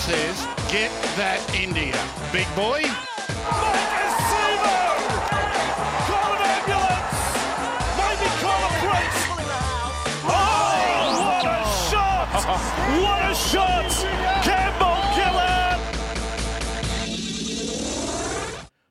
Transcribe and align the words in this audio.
says, 0.00 0.46
get 0.70 0.90
that 1.16 1.40
India. 1.54 1.98
Big 2.32 2.48
boy. 2.56 3.09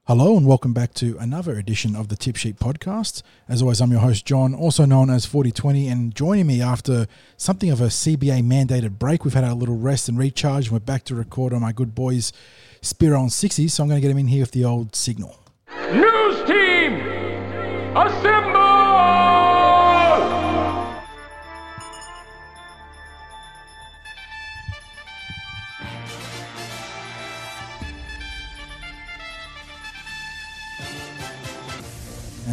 Hello 0.09 0.35
and 0.35 0.47
welcome 0.47 0.73
back 0.73 0.95
to 0.95 1.15
another 1.19 1.59
edition 1.59 1.95
of 1.95 2.07
the 2.07 2.15
Tip 2.15 2.35
Sheet 2.35 2.57
Podcast. 2.57 3.21
As 3.47 3.61
always, 3.61 3.79
I'm 3.79 3.91
your 3.91 3.99
host 3.99 4.25
John, 4.25 4.55
also 4.55 4.83
known 4.83 5.11
as 5.11 5.27
4020, 5.27 5.87
and 5.87 6.15
joining 6.15 6.47
me 6.47 6.63
after 6.63 7.05
something 7.37 7.69
of 7.69 7.79
a 7.79 7.89
CBA 7.89 8.41
mandated 8.41 8.97
break, 8.97 9.23
we've 9.23 9.35
had 9.35 9.43
a 9.43 9.53
little 9.53 9.77
rest 9.77 10.09
and 10.09 10.17
recharge, 10.17 10.65
and 10.65 10.71
we're 10.73 10.79
back 10.79 11.03
to 11.03 11.13
record 11.13 11.53
on 11.53 11.61
my 11.61 11.71
good 11.71 11.93
boys 11.93 12.33
Spiro 12.81 13.21
and 13.21 13.29
60s, 13.29 13.69
so 13.69 13.83
I'm 13.83 13.87
going 13.87 14.01
to 14.01 14.01
get 14.01 14.09
him 14.09 14.17
in 14.17 14.29
here 14.29 14.41
with 14.41 14.49
the 14.49 14.65
old 14.65 14.95
signal. 14.95 15.37
News 15.91 16.47
team, 16.47 16.95
assemble! 17.95 18.58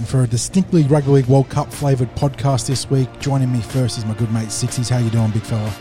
For 0.06 0.22
a 0.22 0.26
distinctly 0.26 0.84
Rugby 0.84 1.10
League 1.10 1.26
World 1.26 1.48
Cup 1.50 1.72
flavoured 1.72 2.14
podcast 2.14 2.66
this 2.66 2.88
week, 2.88 3.08
joining 3.18 3.52
me 3.52 3.60
first 3.60 3.98
is 3.98 4.04
my 4.04 4.14
good 4.14 4.32
mate 4.32 4.48
60s. 4.48 4.88
How 4.88 4.98
you 4.98 5.10
doing, 5.10 5.30
big 5.32 5.42
fella? 5.42 5.72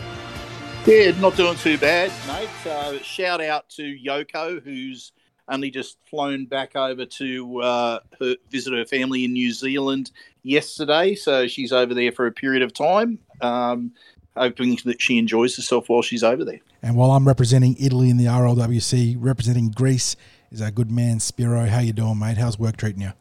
Yeah, 0.84 1.18
not 1.20 1.36
doing 1.36 1.56
too 1.56 1.78
bad, 1.78 2.12
mate. 2.26 2.48
Uh, 2.66 2.98
shout 2.98 3.40
out 3.40 3.68
to 3.70 3.82
Yoko, 3.82 4.62
who's 4.62 5.12
only 5.48 5.70
just 5.70 5.98
flown 6.10 6.44
back 6.44 6.74
over 6.74 7.06
to 7.06 7.62
uh, 7.62 8.00
her, 8.20 8.36
visit 8.50 8.72
her 8.72 8.84
family 8.84 9.24
in 9.24 9.32
New 9.32 9.52
Zealand 9.52 10.10
yesterday. 10.42 11.14
So 11.14 11.46
she's 11.46 11.72
over 11.72 11.94
there 11.94 12.10
for 12.10 12.26
a 12.26 12.32
period 12.32 12.62
of 12.62 12.72
time, 12.72 13.18
um, 13.40 13.92
hoping 14.36 14.78
that 14.84 15.00
she 15.00 15.18
enjoys 15.18 15.54
herself 15.56 15.88
while 15.88 16.02
she's 16.02 16.24
over 16.24 16.44
there. 16.44 16.60
And 16.82 16.96
while 16.96 17.12
I'm 17.12 17.26
representing 17.26 17.76
Italy 17.78 18.10
in 18.10 18.16
the 18.16 18.26
RLWC, 18.26 19.16
representing 19.18 19.70
Greece 19.70 20.16
is 20.50 20.60
our 20.60 20.70
good 20.70 20.90
man 20.90 21.20
Spiro. 21.20 21.66
How 21.66 21.80
you 21.80 21.92
doing, 21.92 22.18
mate? 22.18 22.38
How's 22.38 22.58
work 22.58 22.76
treating 22.76 23.02
you? 23.02 23.12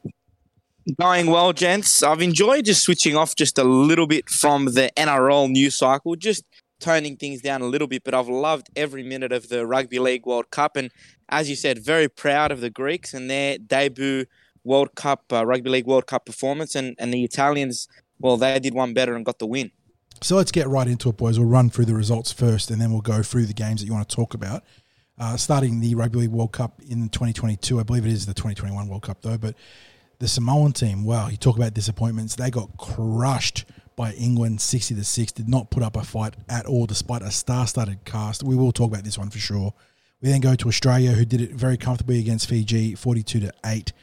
Going 0.99 1.27
well, 1.31 1.51
gents. 1.51 2.03
I've 2.03 2.21
enjoyed 2.21 2.65
just 2.65 2.83
switching 2.83 3.15
off 3.17 3.35
just 3.35 3.57
a 3.57 3.63
little 3.63 4.05
bit 4.05 4.29
from 4.29 4.65
the 4.65 4.91
NRL 4.95 5.49
news 5.49 5.75
cycle, 5.79 6.15
just 6.15 6.43
toning 6.79 7.17
things 7.17 7.41
down 7.41 7.63
a 7.63 7.65
little 7.65 7.87
bit. 7.87 8.03
But 8.03 8.13
I've 8.13 8.29
loved 8.29 8.69
every 8.75 9.01
minute 9.01 9.31
of 9.31 9.49
the 9.49 9.65
Rugby 9.65 9.97
League 9.97 10.27
World 10.27 10.51
Cup, 10.51 10.75
and 10.75 10.91
as 11.27 11.49
you 11.49 11.55
said, 11.55 11.83
very 11.83 12.07
proud 12.07 12.51
of 12.51 12.61
the 12.61 12.69
Greeks 12.69 13.15
and 13.15 13.31
their 13.31 13.57
debut 13.57 14.25
World 14.63 14.93
Cup 14.93 15.23
uh, 15.33 15.43
Rugby 15.43 15.71
League 15.71 15.87
World 15.87 16.05
Cup 16.05 16.23
performance, 16.23 16.75
and 16.75 16.95
and 16.99 17.11
the 17.11 17.23
Italians. 17.23 17.87
Well, 18.19 18.37
they 18.37 18.59
did 18.59 18.75
one 18.75 18.93
better 18.93 19.15
and 19.15 19.25
got 19.25 19.39
the 19.39 19.47
win. 19.47 19.71
So 20.21 20.35
let's 20.35 20.51
get 20.51 20.67
right 20.67 20.87
into 20.87 21.09
it, 21.09 21.17
boys. 21.17 21.39
We'll 21.39 21.49
run 21.49 21.71
through 21.71 21.85
the 21.85 21.95
results 21.95 22.31
first, 22.31 22.69
and 22.69 22.79
then 22.79 22.91
we'll 22.91 23.01
go 23.01 23.23
through 23.23 23.47
the 23.47 23.53
games 23.53 23.81
that 23.81 23.87
you 23.87 23.93
want 23.93 24.07
to 24.07 24.15
talk 24.15 24.35
about. 24.35 24.63
Uh, 25.17 25.35
starting 25.35 25.79
the 25.79 25.95
Rugby 25.95 26.19
League 26.19 26.29
World 26.29 26.51
Cup 26.51 26.79
in 26.87 27.09
2022, 27.09 27.79
I 27.79 27.83
believe 27.83 28.05
it 28.05 28.11
is 28.11 28.25
the 28.25 28.33
2021 28.33 28.87
World 28.87 29.01
Cup 29.01 29.21
though, 29.21 29.37
but 29.37 29.55
the 30.19 30.27
Samoan 30.27 30.71
team, 30.71 31.03
wow, 31.03 31.27
you 31.27 31.37
talk 31.37 31.57
about 31.57 31.73
disappointments. 31.73 32.35
They 32.35 32.49
got 32.49 32.77
crushed 32.77 33.65
by 33.95 34.13
England 34.13 34.61
60 34.61 34.95
to 34.95 35.03
6, 35.03 35.31
did 35.31 35.47
not 35.47 35.69
put 35.69 35.83
up 35.83 35.95
a 35.95 36.03
fight 36.03 36.35
at 36.49 36.65
all 36.65 36.85
despite 36.85 37.21
a 37.21 37.31
star 37.31 37.67
studded 37.67 38.03
cast. 38.05 38.43
We 38.43 38.55
will 38.55 38.71
talk 38.71 38.91
about 38.91 39.03
this 39.03 39.17
one 39.17 39.29
for 39.29 39.39
sure. 39.39 39.73
We 40.21 40.29
then 40.29 40.41
go 40.41 40.55
to 40.55 40.67
Australia, 40.67 41.11
who 41.11 41.25
did 41.25 41.41
it 41.41 41.51
very 41.51 41.77
comfortably 41.77 42.19
against 42.19 42.49
Fiji 42.49 42.95
42 42.95 43.41
to 43.41 43.53
8. 43.65 43.93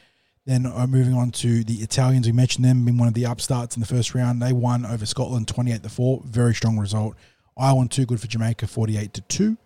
Then 0.45 0.65
uh, 0.65 0.87
moving 0.87 1.13
on 1.13 1.31
to 1.31 1.63
the 1.63 1.75
Italians, 1.75 2.25
we 2.25 2.33
mentioned 2.33 2.65
them 2.65 2.85
being 2.85 2.97
one 2.97 3.07
of 3.07 3.13
the 3.13 3.25
upstarts 3.25 3.75
in 3.75 3.79
the 3.79 3.87
first 3.87 4.13
round. 4.13 4.41
They 4.41 4.53
won 4.53 4.85
over 4.85 5.05
Scotland 5.05 5.47
28 5.47 5.83
to 5.83 5.89
4, 5.89 6.21
very 6.25 6.53
strong 6.53 6.77
result. 6.77 7.15
Ireland 7.57 7.91
too 7.91 8.05
good 8.05 8.19
for 8.19 8.27
Jamaica 8.27 8.67
48 8.67 9.13
to 9.13 9.21
2. 9.21 9.57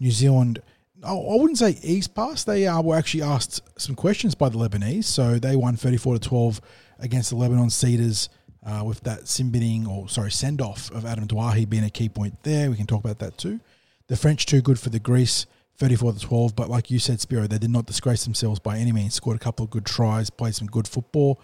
New 0.00 0.10
Zealand 0.10 0.62
I 1.04 1.14
wouldn't 1.14 1.58
say 1.58 1.78
east 1.82 2.14
pass. 2.14 2.44
They 2.44 2.66
uh, 2.66 2.80
were 2.80 2.96
actually 2.96 3.22
asked 3.22 3.60
some 3.80 3.96
questions 3.96 4.34
by 4.34 4.48
the 4.48 4.58
Lebanese, 4.58 5.04
so 5.04 5.38
they 5.38 5.56
won 5.56 5.76
thirty 5.76 5.96
four 5.96 6.14
to 6.14 6.20
twelve 6.20 6.60
against 6.98 7.30
the 7.30 7.36
Lebanon 7.36 7.70
Cedars 7.70 8.28
uh, 8.64 8.82
with 8.84 9.00
that 9.00 9.26
sin 9.26 9.86
or 9.88 10.08
sorry 10.08 10.30
send 10.30 10.60
off 10.60 10.90
of 10.92 11.04
Adam 11.04 11.26
Doueihi 11.26 11.68
being 11.68 11.84
a 11.84 11.90
key 11.90 12.08
point 12.08 12.42
there. 12.44 12.70
We 12.70 12.76
can 12.76 12.86
talk 12.86 13.04
about 13.04 13.18
that 13.18 13.36
too. 13.36 13.60
The 14.06 14.16
French 14.16 14.46
too 14.46 14.62
good 14.62 14.78
for 14.78 14.90
the 14.90 15.00
Greece. 15.00 15.46
34 15.78 16.12
to 16.12 16.20
12, 16.20 16.54
but 16.54 16.68
like 16.68 16.90
you 16.90 16.98
said, 16.98 17.18
Spiro, 17.18 17.46
they 17.46 17.58
did 17.58 17.70
not 17.70 17.86
disgrace 17.86 18.22
themselves 18.24 18.60
by 18.60 18.76
any 18.76 18.92
means. 18.92 19.14
Scored 19.14 19.36
a 19.36 19.40
couple 19.40 19.64
of 19.64 19.70
good 19.70 19.86
tries, 19.86 20.30
played 20.30 20.54
some 20.54 20.68
good 20.68 20.86
football. 20.86 21.40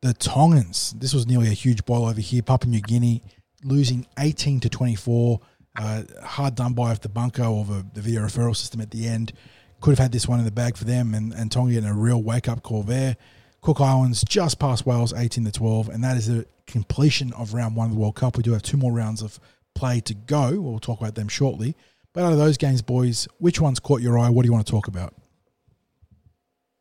The 0.00 0.14
Tongans, 0.14 0.94
this 0.98 1.12
was 1.12 1.26
nearly 1.26 1.48
a 1.48 1.54
huge 1.54 1.84
boil 1.84 2.06
over 2.06 2.20
here. 2.20 2.40
Papua 2.40 2.70
New 2.70 2.80
Guinea 2.80 3.22
losing 3.64 4.06
18 4.18 4.60
to 4.60 4.68
24 4.68 5.40
uh, 5.78 6.02
hard 6.22 6.56
done 6.56 6.74
by 6.74 6.90
with 6.90 7.02
the 7.02 7.08
bunker 7.08 7.44
or 7.44 7.64
the, 7.64 7.86
the 7.94 8.00
video 8.00 8.22
referral 8.22 8.56
system 8.56 8.80
at 8.80 8.90
the 8.90 9.06
end. 9.06 9.32
Could 9.80 9.92
have 9.92 9.98
had 10.00 10.12
this 10.12 10.26
one 10.26 10.40
in 10.40 10.44
the 10.44 10.50
bag 10.50 10.76
for 10.76 10.84
them, 10.84 11.14
and, 11.14 11.32
and 11.32 11.52
Tonga 11.52 11.72
getting 11.72 11.88
a 11.88 11.94
real 11.94 12.20
wake 12.20 12.48
up 12.48 12.62
call 12.62 12.82
there. 12.82 13.16
Cook 13.60 13.80
Islands 13.80 14.24
just 14.28 14.58
past 14.58 14.86
Wales 14.86 15.12
18 15.12 15.44
to 15.44 15.52
12, 15.52 15.88
and 15.88 16.02
that 16.02 16.16
is 16.16 16.26
the 16.26 16.46
completion 16.66 17.32
of 17.32 17.54
round 17.54 17.76
one 17.76 17.86
of 17.86 17.94
the 17.94 18.00
World 18.00 18.16
Cup. 18.16 18.36
We 18.36 18.42
do 18.42 18.52
have 18.52 18.62
two 18.62 18.76
more 18.76 18.92
rounds 18.92 19.22
of 19.22 19.38
play 19.74 20.00
to 20.00 20.14
go. 20.14 20.60
We'll 20.60 20.80
talk 20.80 21.00
about 21.00 21.14
them 21.14 21.28
shortly. 21.28 21.76
But 22.12 22.24
out 22.24 22.32
of 22.32 22.38
those 22.38 22.56
games, 22.56 22.82
boys, 22.82 23.28
which 23.38 23.60
ones 23.60 23.78
caught 23.78 24.00
your 24.00 24.18
eye? 24.18 24.30
What 24.30 24.42
do 24.42 24.48
you 24.48 24.52
want 24.52 24.66
to 24.66 24.70
talk 24.70 24.88
about? 24.88 25.14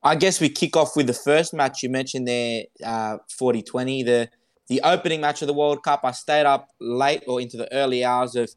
I 0.03 0.15
guess 0.15 0.39
we 0.39 0.49
kick 0.49 0.75
off 0.75 0.95
with 0.95 1.07
the 1.07 1.13
first 1.13 1.53
match 1.53 1.83
you 1.83 1.89
mentioned 1.89 2.27
there, 2.27 2.63
uh, 2.83 3.17
40-20, 3.39 4.05
the 4.05 4.29
the 4.67 4.81
opening 4.83 5.21
match 5.21 5.41
of 5.41 5.47
the 5.47 5.53
World 5.53 5.81
Cup. 5.81 6.01
I 6.03 6.11
stayed 6.11 6.45
up 6.45 6.67
late 6.81 7.23
or 7.25 7.39
into 7.39 7.55
the 7.55 7.71
early 7.73 8.03
hours 8.03 8.35
of 8.35 8.49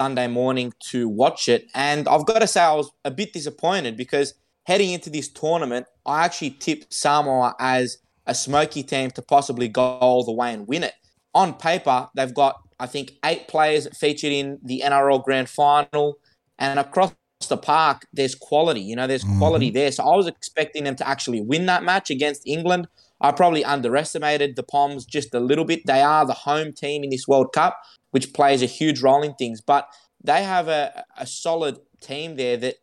Sunday 0.00 0.26
morning 0.26 0.72
to 0.90 1.08
watch 1.08 1.48
it. 1.48 1.68
And 1.74 2.08
I've 2.08 2.26
got 2.26 2.40
to 2.40 2.46
say, 2.46 2.60
I 2.60 2.74
was 2.74 2.90
a 3.04 3.10
bit 3.10 3.32
disappointed 3.32 3.96
because 3.96 4.34
heading 4.64 4.90
into 4.90 5.10
this 5.10 5.28
tournament, 5.28 5.86
I 6.04 6.24
actually 6.24 6.50
tipped 6.50 6.92
Samoa 6.92 7.54
as 7.58 7.98
a 8.26 8.34
smoky 8.34 8.82
team 8.82 9.10
to 9.12 9.22
possibly 9.22 9.68
go 9.68 9.82
all 9.82 10.24
the 10.24 10.32
way 10.32 10.52
and 10.52 10.66
win 10.66 10.82
it. 10.82 10.94
On 11.34 11.54
paper, 11.54 12.08
they've 12.14 12.34
got, 12.34 12.56
I 12.78 12.86
think, 12.86 13.12
eight 13.24 13.48
players 13.48 13.88
featured 13.96 14.32
in 14.32 14.58
the 14.62 14.82
NRL 14.84 15.22
Grand 15.24 15.48
Final. 15.48 16.18
And 16.58 16.78
across 16.78 17.14
the 17.48 17.56
park, 17.56 18.06
there's 18.12 18.34
quality. 18.34 18.80
You 18.80 18.96
know, 18.96 19.06
there's 19.06 19.24
mm-hmm. 19.24 19.38
quality 19.38 19.70
there. 19.70 19.92
So 19.92 20.04
I 20.04 20.16
was 20.16 20.26
expecting 20.26 20.84
them 20.84 20.96
to 20.96 21.08
actually 21.08 21.40
win 21.40 21.66
that 21.66 21.84
match 21.84 22.10
against 22.10 22.46
England. 22.46 22.88
I 23.20 23.32
probably 23.32 23.64
underestimated 23.64 24.56
the 24.56 24.62
Poms 24.62 25.04
just 25.04 25.34
a 25.34 25.40
little 25.40 25.64
bit. 25.64 25.86
They 25.86 26.02
are 26.02 26.26
the 26.26 26.34
home 26.34 26.72
team 26.72 27.02
in 27.02 27.10
this 27.10 27.26
World 27.26 27.52
Cup 27.52 27.78
which 28.16 28.32
plays 28.32 28.62
a 28.62 28.66
huge 28.66 29.02
role 29.02 29.22
in 29.22 29.34
things. 29.34 29.60
But 29.60 29.88
they 30.24 30.42
have 30.42 30.68
a, 30.68 31.04
a 31.18 31.26
solid 31.26 31.78
team 32.00 32.36
there 32.36 32.56
that 32.56 32.76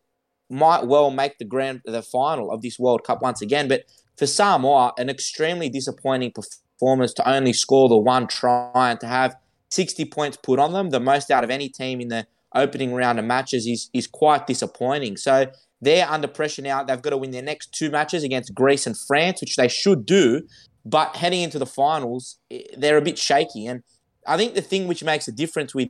might 0.47 0.85
well 0.85 1.09
make 1.09 1.39
the 1.39 1.45
grand 1.45 1.81
the 1.85 2.03
final 2.03 2.51
of 2.51 2.61
this 2.61 2.77
World 2.77 3.03
Cup 3.03 3.21
once 3.21 3.41
again. 3.41 3.67
But 3.67 3.85
for 4.15 4.27
Samoa, 4.27 4.93
an 4.97 5.09
extremely 5.09 5.69
disappointing 5.69 6.33
performance 6.33 7.13
to 7.13 7.27
only 7.27 7.51
score 7.51 7.89
the 7.89 7.97
one 7.97 8.27
try 8.27 8.91
and 8.91 8.99
to 8.99 9.07
have 9.07 9.35
60 9.71 10.05
points 10.05 10.37
put 10.37 10.59
on 10.59 10.73
them, 10.73 10.91
the 10.91 10.99
most 10.99 11.31
out 11.31 11.43
of 11.43 11.49
any 11.49 11.67
team 11.67 11.99
in 11.99 12.09
the 12.09 12.27
opening 12.53 12.93
round 12.93 13.17
of 13.17 13.25
matches, 13.25 13.65
is 13.65 13.89
is 13.91 14.05
quite 14.05 14.45
disappointing. 14.45 15.17
So 15.17 15.47
they're 15.83 16.09
under 16.09 16.27
pressure 16.27 16.61
now. 16.61 16.83
They've 16.83 17.01
got 17.01 17.11
to 17.11 17.17
win 17.17 17.31
their 17.31 17.41
next 17.41 17.71
two 17.73 17.89
matches 17.89 18.23
against 18.23 18.53
Greece 18.53 18.87
and 18.87 18.97
France, 18.97 19.41
which 19.41 19.55
they 19.55 19.67
should 19.67 20.05
do. 20.05 20.41
But 20.85 21.15
heading 21.15 21.41
into 21.41 21.59
the 21.59 21.65
finals, 21.65 22.37
eh, 22.51 22.63
they're 22.77 22.97
a 22.97 23.01
bit 23.01 23.17
shaky. 23.17 23.67
And 23.67 23.83
I 24.27 24.37
think 24.37 24.55
the 24.55 24.61
thing 24.61 24.87
which 24.87 25.03
makes 25.03 25.27
a 25.27 25.31
difference 25.31 25.73
with 25.73 25.89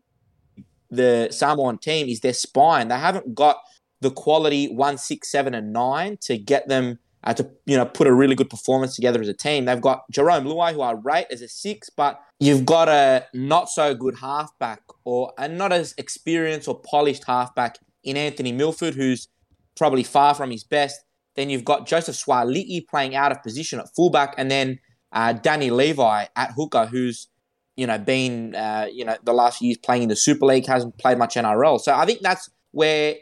the 0.90 1.30
Samoan 1.32 1.78
team 1.78 2.08
is 2.08 2.20
their 2.20 2.34
spine. 2.34 2.88
They 2.88 2.98
haven't 2.98 3.34
got 3.34 3.58
the 4.02 4.12
quality 4.12 4.68
one, 4.68 4.98
six, 4.98 5.32
seven, 5.32 5.54
and 5.54 5.74
nine 5.74 6.18
to 6.22 6.38
get 6.38 6.68
them 6.68 7.00
uh, 7.24 7.34
to 7.34 7.50
you 7.66 7.78
know 7.78 7.86
put 7.86 8.06
a 8.06 8.14
really 8.14 8.36
good 8.36 8.50
performance 8.50 8.96
together 8.96 9.22
as 9.22 9.28
a 9.28 9.34
team. 9.34 9.66
They've 9.66 9.82
got 9.82 10.04
Jarome 10.12 10.46
Luai, 10.46 10.74
who 10.74 10.82
I 10.82 10.92
rate 10.92 11.28
as 11.32 11.42
a 11.42 11.48
six, 11.48 11.90
but 11.90 12.20
you've 12.40 12.66
got 12.66 12.90
a 12.90 13.26
not 13.34 13.70
so 13.70 13.96
good 13.96 14.18
halfback 14.20 14.82
or 15.06 15.34
a 15.38 15.48
not 15.48 15.72
as 15.72 15.96
experienced 15.98 16.68
or 16.68 16.80
polished 16.80 17.24
halfback 17.26 17.80
in 18.04 18.18
Anthony 18.18 18.52
Milford, 18.52 18.94
who's 18.94 19.28
probably 19.76 20.04
far 20.04 20.34
from 20.34 20.52
his 20.52 20.64
best. 20.64 21.04
Then 21.36 21.50
you've 21.50 21.66
got 21.66 21.88
Joseph 21.88 22.16
Suaalii 22.16 22.88
playing 22.88 23.16
out 23.16 23.32
of 23.32 23.42
position 23.42 23.80
at 23.80 23.88
fullback, 23.96 24.36
and 24.38 24.52
then 24.52 24.80
uh, 25.12 25.34
Danny 25.34 25.70
Levi 25.70 26.26
at 26.36 26.52
hooker, 26.56 26.86
who's 26.86 27.28
you 27.76 27.88
know, 27.88 27.98
been, 27.98 28.56
uh, 28.56 28.88
you 28.92 29.04
know, 29.04 29.18
the 29.24 29.34
last 29.34 29.60
few 29.60 29.70
years 29.70 29.78
playing 29.78 30.04
in 30.04 30.10
the 30.10 30.16
Super 30.16 30.46
League, 30.46 30.68
hasn't 30.68 30.98
played 30.98 31.18
much 31.18 31.36
NRL. 31.36 31.80
So 31.80 31.94
I 31.94 32.06
think 32.06 32.22
that's 32.22 32.50
where 32.72 33.16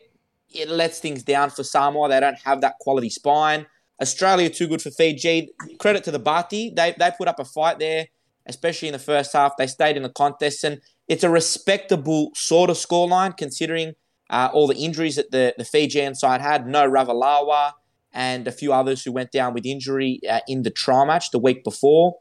it 0.50 0.70
lets 0.70 1.00
things 1.00 1.24
down 1.24 1.50
for 1.50 1.64
Samoa. 1.64 2.10
They 2.10 2.20
don't 2.20 2.40
have 2.40 2.62
that 2.62 2.76
quality 2.80 3.10
spine. 3.10 3.66
Australia 4.02 4.50
too 4.50 4.68
good 4.68 4.82
for 4.82 4.92
Fiji. 4.92 5.50
Credit 5.80 6.04
to 6.04 6.12
the 6.12 6.20
Bati. 6.20 6.74
They, 6.76 6.96
they 6.98 7.12
put 7.18 7.28
up 7.28 7.40
a 7.40 7.46
fight 7.46 7.80
there, 7.80 8.08
especially 8.46 8.90
in 8.90 8.94
the 8.94 9.00
first 9.00 9.32
half. 9.32 9.56
They 9.58 9.68
stayed 9.68 9.96
in 9.96 10.04
the 10.04 10.10
contest, 10.10 10.64
and 10.64 10.82
it's 11.08 11.24
a 11.24 11.30
respectable 11.30 12.32
sort 12.36 12.70
of 12.70 12.76
scoreline 12.76 13.38
considering 13.38 13.94
uh, 14.32 14.50
all 14.54 14.68
the 14.68 14.76
injuries 14.76 15.18
that 15.18 15.32
the, 15.32 15.54
the 15.58 15.66
Fijian 15.66 16.16
side 16.16 16.42
had. 16.42 16.66
No 16.66 16.90
Ravalawa 16.90 17.74
and 18.14 18.48
a 18.48 18.52
few 18.52 18.74
others 18.74 19.04
who 19.04 19.12
went 19.12 19.32
down 19.32 19.54
with 19.54 19.66
injury 19.66 20.20
uh, 20.30 20.40
in 20.48 20.64
the 20.64 20.72
trial 20.72 21.06
match 21.06 21.32
the 21.32 21.40
week 21.40 21.64
before. 21.64 22.16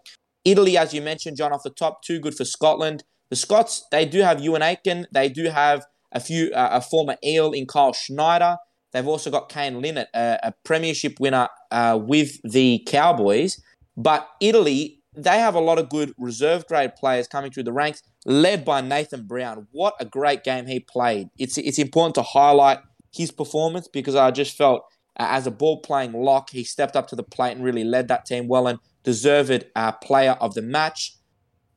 Italy, 0.45 0.77
as 0.77 0.93
you 0.93 1.03
mentioned, 1.03 1.37
John, 1.37 1.53
off 1.53 1.63
the 1.63 1.71
top, 1.71 2.03
too 2.03 2.19
good 2.19 2.35
for 2.35 2.45
Scotland. 2.45 3.05
The 3.31 3.37
Scots, 3.37 3.87
they 3.91 4.05
do 4.05 4.21
have 4.21 4.39
Euan 4.39 4.61
Aitken. 4.61 5.07
They 5.13 5.29
do 5.29 5.45
have 5.45 5.87
a 6.13 6.21
few, 6.21 6.51
uh, 6.53 6.71
a 6.73 6.81
former 6.81 7.17
eel 7.25 7.53
in 7.53 7.67
Kyle 7.67 7.93
Schneider. 7.93 8.57
They've 8.93 9.07
also 9.07 9.31
got 9.31 9.49
Kane 9.49 9.81
Linnett, 9.81 10.09
a, 10.15 10.39
a 10.43 10.55
premiership 10.65 11.21
winner 11.21 11.49
uh, 11.71 11.99
with 12.03 12.41
the 12.43 12.83
Cowboys. 12.89 13.61
But 13.97 14.29
Italy, 14.41 15.01
they 15.15 15.39
have 15.39 15.55
a 15.55 15.61
lot 15.61 15.79
of 15.79 15.89
good 15.89 16.13
reserve 16.19 16.67
grade 16.67 16.97
players 16.97 17.29
coming 17.29 17.51
through 17.51 17.65
the 17.65 17.73
ranks, 17.73 18.03
led 18.25 18.65
by 18.65 18.81
Nathan 18.81 19.27
Brown. 19.27 19.67
What 19.71 19.95
a 20.01 20.05
great 20.05 20.45
game 20.45 20.67
he 20.67 20.81
played. 20.81 21.29
It's, 21.39 21.59
it's 21.59 21.79
important 21.79 22.15
to 22.17 22.23
highlight 22.23 22.79
his 23.13 23.31
performance 23.31 23.89
because 23.89 24.15
I 24.15 24.31
just 24.31 24.57
felt 24.57 24.83
uh, 25.19 25.27
as 25.31 25.47
a 25.47 25.51
ball 25.51 25.81
playing 25.81 26.13
lock, 26.13 26.51
he 26.51 26.65
stepped 26.65 26.97
up 26.97 27.09
to 27.09 27.17
the 27.17 27.23
plate 27.23 27.53
and 27.53 27.65
really 27.65 27.85
led 27.85 28.09
that 28.09 28.27
team 28.27 28.49
well 28.49 28.67
and 28.67 28.79
deserved 29.03 29.65
uh, 29.75 29.93
player 29.93 30.33
of 30.41 30.55
the 30.55 30.63
match. 30.63 31.17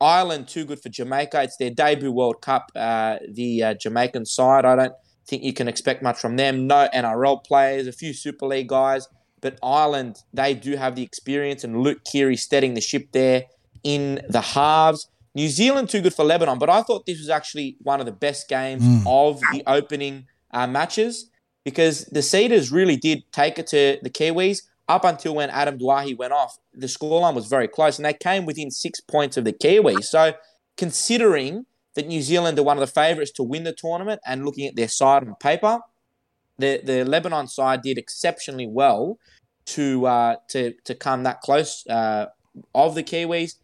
Ireland, 0.00 0.48
too 0.48 0.64
good 0.64 0.80
for 0.80 0.88
Jamaica. 0.88 1.42
It's 1.42 1.56
their 1.56 1.70
debut 1.70 2.12
World 2.12 2.42
Cup, 2.42 2.70
uh, 2.74 3.18
the 3.30 3.62
uh, 3.62 3.74
Jamaican 3.74 4.26
side. 4.26 4.64
I 4.64 4.76
don't 4.76 4.92
think 5.26 5.42
you 5.42 5.52
can 5.52 5.68
expect 5.68 6.02
much 6.02 6.18
from 6.18 6.36
them. 6.36 6.66
No 6.66 6.88
NRL 6.94 7.44
players, 7.44 7.86
a 7.86 7.92
few 7.92 8.12
Super 8.12 8.46
League 8.46 8.68
guys, 8.68 9.08
but 9.40 9.58
Ireland, 9.62 10.22
they 10.32 10.54
do 10.54 10.76
have 10.76 10.94
the 10.94 11.02
experience, 11.02 11.64
and 11.64 11.80
Luke 11.80 12.04
Keary 12.04 12.36
steadying 12.36 12.74
the 12.74 12.80
ship 12.80 13.12
there 13.12 13.44
in 13.82 14.20
the 14.28 14.40
halves. 14.40 15.08
New 15.34 15.48
Zealand, 15.48 15.88
too 15.88 16.00
good 16.00 16.14
for 16.14 16.24
Lebanon, 16.24 16.58
but 16.58 16.70
I 16.70 16.82
thought 16.82 17.06
this 17.06 17.18
was 17.18 17.28
actually 17.28 17.76
one 17.80 18.00
of 18.00 18.06
the 18.06 18.12
best 18.12 18.48
games 18.48 18.82
mm. 18.82 19.02
of 19.06 19.40
the 19.52 19.62
opening 19.66 20.26
uh, 20.52 20.66
matches 20.66 21.30
because 21.64 22.04
the 22.06 22.22
Cedars 22.22 22.70
really 22.70 22.96
did 22.96 23.24
take 23.32 23.58
it 23.58 23.66
to 23.68 23.98
the 24.02 24.10
Kiwis 24.10 24.62
up 24.88 25.04
until 25.04 25.34
when 25.34 25.50
Adam 25.50 25.78
Doueihi 25.78 26.16
went 26.16 26.32
off. 26.32 26.58
The 26.72 26.86
scoreline 26.86 27.34
was 27.34 27.46
very 27.46 27.66
close, 27.66 27.98
and 27.98 28.04
they 28.04 28.12
came 28.12 28.46
within 28.46 28.70
six 28.70 29.00
points 29.00 29.36
of 29.36 29.44
the 29.44 29.52
Kiwis. 29.52 30.04
So, 30.04 30.34
considering 30.76 31.66
that 31.94 32.06
New 32.06 32.22
Zealand 32.22 32.58
are 32.58 32.62
one 32.62 32.76
of 32.76 32.80
the 32.80 32.86
favourites 32.86 33.30
to 33.32 33.42
win 33.42 33.64
the 33.64 33.72
tournament 33.72 34.20
and 34.26 34.44
looking 34.44 34.66
at 34.66 34.76
their 34.76 34.88
side 34.88 35.26
on 35.26 35.34
paper, 35.36 35.80
the, 36.58 36.80
the 36.84 37.04
Lebanon 37.04 37.48
side 37.48 37.82
did 37.82 37.98
exceptionally 37.98 38.66
well 38.66 39.18
to 39.66 40.06
uh, 40.06 40.36
to 40.48 40.74
to 40.84 40.94
come 40.94 41.22
that 41.22 41.40
close 41.40 41.84
uh, 41.88 42.26
of 42.74 42.94
the 42.94 43.02
Kiwis. 43.02 43.54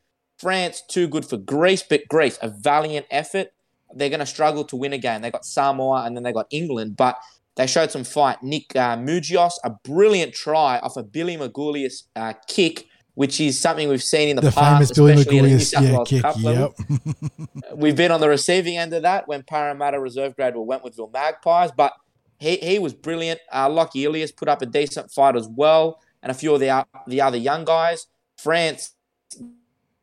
France 0.41 0.83
too 0.89 1.07
good 1.07 1.27
for 1.27 1.37
Greece, 1.37 1.83
but 1.83 2.09
Greece 2.09 2.39
a 2.41 2.49
valiant 2.49 3.07
effort. 3.11 3.53
They're 3.95 4.09
going 4.09 4.21
to 4.21 4.27
struggle 4.27 4.65
to 4.65 4.77
win 4.77 4.93
a 4.93 4.99
game. 4.99 5.21
They 5.21 5.31
got 5.31 5.45
Samoa 5.45 6.05
and 6.05 6.17
then 6.17 6.23
they 6.23 6.33
got 6.33 6.47
England, 6.51 6.97
but 6.97 7.19
they 7.57 7.67
showed 7.67 7.91
some 7.91 8.05
fight. 8.05 8.43
Nick 8.43 8.75
uh, 8.75 8.97
Mougios, 8.97 9.53
a 9.65 9.71
brilliant 9.71 10.33
try 10.33 10.79
off 10.79 10.97
a 10.97 11.03
Billy 11.03 11.37
Magoulias 11.37 12.05
uh, 12.17 12.33
kick, 12.47 12.87
which 13.15 13.41
is 13.41 13.59
something 13.59 13.89
we've 13.89 14.03
seen 14.03 14.31
in 14.31 14.37
the, 14.37 14.43
the 14.43 14.53
past, 14.53 14.95
famous 14.95 15.25
Billy 15.25 15.25
Magoulias 15.25 15.73
yeah, 15.73 16.05
kick. 16.07 16.25
Yep. 16.39 17.77
we've 17.77 17.97
been 17.97 18.13
on 18.13 18.21
the 18.21 18.29
receiving 18.29 18.79
end 18.79 18.95
of 18.95 19.03
that 19.03 19.29
when 19.29 19.43
Parramatta 19.43 20.01
reserve 20.01 20.37
grade 20.37 20.55
were 20.55 20.65
Wentworthville 20.65 21.13
Magpies, 21.13 21.71
but 21.77 21.93
he, 22.39 22.57
he 22.57 22.79
was 22.79 22.95
brilliant. 22.95 23.41
Uh, 23.53 23.69
Lockie 23.69 24.05
Ilias 24.05 24.33
put 24.33 24.49
up 24.49 24.63
a 24.63 24.67
decent 24.67 25.11
fight 25.11 25.37
as 25.37 25.49
well, 25.49 26.01
and 26.23 26.31
a 26.31 26.35
few 26.35 26.55
of 26.55 26.61
the 26.61 26.87
the 27.07 27.21
other 27.21 27.37
young 27.37 27.67
guys. 27.67 28.07
France, 28.39 28.95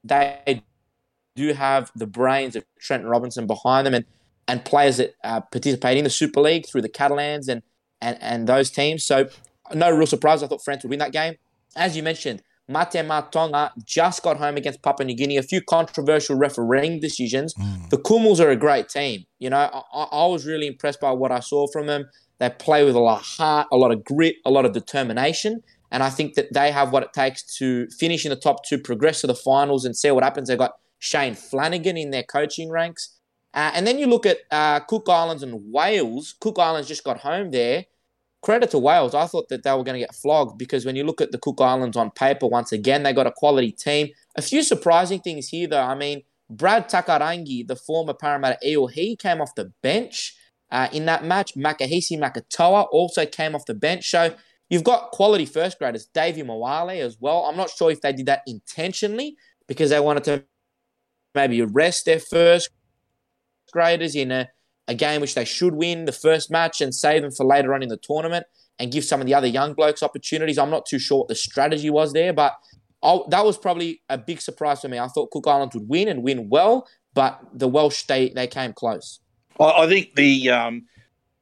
they 0.08 0.64
do 1.36 1.54
have 1.54 1.92
the 1.96 2.08
brains 2.08 2.56
of 2.56 2.66
Trent 2.80 3.06
Robinson 3.06 3.48
behind 3.48 3.86
them, 3.86 3.94
and 3.94 4.06
and 4.48 4.64
players 4.64 4.98
that 4.98 5.16
uh, 5.24 5.42
participate 5.42 5.98
in 5.98 6.04
the 6.04 6.10
Super 6.10 6.42
League 6.42 6.68
through 6.68 6.82
the 6.82 6.90
Catalans 6.90 7.48
and, 7.48 7.62
and, 8.02 8.18
and 8.22 8.48
those 8.48 8.72
teams. 8.72 9.04
So, 9.04 9.30
no 9.74 9.92
real 9.92 10.08
surprise. 10.08 10.42
I 10.42 10.48
thought 10.48 10.64
France 10.64 10.84
would 10.84 10.90
win 10.90 11.00
that 11.00 11.12
game. 11.12 11.36
As 11.76 11.98
you 11.98 12.04
mentioned, 12.04 12.42
Mate 12.70 13.04
Ma'a 13.06 13.30
Tonga 13.30 13.72
just 13.84 14.24
got 14.24 14.38
home 14.38 14.58
against 14.58 14.82
Papua 14.82 15.06
New 15.06 15.16
Guinea. 15.16 15.38
A 15.38 15.44
few 15.44 15.62
controversial 15.62 16.38
refereeing 16.38 17.00
decisions. 17.00 17.54
Mm. 17.56 17.90
The 17.90 17.98
Kumuls 17.98 18.40
are 18.40 18.50
a 18.50 18.56
great 18.56 18.90
team. 18.90 19.26
You 19.40 19.50
know, 19.50 19.58
I, 19.58 20.04
I, 20.04 20.28
was 20.28 20.46
really 20.46 20.68
impressed 20.68 21.00
by 21.00 21.12
what 21.12 21.32
I 21.32 21.40
saw 21.40 21.68
from 21.68 21.88
them. 21.88 22.10
They 22.40 22.50
play 22.50 22.84
with 22.84 22.96
a 22.96 23.00
lot 23.00 23.22
of 23.22 23.26
heart, 23.26 23.68
a 23.72 23.78
lot 23.78 23.92
of 23.92 24.04
grit, 24.04 24.36
a 24.46 24.52
lot 24.52 24.66
of 24.66 24.74
determination. 24.74 25.64
And 25.92 26.04
I 26.04 26.10
think 26.10 26.36
that 26.36 26.54
they 26.54 26.72
have 26.72 26.92
what 26.92 27.04
it 27.04 27.14
takes 27.14 27.44
to 27.58 27.88
finish 27.92 28.26
in 28.26 28.30
the 28.30 28.36
top 28.36 28.66
two, 28.66 28.78
progress 28.78 29.22
to 29.22 29.28
the 29.28 29.36
finals, 29.36 29.86
and 29.86 29.96
see 29.96 30.12
what 30.12 30.24
happens. 30.24 30.50
They've 30.50 30.58
got 30.58 30.74
Shane 31.00 31.36
Flanagan 31.36 31.98
in 31.98 32.12
their 32.12 32.24
coaching 32.24 32.70
ranks. 32.70 33.18
Uh, 33.54 33.72
and 33.74 33.88
then 33.88 33.98
you 33.98 34.08
look 34.08 34.26
at 34.26 34.40
uh, 34.52 34.82
Cook 34.82 35.08
Islands 35.08 35.44
and 35.44 35.72
Wales. 35.72 36.36
Cook 36.40 36.60
Islands 36.60 36.88
just 36.88 37.04
got 37.04 37.20
home 37.20 37.52
there. 37.52 37.86
Credit 38.42 38.70
to 38.72 38.78
Wales. 38.78 39.16
I 39.16 39.26
thought 39.26 39.50
that 39.50 39.64
they 39.64 39.72
were 39.72 39.84
going 39.84 40.00
to 40.00 40.06
get 40.06 40.14
flogged 40.14 40.58
because 40.58 40.86
when 40.86 40.96
you 40.96 41.04
look 41.04 41.22
at 41.22 41.32
the 41.32 41.40
Cook 41.40 41.60
Islands 41.60 41.98
on 41.98 42.12
paper, 42.12 42.48
once 42.48 42.72
again, 42.72 43.04
they 43.04 43.14
got 43.14 43.28
a 43.28 43.32
quality 43.32 43.72
team. 43.72 44.10
A 44.36 44.42
few 44.42 44.62
surprising 44.62 45.22
things 45.22 45.50
here, 45.50 45.68
though. 45.68 45.82
I 45.82 45.96
mean, 45.96 46.24
Brad 46.50 46.88
Takairangi, 46.90 47.68
the 47.68 47.76
former 47.76 48.14
Parramatta 48.14 48.58
Eel, 48.66 48.88
he 48.88 49.16
came 49.16 49.42
off 49.42 49.56
the 49.56 49.72
bench 49.82 50.36
uh, 50.72 50.88
in 50.94 51.06
that 51.06 51.26
match. 51.26 51.56
Makahesi 51.56 52.18
Makatoa 52.18 52.88
also 52.92 53.26
came 53.26 53.56
off 53.56 53.66
the 53.66 53.74
bench. 53.74 54.10
So 54.10 54.36
you've 54.70 54.84
got 54.84 55.12
quality 55.12 55.46
first 55.46 55.80
graders, 55.80 56.06
Davey 56.14 56.44
Moale 56.44 57.02
as 57.02 57.18
well. 57.20 57.46
I'm 57.46 57.58
not 57.58 57.70
sure 57.70 57.92
if 57.92 58.02
they 58.02 58.14
did 58.14 58.26
that 58.28 58.42
intentionally 58.48 59.36
because 59.68 59.90
they 59.90 60.00
wanted 60.00 60.24
to 60.26 60.44
maybe 61.36 61.62
arrest 61.62 62.06
their 62.06 62.20
first 62.20 62.70
graders 63.72 64.16
in 64.16 64.32
a, 64.32 64.50
a 64.88 64.96
game 64.96 65.22
which 65.22 65.36
they 65.36 65.46
should 65.46 65.76
win 65.76 66.06
the 66.06 66.12
first 66.12 66.50
match 66.50 66.82
and 66.82 66.94
save 66.94 67.22
them 67.22 67.32
for 67.32 67.46
later 67.46 67.74
on 67.74 67.84
in 67.84 67.90
the 67.90 67.98
tournament 67.98 68.46
and 68.80 68.92
give 68.92 69.04
some 69.04 69.20
of 69.20 69.28
the 69.28 69.34
other 69.34 69.48
young 69.48 69.74
blokes 69.74 70.04
opportunities. 70.04 70.58
I'm 70.58 70.70
not 70.70 70.86
too 70.86 71.00
sure 71.00 71.20
what 71.20 71.28
the 71.28 71.36
strategy 71.36 71.90
was 71.90 72.14
there, 72.14 72.34
but 72.34 72.54
I'll, 73.04 73.28
that 73.30 73.46
was 73.46 73.58
probably 73.58 74.02
a 74.10 74.18
big 74.18 74.42
surprise 74.42 74.82
for 74.82 74.88
me. 74.88 75.00
I 75.00 75.08
thought 75.08 75.32
Cook 75.32 75.48
Islands 75.48 75.76
would 75.76 75.88
win 75.88 76.08
and 76.08 76.24
win 76.24 76.50
well, 76.50 76.88
but 77.14 77.40
the 77.54 77.68
Welsh 77.68 78.04
they 78.04 78.30
they 78.30 78.48
came 78.48 78.74
close. 78.74 79.20
I 79.60 79.88
think 79.88 80.16
the 80.16 80.50
um, 80.50 80.86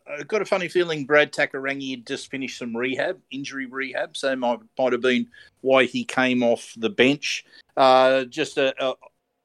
I've 0.07 0.27
got 0.27 0.41
a 0.41 0.45
funny 0.45 0.67
feeling 0.67 1.05
Brad 1.05 1.33
Takairangi 1.33 1.91
had 1.91 2.07
just 2.07 2.29
finished 2.29 2.59
some 2.59 2.75
rehab, 2.75 3.19
injury 3.31 3.65
rehab, 3.65 4.15
so 4.15 4.35
might 4.35 4.59
might 4.77 4.93
have 4.93 5.01
been 5.01 5.27
why 5.61 5.85
he 5.85 6.03
came 6.03 6.43
off 6.43 6.73
the 6.77 6.89
bench. 6.89 7.43
Uh, 7.75 8.25
just 8.25 8.57
a, 8.57 8.73
a 8.83 8.93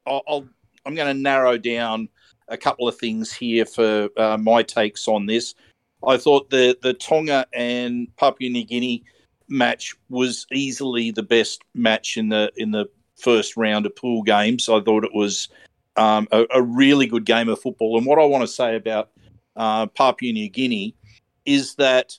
I'll, 0.06 0.46
I'm 0.84 0.94
going 0.94 1.14
to 1.14 1.22
narrow 1.22 1.56
down 1.56 2.08
a 2.48 2.56
couple 2.56 2.88
of 2.88 2.98
things 2.98 3.32
here 3.32 3.64
for 3.64 4.08
uh, 4.17 4.36
my 4.36 4.62
takes 4.62 5.08
on 5.08 5.26
this. 5.26 5.55
I 6.06 6.17
thought 6.17 6.50
the 6.50 6.76
the 6.82 6.94
Tonga 6.94 7.46
and 7.55 8.14
Papua 8.17 8.50
New 8.50 8.64
Guinea 8.64 9.02
match 9.48 9.94
was 10.08 10.46
easily 10.52 11.10
the 11.10 11.22
best 11.22 11.62
match 11.74 12.17
in 12.17 12.29
the 12.29 12.52
in 12.56 12.70
the 12.70 12.86
first 13.17 13.56
round 13.56 13.86
of 13.86 13.96
pool 13.96 14.22
games. 14.22 14.69
I 14.69 14.81
thought 14.81 15.05
it 15.05 15.14
was 15.14 15.48
um, 15.96 16.29
a, 16.32 16.46
a, 16.55 16.62
really 16.62 17.06
good 17.06 17.26
game 17.26 17.48
of 17.48 17.60
football. 17.60 17.98
And 17.98 18.06
what 18.06 18.19
I 18.19 18.24
want 18.24 18.43
to 18.43 18.48
say 18.48 18.76
about 18.76 19.10
uh, 19.56 19.86
Papua 19.86 20.32
New 20.32 20.48
Guinea 20.48 20.94
is 21.46 21.74
that 21.76 22.19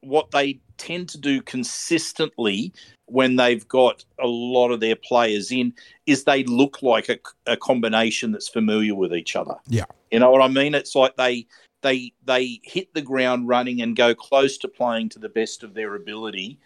what 0.00 0.30
they 0.30 0.60
tend 0.76 1.08
to 1.10 1.18
do 1.18 1.42
consistently 1.42 2.72
when 3.06 3.36
they've 3.36 3.66
got 3.66 4.04
a 4.20 4.26
lot 4.26 4.70
of 4.70 4.80
their 4.80 4.96
players 4.96 5.50
in 5.50 5.72
is 6.06 6.24
they 6.24 6.44
look 6.44 6.82
like 6.82 7.08
a, 7.08 7.18
a, 7.46 7.56
combination 7.56 8.30
that's 8.30 8.48
familiar 8.48 8.94
with 8.94 9.12
each 9.12 9.34
other. 9.34 9.56
Yeah. 9.66 9.86
You 10.10 10.20
know 10.20 10.30
what 10.30 10.42
I 10.42 10.48
mean? 10.48 10.74
It's 10.74 10.94
like 10.94 11.16
they 11.16 11.46
they 11.82 12.12
they 12.24 12.60
hit 12.62 12.92
the 12.94 13.02
ground 13.02 13.48
running 13.48 13.82
and 13.82 13.96
go 13.96 14.14
close 14.14 14.58
to 14.58 14.68
playing 14.68 15.10
to 15.10 15.18
the 15.18 15.28
best 15.28 15.62
of 15.62 15.74
their 15.74 15.94
ability, 15.94 16.58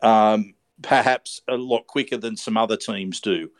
um, 0.00 0.54
perhaps 0.82 1.40
a 1.48 1.56
lot 1.56 1.86
quicker 1.86 2.16
than 2.16 2.36
some 2.36 2.56
other 2.56 2.76
teams 2.76 3.20
do. 3.20 3.50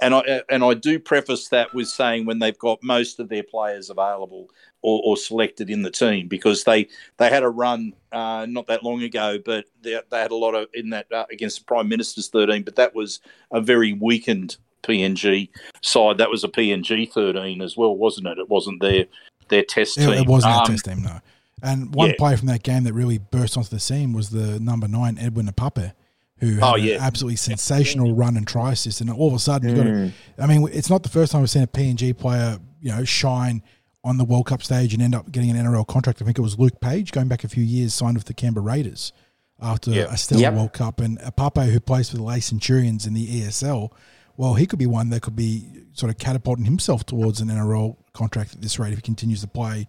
And 0.00 0.14
I 0.14 0.42
and 0.48 0.62
I 0.62 0.74
do 0.74 1.00
preface 1.00 1.48
that 1.48 1.74
with 1.74 1.88
saying 1.88 2.24
when 2.24 2.38
they've 2.38 2.58
got 2.58 2.82
most 2.82 3.18
of 3.18 3.28
their 3.28 3.42
players 3.42 3.90
available 3.90 4.48
or, 4.82 5.02
or 5.04 5.16
selected 5.16 5.70
in 5.70 5.82
the 5.82 5.90
team 5.90 6.28
because 6.28 6.64
they 6.64 6.88
they 7.16 7.28
had 7.28 7.42
a 7.42 7.48
run 7.48 7.94
uh, 8.12 8.46
not 8.48 8.68
that 8.68 8.84
long 8.84 9.02
ago, 9.02 9.38
but 9.44 9.64
they, 9.82 10.00
they 10.10 10.20
had 10.20 10.30
a 10.30 10.36
lot 10.36 10.54
of 10.54 10.68
in 10.72 10.90
that 10.90 11.10
uh, 11.12 11.26
against 11.32 11.58
the 11.58 11.64
Prime 11.64 11.88
Minister's 11.88 12.28
thirteen, 12.28 12.62
but 12.62 12.76
that 12.76 12.94
was 12.94 13.20
a 13.50 13.60
very 13.60 13.92
weakened 13.92 14.56
PNG 14.84 15.48
side. 15.82 16.18
That 16.18 16.30
was 16.30 16.44
a 16.44 16.48
PNG 16.48 17.12
thirteen 17.12 17.60
as 17.60 17.76
well, 17.76 17.96
wasn't 17.96 18.28
it? 18.28 18.38
It 18.38 18.48
wasn't 18.48 18.80
their 18.80 19.06
their 19.48 19.64
test 19.64 19.96
team. 19.96 20.10
It 20.10 20.28
wasn't 20.28 20.54
um, 20.54 20.58
their 20.58 20.76
test 20.76 20.84
team, 20.84 21.02
no. 21.02 21.20
And 21.60 21.92
one 21.92 22.10
yeah. 22.10 22.14
player 22.18 22.36
from 22.36 22.46
that 22.48 22.62
game 22.62 22.84
that 22.84 22.92
really 22.92 23.18
burst 23.18 23.56
onto 23.56 23.70
the 23.70 23.80
scene 23.80 24.12
was 24.12 24.30
the 24.30 24.60
number 24.60 24.86
nine 24.86 25.18
Edwin 25.18 25.46
Ipape 25.46 25.92
who 26.40 26.54
had 26.54 26.62
oh, 26.62 26.76
yeah. 26.76 26.96
an 26.96 27.02
absolutely 27.02 27.36
sensational 27.36 28.14
run 28.14 28.36
and 28.36 28.46
try 28.46 28.72
assist. 28.72 29.00
And 29.00 29.10
all 29.10 29.28
of 29.28 29.34
a 29.34 29.38
sudden, 29.38 29.68
mm. 29.68 29.76
you 29.76 29.76
got 29.76 29.84
to, 29.84 30.12
I 30.42 30.46
mean, 30.46 30.68
it's 30.72 30.90
not 30.90 31.02
the 31.02 31.08
first 31.08 31.32
time 31.32 31.40
we've 31.40 31.50
seen 31.50 31.62
a 31.62 31.66
PNG 31.66 32.16
player, 32.16 32.58
you 32.80 32.90
know, 32.90 33.04
shine 33.04 33.62
on 34.04 34.18
the 34.18 34.24
World 34.24 34.46
Cup 34.46 34.62
stage 34.62 34.94
and 34.94 35.02
end 35.02 35.14
up 35.14 35.30
getting 35.32 35.50
an 35.50 35.56
NRL 35.56 35.86
contract. 35.86 36.22
I 36.22 36.24
think 36.24 36.38
it 36.38 36.42
was 36.42 36.58
Luke 36.58 36.80
Page 36.80 37.12
going 37.12 37.28
back 37.28 37.44
a 37.44 37.48
few 37.48 37.64
years, 37.64 37.92
signed 37.92 38.16
with 38.16 38.26
the 38.26 38.34
Canberra 38.34 38.64
Raiders 38.64 39.12
after 39.60 39.90
yep. 39.90 40.10
a 40.10 40.16
stellar 40.16 40.40
yep. 40.40 40.54
World 40.54 40.72
Cup. 40.72 41.00
And 41.00 41.18
Pape, 41.36 41.70
who 41.70 41.80
plays 41.80 42.10
for 42.10 42.16
the 42.16 42.22
Leigh 42.22 42.40
Centurions 42.40 43.06
in 43.06 43.14
the 43.14 43.26
ESL, 43.26 43.90
well, 44.36 44.54
he 44.54 44.66
could 44.66 44.78
be 44.78 44.86
one 44.86 45.10
that 45.10 45.22
could 45.22 45.34
be 45.34 45.64
sort 45.92 46.10
of 46.10 46.18
catapulting 46.18 46.64
himself 46.64 47.04
towards 47.04 47.40
an 47.40 47.48
NRL 47.48 47.96
contract 48.12 48.54
at 48.54 48.62
this 48.62 48.78
rate 48.78 48.92
if 48.92 48.98
he 48.98 49.02
continues 49.02 49.40
to 49.40 49.48
play 49.48 49.88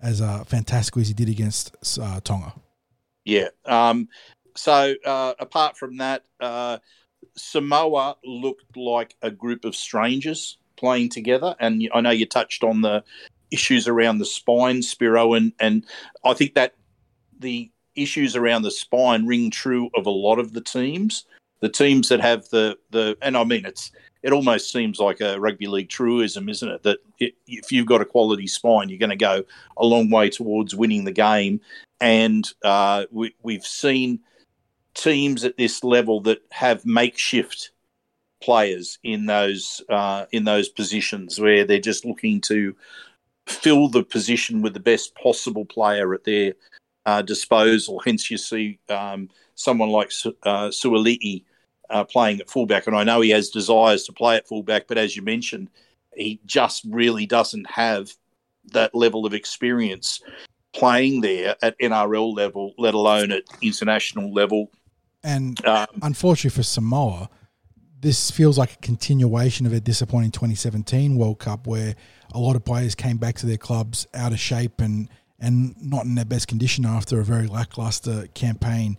as 0.00 0.22
uh, 0.22 0.42
fantastically 0.44 1.02
as 1.02 1.08
he 1.08 1.14
did 1.14 1.28
against 1.28 1.76
uh, 2.00 2.20
Tonga. 2.20 2.54
Yeah. 3.26 3.48
Um, 3.66 4.08
so 4.60 4.94
uh, 5.06 5.32
apart 5.38 5.78
from 5.78 5.96
that, 5.96 6.24
uh, 6.38 6.78
Samoa 7.34 8.16
looked 8.22 8.76
like 8.76 9.16
a 9.22 9.30
group 9.30 9.64
of 9.64 9.74
strangers 9.74 10.58
playing 10.76 11.08
together, 11.08 11.56
and 11.58 11.88
I 11.94 12.02
know 12.02 12.10
you 12.10 12.26
touched 12.26 12.62
on 12.62 12.82
the 12.82 13.02
issues 13.50 13.88
around 13.88 14.18
the 14.18 14.26
spine, 14.26 14.82
Spiro, 14.82 15.32
and 15.32 15.52
and 15.60 15.86
I 16.26 16.34
think 16.34 16.54
that 16.54 16.74
the 17.38 17.70
issues 17.96 18.36
around 18.36 18.62
the 18.62 18.70
spine 18.70 19.26
ring 19.26 19.50
true 19.50 19.88
of 19.94 20.04
a 20.04 20.10
lot 20.10 20.38
of 20.38 20.52
the 20.52 20.60
teams. 20.60 21.24
The 21.60 21.70
teams 21.70 22.10
that 22.10 22.20
have 22.20 22.46
the 22.50 22.76
the 22.90 23.16
and 23.22 23.38
I 23.38 23.44
mean 23.44 23.64
it's 23.64 23.92
it 24.22 24.34
almost 24.34 24.70
seems 24.70 24.98
like 24.98 25.22
a 25.22 25.40
rugby 25.40 25.68
league 25.68 25.88
truism, 25.88 26.50
isn't 26.50 26.68
it? 26.68 26.82
That 26.82 26.98
it, 27.18 27.34
if 27.46 27.72
you've 27.72 27.86
got 27.86 28.02
a 28.02 28.04
quality 28.06 28.46
spine, 28.46 28.90
you're 28.90 28.98
going 28.98 29.08
to 29.08 29.16
go 29.16 29.42
a 29.78 29.86
long 29.86 30.10
way 30.10 30.28
towards 30.28 30.74
winning 30.74 31.04
the 31.04 31.12
game. 31.12 31.62
And 31.98 32.46
uh, 32.62 33.06
we, 33.10 33.34
we've 33.42 33.64
seen 33.64 34.20
teams 35.02 35.44
at 35.44 35.56
this 35.56 35.82
level 35.82 36.20
that 36.22 36.42
have 36.50 36.84
makeshift 36.84 37.70
players 38.42 38.98
in 39.02 39.26
those 39.26 39.82
uh, 39.88 40.26
in 40.32 40.44
those 40.44 40.68
positions 40.68 41.38
where 41.38 41.64
they're 41.64 41.78
just 41.78 42.04
looking 42.04 42.40
to 42.40 42.74
fill 43.46 43.88
the 43.88 44.02
position 44.02 44.62
with 44.62 44.74
the 44.74 44.80
best 44.80 45.14
possible 45.14 45.64
player 45.64 46.14
at 46.14 46.24
their 46.24 46.54
uh, 47.06 47.22
disposal. 47.22 48.00
Hence, 48.04 48.30
you 48.30 48.38
see 48.38 48.78
um, 48.88 49.28
someone 49.54 49.90
like 49.90 50.12
uh, 50.44 50.68
Suali'i 50.68 51.44
uh, 51.88 52.04
playing 52.04 52.40
at 52.40 52.50
fullback, 52.50 52.86
and 52.86 52.96
I 52.96 53.04
know 53.04 53.20
he 53.20 53.30
has 53.30 53.50
desires 53.50 54.04
to 54.04 54.12
play 54.12 54.36
at 54.36 54.46
fullback, 54.46 54.86
but 54.86 54.98
as 54.98 55.16
you 55.16 55.22
mentioned, 55.22 55.68
he 56.14 56.40
just 56.46 56.84
really 56.88 57.26
doesn't 57.26 57.68
have 57.70 58.12
that 58.72 58.94
level 58.94 59.26
of 59.26 59.34
experience 59.34 60.20
playing 60.72 61.20
there 61.20 61.56
at 61.62 61.78
NRL 61.80 62.34
level, 62.34 62.74
let 62.78 62.94
alone 62.94 63.32
at 63.32 63.42
international 63.60 64.32
level. 64.32 64.70
And 65.22 65.64
um, 65.66 65.86
unfortunately 66.02 66.56
for 66.56 66.62
Samoa, 66.62 67.28
this 68.00 68.30
feels 68.30 68.56
like 68.56 68.72
a 68.72 68.76
continuation 68.78 69.66
of 69.66 69.72
a 69.72 69.80
disappointing 69.80 70.30
2017 70.30 71.16
World 71.16 71.38
Cup 71.38 71.66
where 71.66 71.94
a 72.32 72.38
lot 72.38 72.56
of 72.56 72.64
players 72.64 72.94
came 72.94 73.18
back 73.18 73.36
to 73.36 73.46
their 73.46 73.58
clubs 73.58 74.06
out 74.14 74.32
of 74.32 74.40
shape 74.40 74.80
and 74.80 75.08
and 75.38 75.74
not 75.80 76.04
in 76.04 76.14
their 76.14 76.24
best 76.26 76.48
condition 76.48 76.84
after 76.84 77.18
a 77.18 77.24
very 77.24 77.46
lackluster 77.46 78.26
campaign 78.34 78.98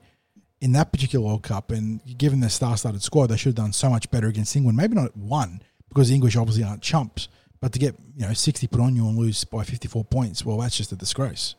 in 0.60 0.72
that 0.72 0.92
particular 0.92 1.24
World 1.24 1.44
Cup. 1.44 1.72
And 1.72 2.02
given 2.18 2.40
their 2.40 2.50
star-studded 2.50 3.04
squad, 3.04 3.28
they 3.28 3.38
should 3.38 3.50
have 3.50 3.56
done 3.56 3.74
so 3.74 3.92
much 3.92 4.10
better 4.10 4.28
against 4.28 4.56
England. 4.56 4.76
Maybe 4.76 4.96
not 4.96 5.16
one 5.16 5.62
because 5.90 6.10
the 6.10 6.16
English 6.16 6.36
obviously 6.36 6.64
aren't 6.64 6.82
chumps, 6.82 7.28
but 7.60 7.74
to 7.74 7.80
get 7.80 7.96
you 8.16 8.26
know 8.26 8.34
60 8.34 8.68
put 8.68 8.80
on 8.80 8.96
you 8.96 9.08
and 9.08 9.18
lose 9.18 9.44
by 9.44 9.64
54 9.64 10.06
points, 10.06 10.44
well, 10.46 10.58
that's 10.58 10.76
just 10.76 10.92
a 10.92 10.96
disgrace. 10.96 11.56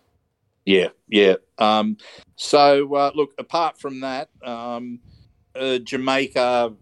Yeah, 0.65 0.89
yeah. 1.09 1.37
Um, 1.59 1.97
so 2.37 2.95
uh, 2.95 3.11
look, 3.15 3.35
apart 3.39 3.79
from 3.79 4.01
that, 4.01 4.29
um, 4.45 5.01
uh, 5.55 5.79
Jamaica 5.79 6.75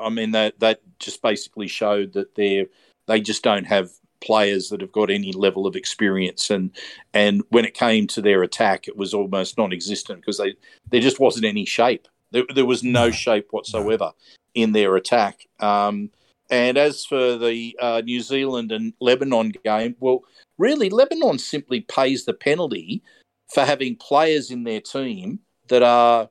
I 0.00 0.08
mean, 0.08 0.32
that 0.32 0.58
that 0.60 0.80
just 0.98 1.22
basically 1.22 1.68
showed 1.68 2.12
that 2.14 2.34
they 2.34 2.66
they 3.06 3.20
just 3.20 3.42
don't 3.42 3.64
have 3.64 3.90
players 4.20 4.68
that 4.68 4.80
have 4.80 4.92
got 4.92 5.10
any 5.10 5.32
level 5.32 5.66
of 5.66 5.76
experience. 5.76 6.50
And 6.50 6.70
and 7.12 7.42
when 7.50 7.64
it 7.64 7.74
came 7.74 8.06
to 8.08 8.22
their 8.22 8.42
attack 8.42 8.88
it 8.88 8.96
was 8.96 9.14
almost 9.14 9.58
non-existent 9.58 10.20
because 10.20 10.38
they 10.38 10.54
there 10.90 11.00
just 11.00 11.20
wasn't 11.20 11.46
any 11.46 11.64
shape. 11.64 12.08
There, 12.30 12.44
there 12.54 12.66
was 12.66 12.82
no 12.82 13.10
shape 13.10 13.48
whatsoever 13.50 14.12
in 14.54 14.72
their 14.72 14.96
attack. 14.96 15.46
Um, 15.60 16.10
and 16.50 16.76
as 16.76 17.04
for 17.04 17.36
the 17.36 17.76
uh, 17.80 18.02
New 18.04 18.20
Zealand 18.20 18.72
and 18.72 18.92
Lebanon 19.00 19.52
game 19.64 19.96
well 20.00 20.20
really 20.58 20.90
Lebanon 20.90 21.38
simply 21.38 21.80
pays 21.80 22.24
the 22.24 22.34
penalty 22.34 23.02
for 23.52 23.64
having 23.64 23.96
players 23.96 24.50
in 24.50 24.64
their 24.64 24.80
team 24.80 25.40
that 25.68 25.82
are 25.82 26.28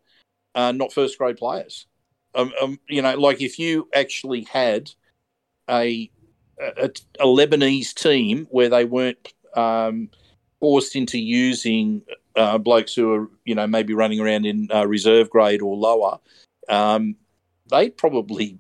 uh, 0.56 0.72
not 0.72 0.92
first 0.94 1.18
grade 1.18 1.38
players 1.38 1.86
um, 2.36 2.54
um, 2.62 2.80
you 2.88 3.02
know, 3.02 3.18
like 3.18 3.42
if 3.42 3.60
you 3.60 3.88
actually 3.94 4.44
had 4.44 4.92
a, 5.70 6.10
a, 6.60 6.90
a 7.20 7.26
Lebanese 7.26 7.94
team 7.94 8.48
where 8.52 8.70
they 8.70 8.86
weren't 8.86 9.34
um, 9.56 10.10
forced 10.60 10.96
into 10.96 11.20
using 11.20 12.02
uh, 12.36 12.58
blokes 12.58 12.94
who 12.96 13.14
are, 13.14 13.30
you 13.46 13.56
know, 13.56 13.68
maybe 13.68 13.94
running 13.94 14.20
around 14.20 14.46
in 14.46 14.70
uh, 14.74 14.86
reserve 14.88 15.30
grade 15.30 15.62
or 15.62 15.76
lower, 15.76 16.20
um, 16.70 17.16
they'd 17.70 17.98
probably, 17.98 18.58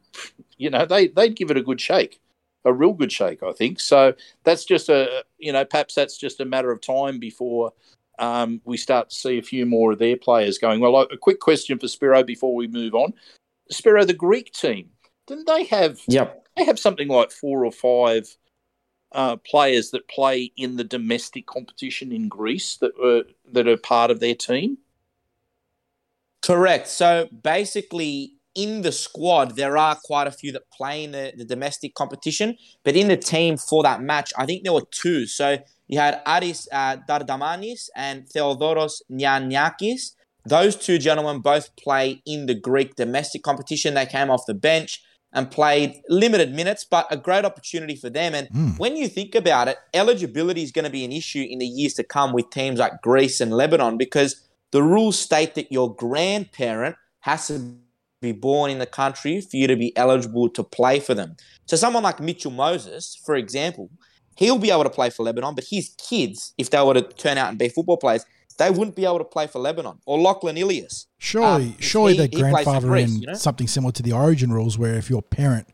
you 0.57 0.69
know, 0.69 0.85
they 0.85 1.07
they'd 1.07 1.35
give 1.35 1.51
it 1.51 1.57
a 1.57 1.63
good 1.63 1.79
shake, 1.79 2.19
a 2.65 2.73
real 2.73 2.93
good 2.93 3.11
shake, 3.11 3.41
I 3.41 3.53
think. 3.53 3.79
So 3.79 4.13
that's 4.43 4.65
just 4.65 4.89
a, 4.89 5.23
you 5.37 5.53
know, 5.53 5.63
perhaps 5.63 5.95
that's 5.95 6.17
just 6.17 6.41
a 6.41 6.45
matter 6.45 6.71
of 6.71 6.81
time 6.81 7.19
before. 7.19 7.71
Um, 8.21 8.61
we 8.65 8.77
start 8.77 9.09
to 9.09 9.15
see 9.15 9.39
a 9.39 9.43
few 9.43 9.65
more 9.65 9.91
of 9.91 9.99
their 9.99 10.15
players 10.15 10.59
going. 10.59 10.79
Well, 10.79 10.95
a 10.95 11.17
quick 11.17 11.39
question 11.39 11.79
for 11.79 11.87
Spiro 11.87 12.23
before 12.23 12.53
we 12.53 12.67
move 12.67 12.93
on. 12.93 13.13
Spiro, 13.71 14.05
the 14.05 14.13
Greek 14.13 14.53
team, 14.53 14.91
didn't 15.25 15.47
they 15.47 15.63
have? 15.65 15.99
Yep. 16.07 16.45
They 16.55 16.65
have 16.65 16.77
something 16.79 17.07
like 17.07 17.31
four 17.31 17.65
or 17.65 17.71
five 17.71 18.27
uh, 19.11 19.37
players 19.37 19.89
that 19.91 20.07
play 20.07 20.51
in 20.55 20.77
the 20.77 20.83
domestic 20.83 21.47
competition 21.47 22.11
in 22.11 22.27
Greece 22.27 22.77
that 22.77 22.91
were 22.99 23.23
that 23.51 23.67
are 23.67 23.77
part 23.77 24.11
of 24.11 24.19
their 24.19 24.35
team. 24.35 24.77
Correct. 26.43 26.87
So 26.87 27.27
basically, 27.43 28.33
in 28.53 28.83
the 28.83 28.91
squad, 28.91 29.55
there 29.55 29.77
are 29.77 29.97
quite 30.03 30.27
a 30.27 30.31
few 30.31 30.51
that 30.51 30.69
play 30.71 31.03
in 31.03 31.11
the, 31.11 31.33
the 31.35 31.45
domestic 31.45 31.95
competition, 31.95 32.55
but 32.83 32.95
in 32.95 33.07
the 33.07 33.17
team 33.17 33.57
for 33.57 33.81
that 33.83 34.01
match, 34.01 34.31
I 34.37 34.45
think 34.45 34.63
there 34.63 34.73
were 34.73 34.85
two. 34.91 35.25
So 35.25 35.57
you 35.91 35.99
had 35.99 36.21
Aris 36.25 36.67
uh, 36.71 36.97
Dardamanis 37.07 37.89
and 37.95 38.25
Theodoros 38.25 39.01
Nianiakis. 39.11 40.13
Those 40.45 40.75
two 40.75 40.97
gentlemen 40.97 41.41
both 41.41 41.75
play 41.75 42.23
in 42.25 42.45
the 42.45 42.55
Greek 42.55 42.95
domestic 42.95 43.43
competition. 43.43 43.93
They 43.93 44.05
came 44.05 44.31
off 44.31 44.45
the 44.47 44.53
bench 44.53 45.03
and 45.33 45.51
played 45.51 46.01
limited 46.09 46.53
minutes, 46.53 46.85
but 46.89 47.07
a 47.11 47.17
great 47.17 47.43
opportunity 47.43 47.95
for 47.95 48.09
them. 48.09 48.33
And 48.33 48.47
mm. 48.49 48.79
when 48.79 48.95
you 48.95 49.09
think 49.09 49.35
about 49.35 49.67
it, 49.67 49.77
eligibility 49.93 50.63
is 50.63 50.71
going 50.71 50.85
to 50.85 50.91
be 50.91 51.03
an 51.03 51.11
issue 51.11 51.45
in 51.47 51.59
the 51.59 51.67
years 51.67 51.93
to 51.95 52.03
come 52.03 52.31
with 52.31 52.49
teams 52.49 52.79
like 52.79 53.01
Greece 53.01 53.41
and 53.41 53.51
Lebanon 53.51 53.97
because 53.97 54.47
the 54.71 54.81
rules 54.81 55.19
state 55.19 55.55
that 55.55 55.71
your 55.71 55.93
grandparent 55.93 56.95
has 57.19 57.47
to 57.47 57.75
be 58.21 58.31
born 58.31 58.71
in 58.71 58.79
the 58.79 58.85
country 58.85 59.41
for 59.41 59.57
you 59.57 59.67
to 59.67 59.75
be 59.75 59.95
eligible 59.97 60.47
to 60.49 60.63
play 60.63 61.01
for 61.01 61.13
them. 61.13 61.35
So 61.65 61.75
someone 61.75 62.03
like 62.03 62.21
Mitchell 62.21 62.51
Moses, 62.51 63.19
for 63.25 63.35
example, 63.35 63.89
he'll 64.35 64.57
be 64.57 64.71
able 64.71 64.83
to 64.83 64.89
play 64.89 65.09
for 65.09 65.23
Lebanon, 65.23 65.55
but 65.55 65.65
his 65.69 65.95
kids, 65.97 66.53
if 66.57 66.69
they 66.69 66.81
were 66.81 66.95
to 66.95 67.01
turn 67.01 67.37
out 67.37 67.49
and 67.49 67.57
be 67.57 67.69
football 67.69 67.97
players, 67.97 68.25
they 68.57 68.69
wouldn't 68.69 68.95
be 68.95 69.05
able 69.05 69.17
to 69.17 69.23
play 69.23 69.47
for 69.47 69.59
Lebanon 69.59 69.99
or 70.05 70.19
Lachlan 70.19 70.57
Ilias. 70.57 71.07
Surely, 71.17 71.65
um, 71.65 71.75
surely 71.79 72.17
they 72.17 72.27
grandfather 72.27 72.87
Greece, 72.87 73.15
in 73.15 73.21
you 73.21 73.27
know? 73.27 73.33
something 73.33 73.67
similar 73.67 73.91
to 73.93 74.03
the 74.03 74.11
Origin 74.11 74.51
rules, 74.51 74.77
where 74.77 74.95
if 74.95 75.09
your 75.09 75.21
parent 75.21 75.67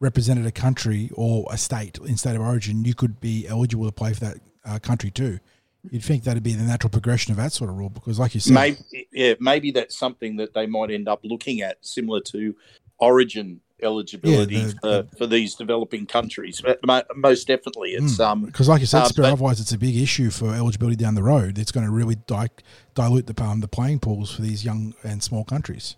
represented 0.00 0.44
a 0.44 0.52
country 0.52 1.10
or 1.14 1.46
a 1.50 1.56
state 1.56 1.98
in 1.98 2.16
state 2.16 2.34
of 2.34 2.42
origin, 2.42 2.84
you 2.84 2.94
could 2.94 3.20
be 3.20 3.46
eligible 3.48 3.86
to 3.86 3.92
play 3.92 4.12
for 4.12 4.20
that 4.20 4.36
uh, 4.64 4.78
country 4.78 5.10
too. 5.10 5.38
You'd 5.90 6.02
think 6.02 6.24
that'd 6.24 6.42
be 6.42 6.54
the 6.54 6.64
natural 6.64 6.90
progression 6.90 7.30
of 7.30 7.36
that 7.38 7.52
sort 7.52 7.70
of 7.70 7.76
rule, 7.76 7.90
because, 7.90 8.18
like 8.18 8.34
you 8.34 8.40
said, 8.40 8.54
maybe, 8.54 8.78
yeah, 9.12 9.34
maybe 9.38 9.70
that's 9.70 9.96
something 9.96 10.36
that 10.36 10.52
they 10.54 10.66
might 10.66 10.90
end 10.90 11.08
up 11.08 11.20
looking 11.24 11.60
at, 11.60 11.84
similar 11.84 12.20
to 12.22 12.54
Origin 12.98 13.60
eligibility 13.82 14.54
yeah, 14.54 14.66
the, 14.66 14.72
for, 14.72 14.88
the, 14.88 15.08
for 15.18 15.26
these 15.26 15.54
developing 15.54 16.06
countries. 16.06 16.62
Most 17.16 17.46
definitely, 17.46 17.90
it's 17.90 18.18
mm, 18.18 18.24
um 18.24 18.44
because, 18.44 18.68
like 18.68 18.80
you 18.80 18.86
said, 18.86 19.02
uh, 19.02 19.10
but, 19.16 19.24
otherwise 19.26 19.60
it's 19.60 19.72
a 19.72 19.78
big 19.78 19.96
issue 19.96 20.30
for 20.30 20.54
eligibility 20.54 20.96
down 20.96 21.14
the 21.14 21.22
road. 21.22 21.58
It's 21.58 21.72
going 21.72 21.86
to 21.86 21.92
really 21.92 22.16
di- 22.26 22.48
dilute 22.94 23.26
the 23.26 23.44
um, 23.44 23.60
the 23.60 23.68
playing 23.68 24.00
pools 24.00 24.34
for 24.34 24.42
these 24.42 24.64
young 24.64 24.94
and 25.02 25.22
small 25.22 25.44
countries. 25.44 25.96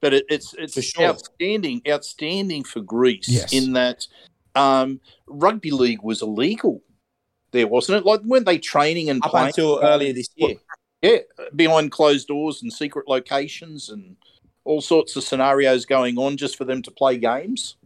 But 0.00 0.14
it, 0.14 0.26
it's 0.28 0.54
it's 0.54 0.80
sure. 0.82 1.06
outstanding, 1.06 1.82
outstanding 1.88 2.64
for 2.64 2.80
Greece 2.80 3.28
yes. 3.28 3.52
in 3.52 3.72
that 3.72 4.06
um, 4.54 5.00
rugby 5.26 5.70
league 5.70 6.02
was 6.02 6.22
illegal 6.22 6.82
there, 7.50 7.66
wasn't 7.66 7.98
it? 7.98 8.06
Like 8.06 8.20
weren't 8.22 8.46
they 8.46 8.58
training 8.58 9.10
and 9.10 9.24
up 9.24 9.30
playing 9.30 9.48
until 9.48 9.80
earlier 9.82 10.12
this 10.12 10.28
year? 10.36 10.56
Yeah, 11.02 11.18
behind 11.54 11.92
closed 11.92 12.26
doors 12.26 12.62
and 12.62 12.72
secret 12.72 13.06
locations 13.08 13.88
and 13.88 14.16
all 14.68 14.82
sorts 14.82 15.16
of 15.16 15.24
scenarios 15.24 15.86
going 15.86 16.18
on 16.18 16.36
just 16.36 16.56
for 16.56 16.64
them 16.64 16.82
to 16.82 16.90
play 16.90 17.16
games. 17.16 17.76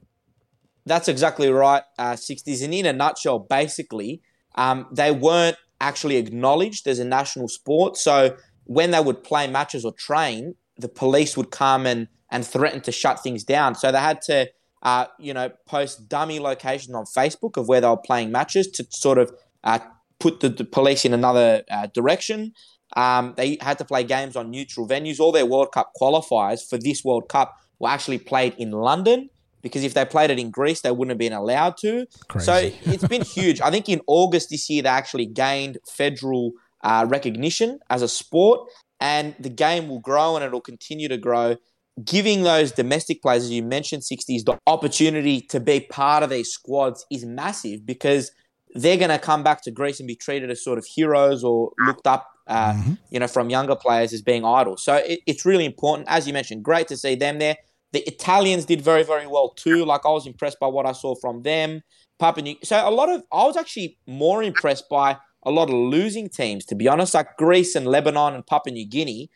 That's 0.84 1.06
exactly 1.06 1.48
right, 1.48 1.84
uh, 1.96 2.14
60s. 2.14 2.64
And 2.64 2.74
in 2.74 2.86
a 2.86 2.92
nutshell, 2.92 3.38
basically, 3.38 4.20
um, 4.56 4.88
they 4.90 5.12
weren't 5.12 5.56
actually 5.80 6.16
acknowledged 6.16 6.88
as 6.88 6.98
a 6.98 7.04
national 7.04 7.46
sport. 7.46 7.96
So 7.96 8.36
when 8.64 8.90
they 8.90 9.00
would 9.00 9.22
play 9.22 9.46
matches 9.46 9.84
or 9.84 9.92
train, 9.92 10.56
the 10.76 10.88
police 10.88 11.36
would 11.36 11.52
come 11.52 11.86
and, 11.86 12.08
and 12.32 12.44
threaten 12.44 12.80
to 12.82 12.92
shut 12.92 13.22
things 13.22 13.44
down. 13.44 13.76
So 13.76 13.92
they 13.92 14.00
had 14.00 14.20
to, 14.22 14.50
uh, 14.82 15.06
you 15.20 15.32
know, 15.32 15.50
post 15.66 16.08
dummy 16.08 16.40
locations 16.40 16.94
on 16.96 17.04
Facebook 17.04 17.56
of 17.56 17.68
where 17.68 17.80
they 17.80 17.88
were 17.88 17.96
playing 17.96 18.32
matches 18.32 18.66
to 18.72 18.86
sort 18.90 19.18
of 19.18 19.32
uh, 19.62 19.78
put 20.18 20.40
the, 20.40 20.48
the, 20.48 20.64
police 20.64 21.04
in 21.04 21.14
another 21.14 21.62
uh, 21.70 21.86
direction. 21.94 22.54
Um, 22.96 23.34
they 23.36 23.58
had 23.60 23.78
to 23.78 23.84
play 23.84 24.04
games 24.04 24.36
on 24.36 24.50
neutral 24.50 24.86
venues. 24.86 25.20
All 25.20 25.32
their 25.32 25.46
World 25.46 25.72
Cup 25.72 25.92
qualifiers 26.00 26.68
for 26.68 26.78
this 26.78 27.04
World 27.04 27.28
Cup 27.28 27.56
were 27.78 27.88
actually 27.88 28.18
played 28.18 28.54
in 28.58 28.70
London, 28.70 29.30
because 29.62 29.84
if 29.84 29.94
they 29.94 30.04
played 30.04 30.30
it 30.30 30.38
in 30.38 30.50
Greece, 30.50 30.80
they 30.80 30.90
wouldn't 30.90 31.10
have 31.10 31.18
been 31.18 31.32
allowed 31.32 31.76
to. 31.78 32.06
Crazy. 32.28 32.44
So 32.44 32.54
it's 32.92 33.06
been 33.06 33.22
huge. 33.22 33.60
I 33.60 33.70
think 33.70 33.88
in 33.88 34.00
August 34.06 34.50
this 34.50 34.68
year, 34.68 34.82
they 34.82 34.88
actually 34.88 35.26
gained 35.26 35.78
federal 35.88 36.52
uh, 36.82 37.06
recognition 37.08 37.78
as 37.90 38.02
a 38.02 38.08
sport, 38.08 38.68
and 39.00 39.34
the 39.38 39.48
game 39.48 39.88
will 39.88 40.00
grow 40.00 40.36
and 40.36 40.44
it'll 40.44 40.60
continue 40.60 41.08
to 41.08 41.18
grow. 41.18 41.56
Giving 42.04 42.42
those 42.42 42.72
domestic 42.72 43.20
players, 43.20 43.44
as 43.44 43.50
you 43.50 43.62
mentioned, 43.62 44.02
60s, 44.02 44.44
the 44.44 44.58
opportunity 44.66 45.42
to 45.42 45.60
be 45.60 45.80
part 45.80 46.22
of 46.22 46.30
these 46.30 46.50
squads 46.50 47.04
is 47.10 47.24
massive 47.24 47.84
because 47.84 48.32
they're 48.74 48.96
going 48.96 49.10
to 49.10 49.18
come 49.18 49.42
back 49.42 49.62
to 49.64 49.70
Greece 49.70 50.00
and 50.00 50.06
be 50.06 50.16
treated 50.16 50.50
as 50.50 50.64
sort 50.64 50.78
of 50.78 50.86
heroes 50.86 51.44
or 51.44 51.72
looked 51.86 52.06
up, 52.06 52.26
uh, 52.46 52.72
Mhm. 52.74 52.98
you 53.10 53.18
know, 53.20 53.28
from 53.28 53.50
younger 53.50 53.76
players 53.76 54.12
as 54.12 54.22
being 54.22 54.44
idols. 54.44 54.82
So 54.82 54.96
it, 54.96 55.20
it's 55.26 55.44
really 55.44 55.64
important. 55.64 56.08
As 56.08 56.26
you 56.26 56.32
mentioned, 56.32 56.62
great 56.64 56.88
to 56.88 56.96
see 56.96 57.14
them 57.14 57.38
there. 57.38 57.56
The 57.92 58.00
Italians 58.08 58.64
did 58.64 58.80
very, 58.80 59.02
very 59.02 59.26
well 59.26 59.50
too. 59.50 59.84
Like 59.84 60.04
I 60.04 60.10
was 60.10 60.26
impressed 60.26 60.58
by 60.58 60.66
what 60.66 60.86
I 60.86 60.92
saw 60.92 61.14
from 61.14 61.42
them. 61.42 61.82
Papua 62.18 62.42
New 62.42 62.56
So 62.64 62.76
a 62.76 62.90
lot 62.90 63.08
of 63.10 63.22
I 63.32 63.44
was 63.44 63.56
actually 63.56 63.98
more 64.06 64.42
impressed 64.42 64.88
by 64.88 65.18
a 65.44 65.50
lot 65.50 65.68
of 65.68 65.74
losing 65.74 66.28
teams, 66.28 66.64
to 66.66 66.74
be 66.74 66.88
honest, 66.88 67.14
like 67.14 67.36
Greece 67.36 67.74
and 67.74 67.86
Lebanon 67.86 68.34
and 68.34 68.46
Papua 68.46 68.72
New 68.72 68.86
Guinea. 68.86 69.28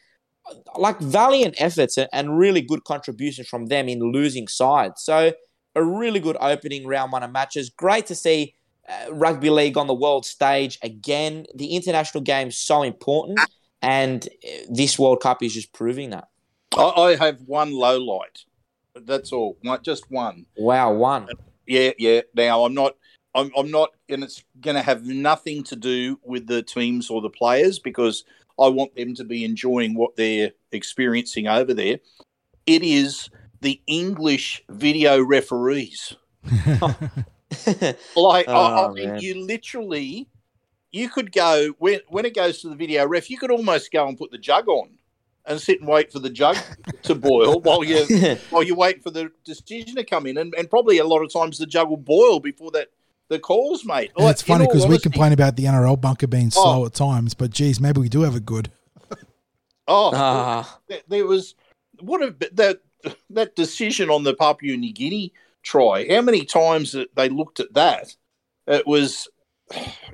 Like 0.77 1.01
valiant 1.01 1.55
efforts 1.59 1.99
and- 1.99 2.09
and 2.13 2.39
really 2.39 2.61
good 2.61 2.85
contributions 2.85 3.49
from 3.49 3.67
them 3.67 3.89
in 3.89 4.01
losing 4.13 4.47
sides. 4.47 5.03
So 5.03 5.33
a 5.75 5.83
really 5.85 6.21
good 6.21 6.37
opening 6.41 6.87
round 6.87 7.13
one 7.13 7.23
of 7.25 7.33
matches. 7.33 7.69
Great 7.69 8.07
to 8.07 8.15
see 8.15 8.55
uh, 8.89 9.13
rugby 9.15 9.51
league 9.51 9.77
on 9.77 9.87
the 9.87 9.95
world 9.95 10.25
stage 10.25 10.79
again. 10.83 11.47
The 11.55 11.75
international 11.75 12.23
game 12.23 12.49
is 12.49 12.57
so 12.57 12.83
important, 12.83 13.41
and 13.83 14.27
uh, 14.27 14.49
this 14.71 14.99
World 14.99 15.21
Cup 15.21 15.43
is 15.43 15.55
just 15.55 15.73
proving 15.73 16.11
that. 16.11 16.29
I, 16.77 16.85
I 16.85 17.17
have 17.17 17.41
one 17.43 17.73
low 17.73 17.99
light. 17.99 18.45
That's 18.95 19.33
all. 19.33 19.59
One- 19.63 19.83
Just 19.83 20.11
one. 20.11 20.47
Wow, 20.57 20.93
one. 20.93 21.29
Yeah, 21.67 21.91
yeah. 21.99 22.23
Now 22.35 22.65
I'm 22.65 22.75
not. 22.75 22.95
I'm, 23.35 23.51
I'm 23.55 23.71
not, 23.71 23.91
and 24.09 24.25
it's 24.25 24.43
going 24.63 24.77
to 24.77 24.83
have 24.83 25.05
nothing 25.05 25.63
to 25.65 25.77
do 25.77 26.19
with 26.25 26.47
the 26.47 26.63
teams 26.63 27.11
or 27.11 27.21
the 27.21 27.29
players 27.29 27.79
because 27.79 28.25
I 28.59 28.69
want 28.69 28.97
them 28.97 29.15
to 29.15 29.25
be 29.25 29.45
enjoying 29.45 29.95
what 29.95 30.17
they're 30.17 30.53
experiencing 30.73 31.47
over 31.47 31.75
there. 31.75 31.99
It 32.65 32.83
is 32.83 33.29
the 33.61 33.79
English 33.87 34.63
video 34.71 35.23
referees. 35.23 36.17
Like, 38.17 38.49
I, 38.49 38.53
I 38.53 38.87
Oh, 38.87 38.93
mean, 38.93 39.09
man. 39.11 39.21
you 39.21 39.35
literally, 39.47 40.29
you 40.91 41.09
could 41.09 41.33
go 41.33 41.75
when 41.79 42.01
when 42.09 42.25
it 42.25 42.35
goes 42.35 42.61
to 42.63 42.69
the 42.69 42.77
video 42.77 43.07
ref, 43.07 43.31
you 43.31 43.39
could 43.39 43.51
almost 43.51 43.91
go 43.93 44.07
and 44.09 44.17
put 44.19 44.31
the 44.31 44.39
jug 44.39 44.69
on 44.69 44.99
and 45.45 45.61
sit 45.61 45.81
and 45.81 45.89
wait 45.89 46.11
for 46.13 46.19
the 46.19 46.31
jug 46.31 46.57
to 47.05 47.15
boil 47.15 47.61
while 47.67 47.85
you 47.85 48.05
while 48.51 48.63
you 48.63 48.75
wait 48.75 49.03
for 49.03 49.11
the 49.11 49.31
decision 49.45 49.95
to 49.97 50.05
come 50.05 50.27
in, 50.27 50.37
and, 50.39 50.55
and 50.59 50.69
probably 50.71 50.99
a 50.99 51.05
lot 51.07 51.23
of 51.23 51.33
times 51.33 51.59
the 51.59 51.67
jug 51.67 51.89
will 51.89 51.97
boil 51.97 52.41
before 52.41 52.71
that 52.73 52.89
the 53.29 53.39
calls 53.39 53.85
mate. 53.85 54.11
And 54.17 54.29
it's 54.29 54.43
funny 54.43 54.67
because 54.67 54.87
we 54.87 54.99
complain 54.99 55.33
about 55.33 55.57
the 55.57 55.65
NRL 55.65 56.01
bunker 56.01 56.27
being 56.27 56.51
slow 56.51 56.83
Oh. 56.83 56.87
at 56.87 56.95
times, 56.95 57.35
but 57.35 57.51
geez, 57.51 57.81
maybe 57.81 58.01
we 58.01 58.09
do 58.09 58.23
have 58.23 58.35
a 58.37 58.41
good. 58.41 58.71
Oh, 59.89 60.11
Ah, 60.15 60.81
there- 60.89 61.03
there 61.09 61.27
was 61.27 61.55
what 62.01 62.23
a 62.23 62.35
that 62.53 62.81
that 63.31 63.55
decision 63.55 64.11
on 64.11 64.25
the 64.25 64.35
Papua 64.35 64.77
New 64.77 64.93
Guinea 64.93 65.33
try. 65.67 66.07
How 66.09 66.23
many 66.23 66.45
times 66.45 66.93
that 66.93 67.09
they 67.17 67.29
looked 67.29 67.59
at 67.61 67.75
that? 67.75 68.15
It 68.67 68.87
was, 68.87 69.29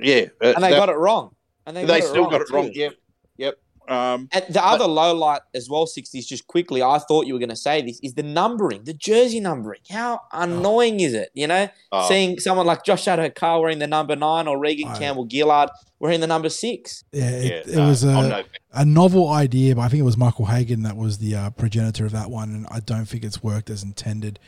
yeah, 0.00 0.26
uh, 0.42 0.52
and 0.54 0.64
they 0.64 0.70
that- 0.70 0.76
got 0.76 0.88
it 0.88 0.96
wrong. 0.96 1.34
And 1.66 1.76
they, 1.76 1.84
They, 1.84 2.00
got 2.00 2.08
still 2.08 2.26
it 2.26 2.30
got 2.32 2.40
it 2.40 2.48
too. 2.48 2.54
wrong. 2.54 2.70
Yep, 2.74 2.94
yep. 3.36 3.54
Um, 3.88 4.28
And 4.32 4.44
the 4.50 4.64
other 4.64 4.86
low 4.86 5.14
light 5.14 5.42
as 5.54 5.68
well, 5.70 5.86
60s, 5.86 6.26
just 6.26 6.46
quickly, 6.48 6.82
I 6.82 6.98
thought 6.98 7.26
you 7.26 7.34
were 7.34 7.38
going 7.38 7.50
to 7.50 7.56
say 7.56 7.82
this, 7.82 8.00
is 8.02 8.14
the 8.14 8.24
numbering, 8.24 8.82
the 8.84 8.94
jersey 8.94 9.38
numbering. 9.38 9.80
How 9.88 10.20
annoying 10.32 10.98
is 11.00 11.14
it? 11.14 11.30
You 11.34 11.46
know, 11.46 11.68
oh, 11.92 12.08
seeing 12.08 12.40
someone 12.40 12.66
like 12.66 12.84
Josh 12.84 13.04
Addo-Carr 13.04 13.60
wearing 13.60 13.78
the 13.78 13.86
number 13.86 14.16
nine 14.16 14.48
or 14.48 14.58
Reagan 14.58 14.88
I- 14.88 14.98
Campbell 14.98 15.28
Gillard 15.30 15.70
wearing 16.00 16.18
the 16.20 16.26
number 16.26 16.48
six. 16.48 17.04
Yeah, 17.12 17.30
it, 17.30 17.44
yeah, 17.44 17.72
it 17.72 17.76
no, 17.76 17.86
was 17.88 18.02
a, 18.02 18.10
I'm 18.10 18.28
no- 18.28 18.42
a 18.72 18.84
novel 18.84 19.28
idea, 19.28 19.76
but 19.76 19.82
I 19.82 19.88
think 19.88 20.00
it 20.00 20.04
was 20.04 20.16
Michael 20.16 20.46
Hagan 20.46 20.82
that 20.82 20.96
was 20.96 21.18
the 21.18 21.36
uh, 21.36 21.50
progenitor 21.50 22.04
of 22.06 22.10
that 22.12 22.28
one, 22.28 22.50
and 22.50 22.66
I 22.72 22.80
don't 22.80 23.04
think 23.06 23.22
it's 23.22 23.40
worked 23.42 23.70
as 23.70 23.84
intended. 23.84 24.40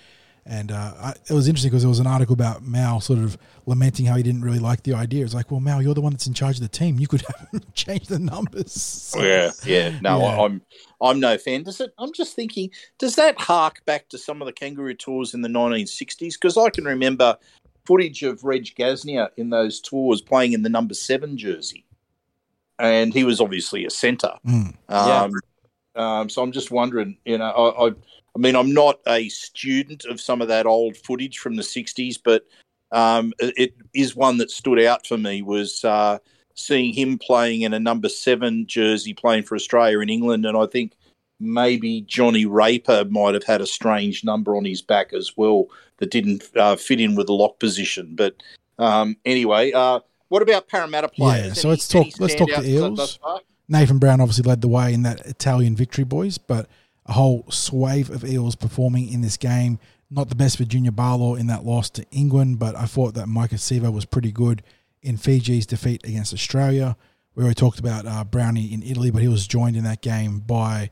And 0.46 0.72
uh, 0.72 0.92
I, 0.98 1.10
it 1.10 1.32
was 1.32 1.48
interesting 1.48 1.70
because 1.70 1.82
there 1.82 1.88
was 1.88 2.00
an 2.00 2.06
article 2.06 2.34
about 2.34 2.62
Mal 2.62 3.00
sort 3.00 3.18
of 3.18 3.38
lamenting 3.64 4.04
how 4.04 4.14
he 4.16 4.22
didn't 4.22 4.42
really 4.42 4.58
like 4.58 4.82
the 4.82 4.92
idea. 4.92 5.24
It's 5.24 5.32
like, 5.32 5.50
well, 5.50 5.60
Mal, 5.60 5.80
you're 5.80 5.94
the 5.94 6.02
one 6.02 6.12
that's 6.12 6.26
in 6.26 6.34
charge 6.34 6.56
of 6.56 6.62
the 6.62 6.68
team. 6.68 6.98
You 7.00 7.06
could 7.08 7.22
have 7.22 7.48
changed 7.74 8.10
the 8.10 8.18
numbers. 8.18 8.72
So- 8.72 9.22
Yeah, 9.22 9.52
yeah. 9.64 9.98
No, 10.02 10.18
Yeah. 10.20 10.40
I'm 10.42 10.62
I'm 11.00 11.18
no 11.20 11.38
fan. 11.38 11.62
Does 11.62 11.80
it? 11.80 11.92
I'm 11.98 12.12
just 12.12 12.36
thinking. 12.36 12.70
Does 12.98 13.16
that 13.16 13.40
hark 13.40 13.84
back 13.86 14.08
to 14.10 14.18
some 14.18 14.42
of 14.42 14.46
the 14.46 14.52
kangaroo 14.52 14.94
tours 14.94 15.32
in 15.32 15.40
the 15.40 15.48
1960s? 15.48 16.34
Because 16.34 16.58
I 16.58 16.68
can 16.68 16.84
remember 16.84 17.38
footage 17.86 18.22
of 18.22 18.44
Reg 18.44 18.64
Gasnier 18.78 19.28
in 19.38 19.48
those 19.50 19.80
tours 19.80 20.20
playing 20.20 20.52
in 20.52 20.62
the 20.62 20.68
number 20.70 20.94
seven 20.94 21.36
jersey, 21.38 21.84
and 22.78 23.14
he 23.14 23.24
was 23.24 23.40
obviously 23.40 23.84
a 23.86 23.90
centre. 23.90 24.34
Mm. 24.46 24.74
Um, 24.88 25.32
um, 25.96 26.28
so 26.28 26.42
I'm 26.42 26.52
just 26.52 26.70
wondering. 26.70 27.16
You 27.24 27.38
know, 27.38 27.44
I, 27.44 27.88
I 27.88 27.92
I 28.36 28.38
mean, 28.38 28.56
I'm 28.56 28.74
not 28.74 28.98
a 29.06 29.28
student 29.28 30.04
of 30.06 30.20
some 30.20 30.42
of 30.42 30.48
that 30.48 30.66
old 30.66 30.96
footage 30.96 31.38
from 31.38 31.54
the 31.54 31.62
60s, 31.62 32.18
but 32.22 32.44
um, 32.90 33.32
it, 33.38 33.54
it 33.56 33.74
is 33.94 34.16
one 34.16 34.38
that 34.38 34.50
stood 34.50 34.80
out 34.80 35.06
for 35.06 35.16
me 35.16 35.42
was 35.42 35.84
uh, 35.84 36.18
seeing 36.54 36.92
him 36.92 37.18
playing 37.18 37.62
in 37.62 37.72
a 37.72 37.80
number 37.80 38.08
seven 38.08 38.66
jersey 38.66 39.14
playing 39.14 39.44
for 39.44 39.54
Australia 39.54 40.00
in 40.00 40.08
England. 40.08 40.46
And 40.46 40.56
I 40.56 40.66
think 40.66 40.94
maybe 41.38 42.00
Johnny 42.02 42.44
Raper 42.44 43.04
might 43.08 43.34
have 43.34 43.44
had 43.44 43.60
a 43.60 43.66
strange 43.66 44.24
number 44.24 44.56
on 44.56 44.64
his 44.64 44.82
back 44.82 45.12
as 45.12 45.36
well 45.36 45.66
that 45.98 46.10
didn't 46.10 46.44
uh, 46.56 46.74
fit 46.74 47.00
in 47.00 47.14
with 47.14 47.28
the 47.28 47.34
lock 47.34 47.60
position. 47.60 48.14
But 48.16 48.42
um, 48.80 49.16
anyway, 49.24 49.70
uh, 49.72 50.00
what 50.28 50.42
about 50.42 50.66
Parramatta 50.66 51.08
players? 51.08 51.46
Yeah, 51.46 51.52
so 51.52 51.68
Any- 51.68 51.70
let's 51.70 51.88
talk- 51.88 52.20
let's 52.20 52.34
talk 52.34 52.48
the 52.48 52.68
Eels. 52.68 53.18
Nathan 53.68 53.98
Brown 53.98 54.20
obviously 54.20 54.42
led 54.44 54.60
the 54.60 54.68
way 54.68 54.92
in 54.92 55.02
that 55.02 55.24
Italian 55.26 55.74
victory, 55.76 56.04
boys, 56.04 56.38
but 56.38 56.68
a 57.06 57.12
whole 57.12 57.44
swathe 57.50 58.10
of 58.10 58.24
Eels 58.24 58.54
performing 58.54 59.12
in 59.12 59.20
this 59.20 59.36
game. 59.36 59.78
Not 60.10 60.28
the 60.28 60.34
best 60.34 60.58
for 60.58 60.64
Junior 60.64 60.92
Paulo 60.92 61.34
in 61.34 61.46
that 61.48 61.64
loss 61.64 61.90
to 61.90 62.04
England, 62.10 62.58
but 62.58 62.76
I 62.76 62.84
thought 62.86 63.14
that 63.14 63.26
Maika 63.26 63.54
Sivo 63.54 63.92
was 63.92 64.04
pretty 64.04 64.32
good 64.32 64.62
in 65.02 65.16
Fiji's 65.16 65.66
defeat 65.66 66.02
against 66.04 66.32
Australia. 66.32 66.96
We 67.34 67.42
already 67.42 67.56
talked 67.56 67.78
about 67.80 68.06
uh, 68.06 68.22
Brownie 68.24 68.72
in 68.72 68.82
Italy, 68.82 69.10
but 69.10 69.22
he 69.22 69.28
was 69.28 69.46
joined 69.46 69.76
in 69.76 69.84
that 69.84 70.02
game 70.02 70.38
by, 70.38 70.90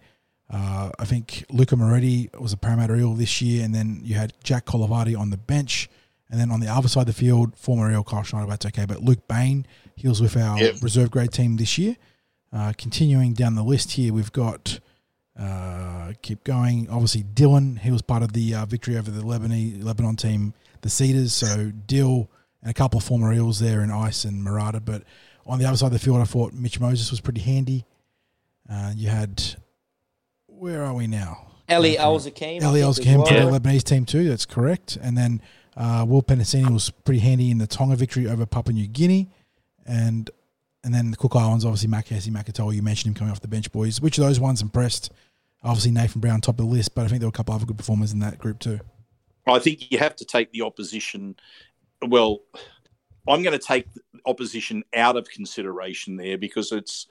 uh, 0.50 0.90
I 0.98 1.04
think, 1.04 1.44
Luca 1.50 1.76
Moretti 1.76 2.30
was 2.38 2.52
a 2.52 2.56
Parramatta 2.56 2.96
Eel 2.96 3.14
this 3.14 3.40
year, 3.40 3.64
and 3.64 3.74
then 3.74 4.00
you 4.02 4.16
had 4.16 4.32
Jack 4.42 4.66
Colavati 4.66 5.16
on 5.16 5.30
the 5.30 5.36
bench. 5.36 5.88
And 6.30 6.40
then 6.40 6.50
on 6.50 6.60
the 6.60 6.66
other 6.68 6.88
side 6.88 7.02
of 7.02 7.06
the 7.08 7.12
field, 7.12 7.56
former 7.58 7.92
Eel 7.92 8.02
Kyle 8.02 8.22
Schneider, 8.22 8.46
that's 8.48 8.64
okay, 8.66 8.86
but 8.86 9.02
Luke 9.02 9.28
Bain, 9.28 9.66
he 9.94 10.08
was 10.08 10.20
with 10.22 10.36
our 10.36 10.58
Yep. 10.58 10.76
reserve 10.82 11.10
grade 11.10 11.30
team 11.32 11.56
this 11.58 11.76
year. 11.78 11.96
Uh, 12.52 12.72
continuing 12.76 13.32
down 13.32 13.54
the 13.54 13.62
list 13.62 13.92
here, 13.92 14.12
we've 14.12 14.32
got 14.32 14.78
uh, 15.38 16.12
keep 16.20 16.44
going. 16.44 16.88
Obviously, 16.90 17.22
Dylan 17.22 17.78
he 17.78 17.90
was 17.90 18.02
part 18.02 18.22
of 18.22 18.32
the 18.32 18.54
uh, 18.54 18.66
victory 18.66 18.96
over 18.96 19.10
the 19.10 19.22
Lebanese 19.22 19.82
Lebanon 19.82 20.16
team, 20.16 20.54
the 20.82 20.90
Cedars. 20.90 21.32
So 21.32 21.72
Dill 21.86 22.28
and 22.60 22.70
a 22.70 22.74
couple 22.74 22.98
of 22.98 23.04
former 23.04 23.32
Eels 23.32 23.58
there 23.58 23.82
in 23.82 23.90
Ice 23.90 24.24
and 24.24 24.44
Marata. 24.44 24.84
But 24.84 25.04
on 25.46 25.58
the 25.58 25.64
other 25.64 25.76
side 25.76 25.86
of 25.86 25.92
the 25.92 25.98
field, 25.98 26.18
I 26.18 26.24
thought 26.24 26.52
Mitch 26.52 26.78
Moses 26.78 27.10
was 27.10 27.20
pretty 27.20 27.40
handy. 27.40 27.86
Uh, 28.70 28.92
you 28.94 29.08
had 29.08 29.42
where 30.46 30.84
are 30.84 30.94
we 30.94 31.06
now? 31.06 31.46
Eli 31.70 31.94
Okay. 31.94 31.96
El 31.96 32.20
Zakhem. 32.20 32.62
I 32.62 32.66
Eli 32.66 32.92
think, 32.92 33.06
came 33.06 33.24
for 33.24 33.34
the 33.34 33.58
Lebanese 33.58 33.82
team 33.82 34.04
too. 34.04 34.28
That's 34.28 34.46
correct. 34.46 34.96
And 35.00 35.16
then 35.16 35.40
uh, 35.76 36.04
Will 36.06 36.22
Penisini 36.22 36.70
was 36.70 36.90
pretty 36.90 37.20
handy 37.20 37.50
in 37.50 37.58
the 37.58 37.66
Tonga 37.66 37.96
victory 37.96 38.28
over 38.28 38.44
Papua 38.44 38.74
New 38.74 38.86
Guinea, 38.86 39.30
and 39.86 40.30
and 40.84 40.94
then 40.94 41.10
the 41.10 41.16
Cook 41.16 41.36
Islands, 41.36 41.64
obviously 41.64 41.88
Makasi 41.88 42.30
Makatoa. 42.30 42.74
You 42.74 42.82
mentioned 42.82 43.14
him 43.14 43.18
coming 43.18 43.32
off 43.32 43.40
the 43.40 43.48
bench, 43.48 43.70
boys. 43.72 44.00
Which 44.00 44.18
of 44.18 44.24
those 44.24 44.40
ones 44.40 44.62
impressed? 44.62 45.12
Obviously 45.62 45.92
Nathan 45.92 46.20
Brown 46.20 46.40
top 46.40 46.58
of 46.58 46.66
the 46.66 46.72
list, 46.72 46.94
but 46.94 47.04
I 47.04 47.08
think 47.08 47.20
there 47.20 47.28
were 47.28 47.32
a 47.34 47.36
couple 47.36 47.54
other 47.54 47.66
good 47.66 47.78
performers 47.78 48.12
in 48.12 48.18
that 48.18 48.38
group 48.38 48.58
too. 48.58 48.80
I 49.46 49.58
think 49.58 49.90
you 49.92 49.98
have 49.98 50.16
to 50.16 50.24
take 50.24 50.52
the 50.52 50.62
opposition. 50.62 51.36
Well, 52.06 52.40
I'm 53.28 53.42
going 53.42 53.58
to 53.58 53.64
take 53.64 53.86
opposition 54.26 54.82
out 54.94 55.16
of 55.16 55.28
consideration 55.30 56.16
there 56.16 56.38
because 56.38 56.72
it's 56.72 57.06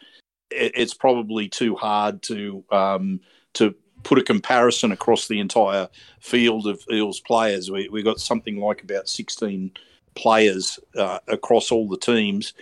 it's 0.49 0.93
probably 0.93 1.47
too 1.47 1.75
hard 1.75 2.21
to 2.23 2.63
um, 2.71 3.21
to 3.53 3.73
put 4.03 4.17
a 4.17 4.23
comparison 4.23 4.91
across 4.91 5.27
the 5.27 5.39
entire 5.39 5.87
field 6.19 6.67
of 6.67 6.83
Eels 6.91 7.21
players. 7.21 7.71
We 7.71 7.87
we 7.89 8.03
got 8.03 8.19
something 8.19 8.57
like 8.59 8.83
about 8.83 9.07
16 9.07 9.71
players 10.15 10.79
uh, 10.97 11.19
across 11.27 11.71
all 11.71 11.87
the 11.87 11.97
teams. 11.97 12.53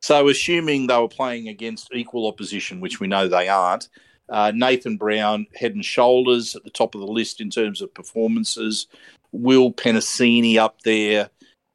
So, 0.00 0.28
assuming 0.28 0.86
they 0.86 0.96
were 0.96 1.08
playing 1.08 1.48
against 1.48 1.92
equal 1.92 2.26
opposition, 2.28 2.80
which 2.80 3.00
we 3.00 3.08
know 3.08 3.26
they 3.28 3.48
aren't, 3.48 3.88
uh, 4.28 4.52
Nathan 4.54 4.96
Brown 4.96 5.46
head 5.54 5.74
and 5.74 5.84
shoulders 5.84 6.54
at 6.54 6.64
the 6.64 6.70
top 6.70 6.94
of 6.94 7.00
the 7.00 7.06
list 7.06 7.40
in 7.40 7.50
terms 7.50 7.80
of 7.82 7.92
performances. 7.94 8.86
Will 9.32 9.72
Penisini 9.72 10.56
up 10.56 10.80
there. 10.82 11.30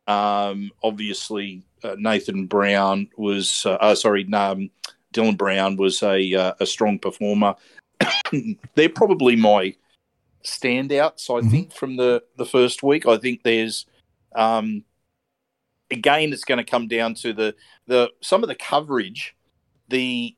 Um, 0.07 0.71
obviously, 0.83 1.63
uh, 1.83 1.95
Nathan 1.97 2.45
Brown 2.45 3.09
was, 3.17 3.65
uh, 3.65 3.73
uh, 3.73 3.95
sorry, 3.95 4.31
um, 4.33 4.69
Dylan 5.13 5.37
Brown 5.37 5.75
was 5.77 6.01
a, 6.01 6.33
uh, 6.33 6.53
a 6.59 6.65
strong 6.65 6.99
performer. 6.99 7.55
They're 8.75 8.89
probably 8.89 9.35
my 9.35 9.75
standouts. 10.43 11.29
I 11.29 11.41
Mhm. 11.41 11.51
think 11.51 11.73
from 11.73 11.95
the 11.97 12.23
the 12.37 12.45
first 12.45 12.83
week. 12.83 13.05
I 13.05 13.17
think 13.17 13.43
there's 13.43 13.85
um, 14.35 14.83
again 15.93 16.33
it's 16.33 16.43
going 16.43 16.57
to 16.57 16.63
come 16.69 16.87
down 16.87 17.13
to 17.15 17.33
the 17.33 17.55
the 17.87 18.09
some 18.21 18.43
of 18.43 18.49
the 18.49 18.55
coverage. 18.55 19.35
The 19.89 20.35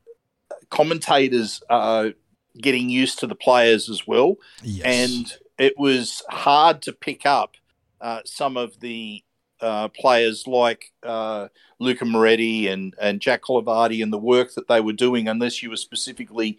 commentators 0.70 1.62
are 1.70 2.14
getting 2.60 2.90
used 2.90 3.20
to 3.20 3.28
the 3.28 3.36
players 3.36 3.90
as 3.90 4.08
well, 4.08 4.36
Yes. 4.64 4.84
and 4.86 5.38
it 5.58 5.78
was 5.78 6.22
hard 6.30 6.82
to 6.84 6.94
pick 6.94 7.26
up 7.26 7.56
uh, 8.02 8.22
some 8.26 8.58
of 8.58 8.80
the 8.80 9.24
uh, 9.62 9.88
players 9.90 10.48
like 10.48 10.92
uh, 11.04 11.48
Luca 11.80 12.06
Moretti 12.06 12.68
and, 12.68 12.94
and 13.02 13.22
Jack 13.22 13.44
Colavardi 13.44 14.04
and 14.04 14.12
the 14.12 14.18
work 14.18 14.54
that 14.56 14.68
they 14.68 14.82
were 14.82 14.94
doing, 14.94 15.28
unless 15.28 15.64
you 15.64 15.70
were 15.70 15.78
specifically 15.78 16.58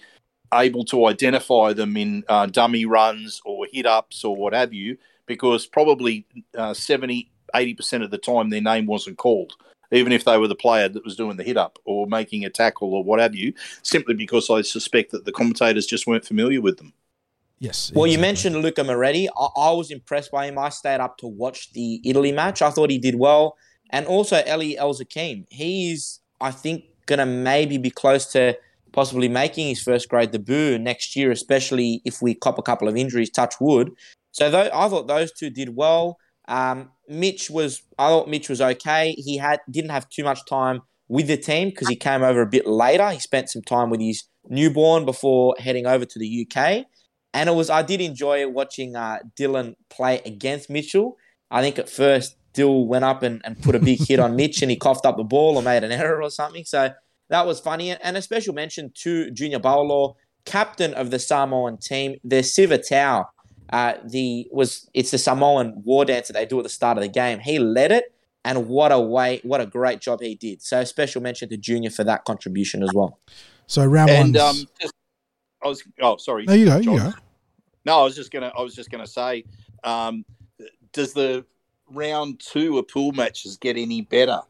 able 0.55 0.85
to 0.87 1.07
identify 1.07 1.73
them 1.73 1.97
in 1.97 2.25
uh, 2.29 2.47
dummy 2.47 2.87
runs 2.87 3.41
or 3.45 3.67
hit 3.71 3.85
ups 3.87 4.25
or 4.25 4.35
what 4.37 4.55
have 4.55 4.73
you, 4.73 4.97
because 5.27 5.67
probably 5.67 6.27
uh, 6.57 6.73
70, 6.73 7.31
80% 7.55 8.03
of 8.05 8.11
the 8.11 8.19
time 8.19 8.51
their 8.51 8.61
name 8.61 8.87
wasn't 8.87 9.19
called. 9.19 9.55
Even 9.93 10.13
if 10.13 10.25
they 10.25 10.37
were 10.37 10.49
the 10.49 10.57
player 10.57 10.89
that 10.89 11.05
was 11.05 11.15
doing 11.15 11.37
the 11.37 11.45
hit 11.45 11.57
up 11.57 11.79
or 11.85 12.07
making 12.09 12.45
a 12.45 12.51
tackle 12.51 12.93
or 12.93 13.05
what 13.05 13.21
have 13.21 13.37
you, 13.37 13.53
simply 13.83 14.15
because 14.15 14.51
I 14.51 14.63
suspect 14.63 15.13
that 15.13 15.25
the 15.25 15.33
commentators 15.33 15.87
just 15.87 16.07
weren't 16.07 16.25
familiar 16.25 16.61
with 16.61 16.79
them. 16.79 16.93
yes. 17.61 17.93
Well, 17.95 18.09
you 18.09 18.19
mentioned 18.19 18.57
Luca 18.57 18.83
Moretti. 18.83 19.29
I, 19.29 19.47
I 19.57 19.71
was 19.73 19.93
impressed 19.93 20.33
by 20.33 20.47
him. 20.47 20.59
I 20.59 20.71
stayed 20.71 21.01
up 21.01 21.19
to 21.19 21.29
watch 21.29 21.73
the 21.73 22.01
Italy 22.05 22.33
match. 22.33 22.63
I 22.63 22.71
thought 22.71 22.91
he 22.91 22.99
did 22.99 23.15
well. 23.15 23.57
And 23.91 24.07
also 24.07 24.43
Eli 24.45 24.75
El 24.77 24.93
Zakhem. 24.95 25.47
He's, 25.51 26.19
I 26.41 26.51
think, 26.51 26.85
going 27.07 27.21
to 27.21 27.27
maybe 27.27 27.79
be 27.79 27.91
close 27.91 28.27
to 28.33 28.59
possibly 28.91 29.29
making 29.29 29.69
his 29.69 29.83
first 29.83 30.09
grade 30.09 30.33
debut 30.33 30.79
next 30.79 31.15
year, 31.15 31.31
especially 31.31 32.01
if 32.05 32.21
we 32.21 32.35
cop 32.35 32.59
a 32.59 32.63
couple 32.63 32.89
of 32.89 32.97
injuries, 32.97 33.31
touch 33.31 33.61
wood. 33.61 33.93
So 34.33 34.51
tho- 34.51 34.71
I 34.73 34.89
thought 34.89 35.07
those 35.07 35.33
two 35.33 35.51
did 35.51 35.77
well. 35.77 36.19
Um, 36.49 36.91
Mitch 37.09 37.51
was, 37.51 37.83
I 37.99 38.09
thought 38.09 38.29
Mitch 38.29 38.49
was 38.49 38.61
okay. 38.61 39.13
He 39.19 39.37
had 39.37 39.61
didn't 39.71 39.91
have 39.91 40.09
too 40.09 40.25
much 40.25 40.41
time 40.49 40.83
with 41.09 41.29
the 41.29 41.37
team 41.37 41.71
because 41.71 41.89
he 41.89 41.97
came 41.97 42.23
over 42.23 42.41
a 42.41 42.47
bit 42.47 42.67
later. 42.67 43.11
He 43.11 43.19
spent 43.19 43.51
some 43.51 43.63
time 43.63 43.91
with 43.91 44.01
his 44.01 44.25
newborn 44.49 45.05
before 45.05 45.55
heading 45.59 45.87
over 45.87 46.05
to 46.05 46.19
the 46.19 46.47
UK. 46.47 46.87
And 47.35 47.49
it 47.49 47.55
was 47.55 47.71
I 47.71 47.83
did 47.83 48.01
enjoy 48.01 48.49
watching 48.49 48.97
uh, 48.97 49.19
Dylan 49.39 49.75
play 49.91 50.21
against 50.25 50.71
Mitchell. 50.71 51.17
I 51.51 51.63
think 51.63 51.79
at 51.79 51.89
first 51.89 52.37
Dill 52.55 52.87
went 52.87 53.05
up 53.05 53.23
and, 53.23 53.43
and 53.45 53.61
put 53.63 53.75
a 53.75 53.79
big 53.79 54.01
hit 54.07 54.19
on 54.19 54.35
Mitch 54.35 54.63
and 54.63 54.71
he 54.71 54.77
coughed 54.77 55.05
up 55.05 55.17
the 55.17 55.25
ball 55.25 55.57
or 55.57 55.63
made 55.63 55.85
an 55.85 55.93
error 55.93 56.23
or 56.23 56.31
something. 56.31 56.65
So 56.65 56.91
that 57.29 57.47
was 57.47 57.61
funny. 57.61 57.91
And 57.91 58.17
a 58.17 58.23
special 58.23 58.55
mention 58.55 58.91
to 59.03 59.31
Junior 59.31 59.61
Paulo, 59.61 60.17
captain 60.45 60.95
of 60.95 61.11
the 61.11 61.19
Samoan 61.19 61.77
team, 61.77 62.17
the 62.25 62.43
Siva 62.43 62.79
Tau. 62.79 63.27
Uh, 63.70 63.94
the 64.05 64.48
was 64.50 64.88
it's 64.94 65.11
the 65.11 65.18
Samoan 65.18 65.83
war 65.85 66.05
dance 66.05 66.29
that 66.29 66.35
they 66.35 66.46
do 66.46 66.59
at 66.59 66.62
the 66.62 66.68
start 66.68 66.96
of 66.98 67.02
the 67.02 67.09
game. 67.09 67.40
He 67.40 67.59
led 67.59 67.90
it, 67.92 68.14
and 68.44 68.68
what 68.68 68.92
a 68.92 69.00
way, 69.00 69.40
what 69.42 69.61
a 69.61 69.66
great 69.66 70.00
job 70.00 70.20
he 70.20 70.35
did. 70.37 70.62
So 70.62 70.85
special 70.85 71.20
mention 71.20 71.48
to 71.48 71.57
Junior 71.57 71.90
for 71.90 72.05
that 72.05 72.24
contribution 72.24 72.83
as 72.83 72.90
well. 72.94 73.18
So 73.66 73.85
round 73.85 74.11
And 74.11 74.35
one. 74.37 74.44
um, 74.44 74.57
just, 74.81 74.94
I 75.64 75.68
was 75.68 75.83
oh 76.00 76.16
sorry. 76.18 76.44
no, 76.46 76.52
you 76.52 76.66
go. 76.66 76.76
You 76.79 76.98
go. 76.98 77.12
No, 77.85 78.00
I 78.00 78.05
was 78.05 78.14
just 78.14 78.31
gonna. 78.31 78.52
I 78.57 78.62
was 78.62 78.74
just 78.74 78.90
gonna 78.90 79.07
say, 79.07 79.44
um, 79.85 80.24
does 80.92 81.12
the 81.12 81.44
round 81.90 82.40
two 82.40 82.79
of 82.79 82.88
pool 82.88 83.12
matches 83.12 83.57
get 83.57 83.76
any 83.76 84.02
better? 84.02 84.40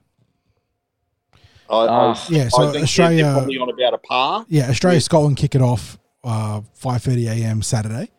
I, 1.68 1.86
Ah. 1.88 2.26
Yeah. 2.30 2.48
So 2.48 2.68
I 2.68 2.72
think 2.72 2.84
Australia. 2.84 3.32
probably 3.32 3.58
on 3.58 3.68
about 3.70 3.94
a 3.94 3.98
par. 3.98 4.46
Yeah, 4.48 4.68
Australia 4.70 5.00
Scotland 5.00 5.36
kick 5.36 5.54
it 5.54 5.62
off 5.62 5.98
uh, 6.22 6.60
five 6.74 7.02
thirty 7.02 7.26
a.m. 7.28 7.60
Saturday, 7.62 8.10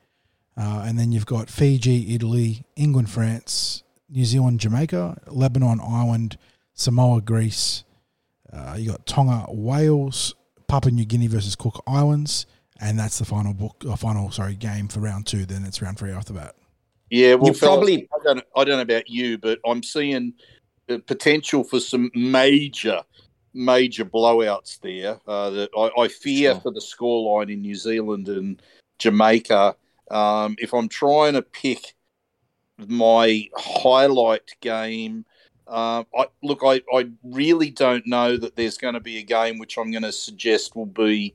uh, 0.58 0.84
and 0.88 0.98
then 0.98 1.12
you've 1.12 1.26
got 1.26 1.50
Fiji, 1.50 2.14
Italy, 2.16 2.66
England, 2.76 3.10
France, 3.10 3.84
New 4.10 4.26
Zealand, 4.26 4.60
Jamaica, 4.60 5.22
Lebanon, 5.28 5.80
Ireland, 5.82 6.38
Samoa, 6.74 7.22
Greece. 7.22 7.84
Uh, 8.52 8.76
you 8.78 8.90
got 8.92 9.06
Tonga, 9.06 9.46
Wales, 9.50 10.34
Papua 10.68 10.92
New 10.92 11.06
Guinea 11.06 11.28
versus 11.28 11.56
Cook 11.56 11.84
Islands, 11.86 12.46
and 12.80 12.98
that's 12.98 13.20
the 13.20 13.26
final 13.26 13.54
book, 13.54 13.84
uh, 13.88 13.96
final 13.96 14.32
sorry 14.32 14.56
game 14.56 14.88
for 14.88 15.00
round 15.00 15.28
two. 15.28 15.46
Then 15.46 15.64
it's 15.66 15.82
round 15.82 15.98
three 16.00 16.12
after 16.12 16.34
that. 16.34 16.56
Yeah, 17.10 17.36
well, 17.36 17.54
fellas, 17.54 17.60
probably- 17.60 18.08
I 18.20 18.24
don't, 18.24 18.44
I 18.56 18.64
don't 18.64 18.76
know 18.78 18.82
about 18.82 19.10
you, 19.10 19.38
but 19.38 19.60
I'm 19.66 19.82
seeing 19.84 20.34
the 20.88 21.00
potential 21.00 21.64
for 21.64 21.80
some 21.80 22.10
major, 22.16 23.02
major 23.54 24.06
blowouts 24.06 24.80
there. 24.82 25.20
Uh, 25.28 25.50
that 25.52 25.70
I, 25.78 26.02
I 26.02 26.08
fear 26.08 26.54
Sure. 26.54 26.62
for 26.62 26.72
the 26.72 26.80
scoreline 26.82 27.52
in 27.52 27.62
New 27.62 27.76
Zealand 27.76 28.28
and 28.30 28.62
Jamaica. 29.00 29.76
Um, 30.10 30.56
if 30.60 30.74
I'm 30.74 30.90
trying 30.90 31.34
to 31.34 31.42
pick 31.42 31.96
my 32.78 33.48
highlight 33.56 34.52
game, 34.62 35.26
um, 35.68 36.06
I 36.18 36.28
look, 36.44 36.62
I, 36.64 36.82
I 36.94 37.10
really 37.24 37.70
don't 37.70 38.08
know 38.08 38.38
that 38.38 38.56
there's 38.56 38.78
going 38.78 38.94
to 38.94 39.00
be 39.00 39.18
a 39.18 39.24
game 39.24 39.58
which 39.58 39.78
I'm 39.78 39.92
going 39.92 40.04
to 40.04 40.12
suggest 40.12 40.76
will 40.76 40.86
be 40.86 41.34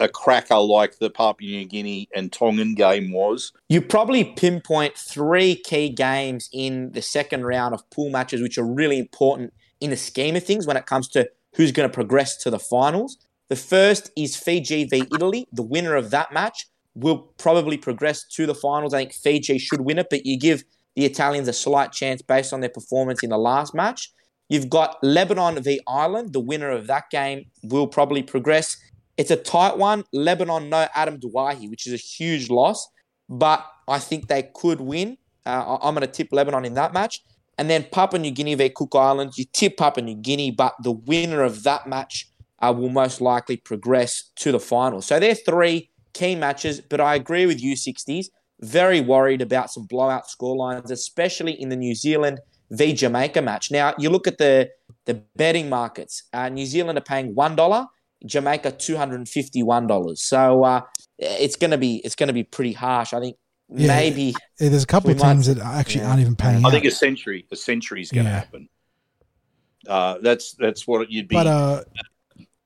a 0.00 0.08
cracker 0.08 0.58
like 0.58 0.98
the 0.98 1.08
Papua 1.08 1.50
New 1.50 1.64
Guinea 1.64 2.08
and 2.14 2.32
Tongan 2.32 2.74
game 2.74 3.12
was. 3.12 3.52
You 3.68 3.80
probably 3.80 4.24
pinpoint 4.24 4.96
three 4.96 5.54
key 5.54 5.88
games 5.88 6.48
in 6.52 6.92
the 6.92 7.02
second 7.02 7.44
round 7.44 7.74
of 7.74 7.88
pool 7.90 8.10
matches, 8.10 8.42
which 8.42 8.58
are 8.58 8.66
really 8.66 8.98
important 8.98 9.54
in 9.80 9.90
the 9.90 9.96
scheme 9.96 10.36
of 10.36 10.44
things 10.44 10.66
when 10.66 10.76
it 10.76 10.86
comes 10.86 11.08
to 11.08 11.28
who's 11.54 11.72
going 11.72 11.88
to 11.88 11.92
progress 11.92 12.36
to 12.38 12.50
the 12.50 12.58
finals. 12.58 13.18
The 13.48 13.56
first 13.56 14.10
is 14.16 14.36
Fiji 14.36 14.84
v 14.84 15.04
Italy. 15.14 15.46
The 15.52 15.62
winner 15.62 15.94
of 15.94 16.10
that 16.10 16.32
match 16.32 16.66
will 16.94 17.18
probably 17.38 17.76
progress 17.76 18.24
to 18.28 18.46
the 18.46 18.54
finals. 18.54 18.94
I 18.94 18.98
think 18.98 19.14
Fiji 19.14 19.58
should 19.58 19.80
win 19.80 19.98
it, 19.98 20.08
but 20.10 20.24
you 20.26 20.38
give 20.38 20.64
the 20.94 21.04
Italians 21.04 21.48
a 21.48 21.52
slight 21.52 21.92
chance 21.92 22.22
based 22.22 22.52
on 22.52 22.60
their 22.60 22.70
performance 22.70 23.22
in 23.22 23.30
the 23.30 23.38
last 23.38 23.74
match. 23.74 24.12
You've 24.48 24.70
got 24.70 24.96
Lebanon 25.02 25.62
v 25.62 25.80
Ireland. 25.88 26.32
The 26.32 26.40
winner 26.40 26.70
of 26.70 26.86
that 26.86 27.10
game 27.10 27.46
will 27.62 27.86
probably 27.86 28.22
progress. 28.22 28.76
It's 29.16 29.30
a 29.30 29.36
tight 29.36 29.78
one. 29.78 30.04
Lebanon, 30.12 30.68
no 30.68 30.86
Adam 30.94 31.18
Doueihi, 31.18 31.70
which 31.70 31.86
is 31.86 31.92
a 31.92 31.96
huge 31.96 32.50
loss, 32.50 32.88
but 33.28 33.64
I 33.88 33.98
think 33.98 34.28
they 34.28 34.50
could 34.54 34.80
win. 34.80 35.18
Uh, 35.46 35.78
I'm 35.82 35.94
going 35.94 36.06
to 36.06 36.12
tip 36.12 36.28
Lebanon 36.30 36.64
in 36.64 36.74
that 36.74 36.92
match. 36.92 37.22
And 37.56 37.70
then 37.70 37.86
Papua 37.90 38.20
New 38.20 38.32
Guinea 38.32 38.54
v 38.54 38.68
Cook 38.70 38.94
Islands. 38.94 39.38
You 39.38 39.44
tip 39.52 39.76
Papua 39.76 40.04
New 40.04 40.16
Guinea, 40.16 40.50
but 40.50 40.74
the 40.82 40.92
winner 40.92 41.42
of 41.42 41.62
that 41.62 41.86
match 41.86 42.28
uh, 42.60 42.72
will 42.76 42.88
most 42.88 43.20
likely 43.20 43.56
progress 43.56 44.30
to 44.36 44.52
the 44.52 44.60
finals. 44.60 45.06
So 45.06 45.20
they're 45.20 45.34
three 45.34 45.90
key 46.14 46.34
matches, 46.34 46.80
but 46.80 47.00
I 47.00 47.14
agree 47.16 47.46
with 47.46 47.60
you, 47.60 47.74
60s. 47.74 48.26
Very 48.60 49.00
worried 49.00 49.42
about 49.42 49.70
some 49.70 49.84
blowout 49.84 50.24
scorelines, 50.28 50.90
especially 50.90 51.60
in 51.60 51.68
the 51.68 51.76
New 51.76 51.94
Zealand 51.94 52.40
v 52.70 52.92
Jamaica 52.94 53.42
match. 53.42 53.70
Now, 53.70 53.94
you 53.98 54.08
look 54.10 54.26
at 54.26 54.38
the, 54.38 54.70
the 55.04 55.14
betting 55.36 55.68
markets. 55.68 56.22
Uh, 56.32 56.48
New 56.48 56.64
Zealand 56.66 56.96
are 56.96 57.02
paying 57.02 57.34
$1, 57.34 57.86
Jamaica 58.24 58.72
$251. 58.72 60.18
So 60.18 60.64
uh, 60.64 60.80
it's 61.18 61.56
going 61.56 61.72
to 61.72 61.78
be 61.78 61.96
it's 62.04 62.14
going 62.14 62.28
to 62.28 62.32
be 62.32 62.44
pretty 62.44 62.72
harsh. 62.72 63.12
I 63.12 63.20
think 63.20 63.36
Yeah. 63.68 63.88
maybe 63.88 64.34
Yeah, 64.60 64.68
there's 64.70 64.82
a 64.84 64.86
couple 64.86 65.08
We 65.08 65.14
of 65.14 65.20
might- 65.20 65.44
that 65.44 65.58
actually 65.58 66.02
yeah. 66.02 66.08
aren't 66.10 66.20
even 66.20 66.36
paying. 66.36 66.64
I 66.64 66.68
out. 66.68 66.72
think 66.72 66.84
a 66.86 66.90
century, 66.90 67.46
a 67.52 67.56
century 67.56 68.00
is 68.00 68.10
going 68.10 68.24
to 68.24 68.30
Yeah. 68.30 68.38
happen. 68.38 68.68
Uh, 69.86 70.18
that's 70.22 70.54
that's 70.54 70.86
what 70.86 71.10
you'd 71.10 71.28
be. 71.28 71.34
But 71.36 71.46
uh, 71.46 71.82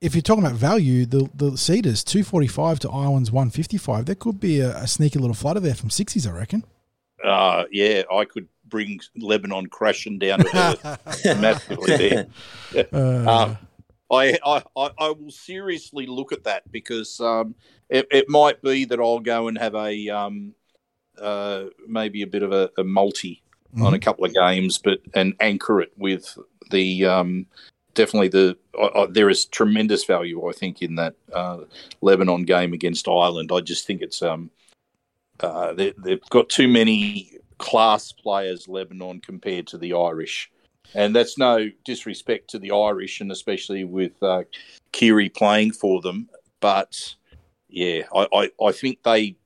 if 0.00 0.14
you're 0.14 0.22
talking 0.22 0.44
about 0.44 0.56
value, 0.56 1.06
the 1.06 1.28
the 1.34 1.56
Cedars 1.56 2.04
two 2.04 2.22
forty 2.24 2.46
five 2.46 2.78
to 2.80 2.90
Ireland's 2.90 3.32
one 3.32 3.50
fifty 3.50 3.78
five. 3.78 4.06
There 4.06 4.14
could 4.14 4.40
be 4.40 4.60
a, 4.60 4.76
a 4.76 4.86
sneaky 4.86 5.18
little 5.18 5.34
flutter 5.34 5.60
there 5.60 5.74
from 5.74 5.90
sixties, 5.90 6.26
I 6.26 6.32
reckon. 6.32 6.64
uh, 7.24 7.64
yeah, 7.72 8.02
I 8.12 8.24
could 8.24 8.48
bring 8.66 9.00
Lebanon 9.16 9.66
crashing 9.68 10.18
down 10.18 10.40
to 10.40 10.50
earth 10.84 11.24
massively 11.40 11.96
there. 11.96 12.26
Uh, 12.92 13.56
Uh, 14.10 14.36
I, 14.44 14.62
I, 14.76 14.90
I 14.98 15.10
will 15.10 15.30
seriously 15.30 16.06
look 16.06 16.32
at 16.32 16.44
that 16.44 16.70
because 16.72 17.20
um, 17.20 17.54
it, 17.90 18.06
it 18.10 18.28
might 18.28 18.62
be 18.62 18.86
that 18.86 18.98
I'll 19.00 19.18
go 19.20 19.48
and 19.48 19.58
have 19.58 19.74
a 19.74 20.08
um, 20.08 20.54
uh, 21.20 21.64
maybe 21.86 22.22
a 22.22 22.26
bit 22.26 22.42
of 22.42 22.52
a, 22.52 22.70
a 22.78 22.84
multi 22.84 23.42
on 23.82 23.92
a 23.92 23.98
couple 23.98 24.24
of 24.24 24.32
games, 24.32 24.78
but 24.78 25.00
and 25.14 25.34
anchor 25.40 25.80
it 25.82 25.92
with 25.98 26.38
the 26.70 27.04
um, 27.04 27.46
definitely 27.98 28.28
the 28.28 28.56
there 29.10 29.28
is 29.28 29.44
tremendous 29.44 30.04
value 30.04 30.48
I 30.48 30.52
think 30.52 30.80
in 30.80 30.94
that 30.94 31.14
uh, 31.32 31.58
Lebanon 32.00 32.44
game 32.44 32.72
against 32.72 33.08
Ireland. 33.08 33.50
I 33.52 33.60
just 33.60 33.86
think 33.86 34.00
it's 34.00 34.22
um 34.22 34.50
uh, 35.40 35.72
they, 35.72 35.92
they've 35.98 36.22
got 36.30 36.48
too 36.48 36.68
many 36.68 37.38
class 37.58 38.12
players 38.12 38.68
Lebanon 38.68 39.20
compared 39.20 39.66
to 39.68 39.78
the 39.78 39.92
Irish. 39.94 40.50
And 40.94 41.14
that's 41.14 41.36
no 41.36 41.68
disrespect 41.84 42.50
to 42.50 42.58
the 42.58 42.70
Irish, 42.70 43.20
and 43.20 43.30
especially 43.30 43.84
with 43.84 44.20
uh, 44.22 44.44
Keary 44.92 45.28
playing 45.28 45.72
for 45.72 46.00
them. 46.00 46.28
But 46.60 47.14
yeah, 47.68 48.02
I, 48.14 48.26
I, 48.32 48.50
I 48.64 48.72
think 48.72 49.02
they 49.02 49.36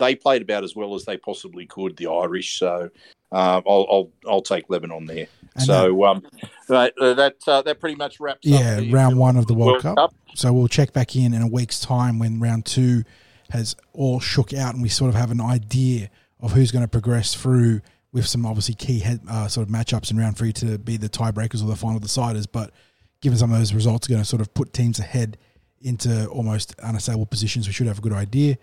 they 0.00 0.16
played 0.16 0.42
about 0.42 0.64
as 0.64 0.74
well 0.74 0.94
as 0.94 1.04
they 1.04 1.16
possibly 1.16 1.66
could. 1.66 1.96
The 1.96 2.08
Irish, 2.08 2.58
so 2.58 2.90
um, 3.32 3.62
I'll, 3.66 3.86
I'll 3.90 4.10
I'll 4.28 4.42
take 4.42 4.68
Lebanon 4.68 5.06
there. 5.06 5.26
And 5.54 5.64
so 5.64 6.04
um, 6.04 6.22
that 6.68 6.94
uh, 6.98 7.14
that, 7.14 7.36
uh, 7.46 7.62
that 7.62 7.78
pretty 7.78 7.96
much 7.96 8.18
wraps 8.18 8.40
Yeah, 8.42 8.80
round 8.90 9.16
one 9.16 9.36
of 9.36 9.46
the 9.46 9.54
World 9.54 9.82
Cup. 9.82 10.14
So 10.34 10.52
we'll 10.52 10.68
check 10.68 10.92
back 10.92 11.14
in 11.14 11.34
in 11.34 11.42
a 11.42 11.48
week's 11.48 11.80
time 11.80 12.18
when 12.18 12.40
round 12.40 12.66
two 12.66 13.04
has 13.50 13.76
all 13.92 14.20
shook 14.20 14.52
out, 14.52 14.74
and 14.74 14.82
we 14.82 14.88
sort 14.88 15.10
of 15.10 15.14
have 15.14 15.30
an 15.30 15.40
idea 15.40 16.10
of 16.40 16.52
who's 16.52 16.72
going 16.72 16.84
to 16.84 16.88
progress 16.88 17.34
through 17.34 17.80
with 18.12 18.26
some 18.26 18.44
obviously 18.44 18.74
key 18.74 18.98
head, 19.00 19.20
uh, 19.28 19.46
sort 19.46 19.68
of 19.68 19.72
matchups 19.72 20.10
in 20.10 20.18
round 20.18 20.36
three 20.36 20.52
to 20.52 20.78
be 20.78 20.96
the 20.96 21.08
tiebreakers 21.08 21.62
or 21.62 21.66
the 21.66 21.76
final 21.76 22.00
deciders. 22.00 22.46
But 22.50 22.72
given 23.20 23.38
some 23.38 23.52
of 23.52 23.58
those 23.58 23.72
results 23.72 24.08
are 24.08 24.10
going 24.10 24.22
to 24.22 24.28
sort 24.28 24.40
of 24.40 24.52
put 24.54 24.72
teams 24.72 24.98
ahead 24.98 25.36
into 25.80 26.26
almost 26.28 26.78
unassailable 26.80 27.26
positions, 27.26 27.66
we 27.66 27.72
should 27.72 27.86
have 27.86 27.98
a 27.98 28.02
good 28.02 28.12
idea. 28.12 28.56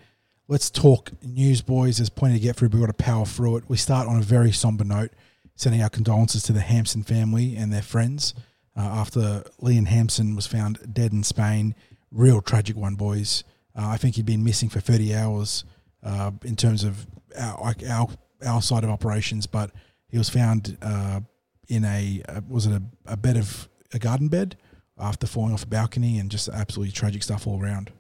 Let's 0.49 0.69
talk 0.69 1.11
news, 1.21 1.61
boys. 1.61 1.97
There's 1.97 2.09
plenty 2.09 2.35
to 2.35 2.39
get 2.39 2.55
through, 2.55 2.69
but 2.69 2.77
we've 2.77 2.87
got 2.87 2.97
to 2.97 3.03
power 3.03 3.25
through 3.25 3.57
it. 3.57 3.65
We 3.67 3.75
start 3.75 4.07
on 4.07 4.17
a 4.17 4.21
very 4.21 4.53
somber 4.53 4.85
note, 4.85 5.11
sending 5.55 5.81
our 5.81 5.89
condolences 5.89 6.41
to 6.43 6.53
the 6.53 6.61
Hampson 6.61 7.03
family 7.03 7.57
and 7.57 7.73
their 7.73 7.81
friends 7.81 8.33
uh, 8.73 8.79
after 8.79 9.43
Liam 9.61 9.87
Hampson 9.87 10.37
was 10.37 10.47
found 10.47 10.93
dead 10.93 11.11
in 11.11 11.23
Spain. 11.23 11.75
Real 12.11 12.39
tragic 12.39 12.77
one, 12.77 12.95
boys. 12.95 13.43
Uh, 13.77 13.87
I 13.87 13.97
think 13.97 14.15
he'd 14.15 14.25
been 14.25 14.45
missing 14.45 14.69
for 14.69 14.79
30 14.79 15.13
hours 15.13 15.65
uh, 16.01 16.31
in 16.45 16.55
terms 16.55 16.85
of 16.85 17.05
our, 17.37 17.75
our 17.89 18.07
our 18.45 18.61
side 18.61 18.85
of 18.85 18.89
operations, 18.89 19.47
but 19.47 19.71
he 20.07 20.17
was 20.17 20.29
found 20.29 20.77
uh, 20.81 21.19
in 21.67 21.83
a 21.83 22.21
uh, 22.29 22.39
was 22.47 22.67
it 22.67 22.71
a, 22.71 22.81
a 23.05 23.17
bed 23.17 23.35
of 23.35 23.67
a 23.93 23.99
garden 23.99 24.29
bed 24.29 24.55
after 24.97 25.27
falling 25.27 25.53
off 25.53 25.63
a 25.63 25.67
balcony, 25.67 26.19
and 26.19 26.31
just 26.31 26.47
absolutely 26.47 26.93
tragic 26.93 27.21
stuff 27.21 27.47
all 27.47 27.61
around. 27.61 27.91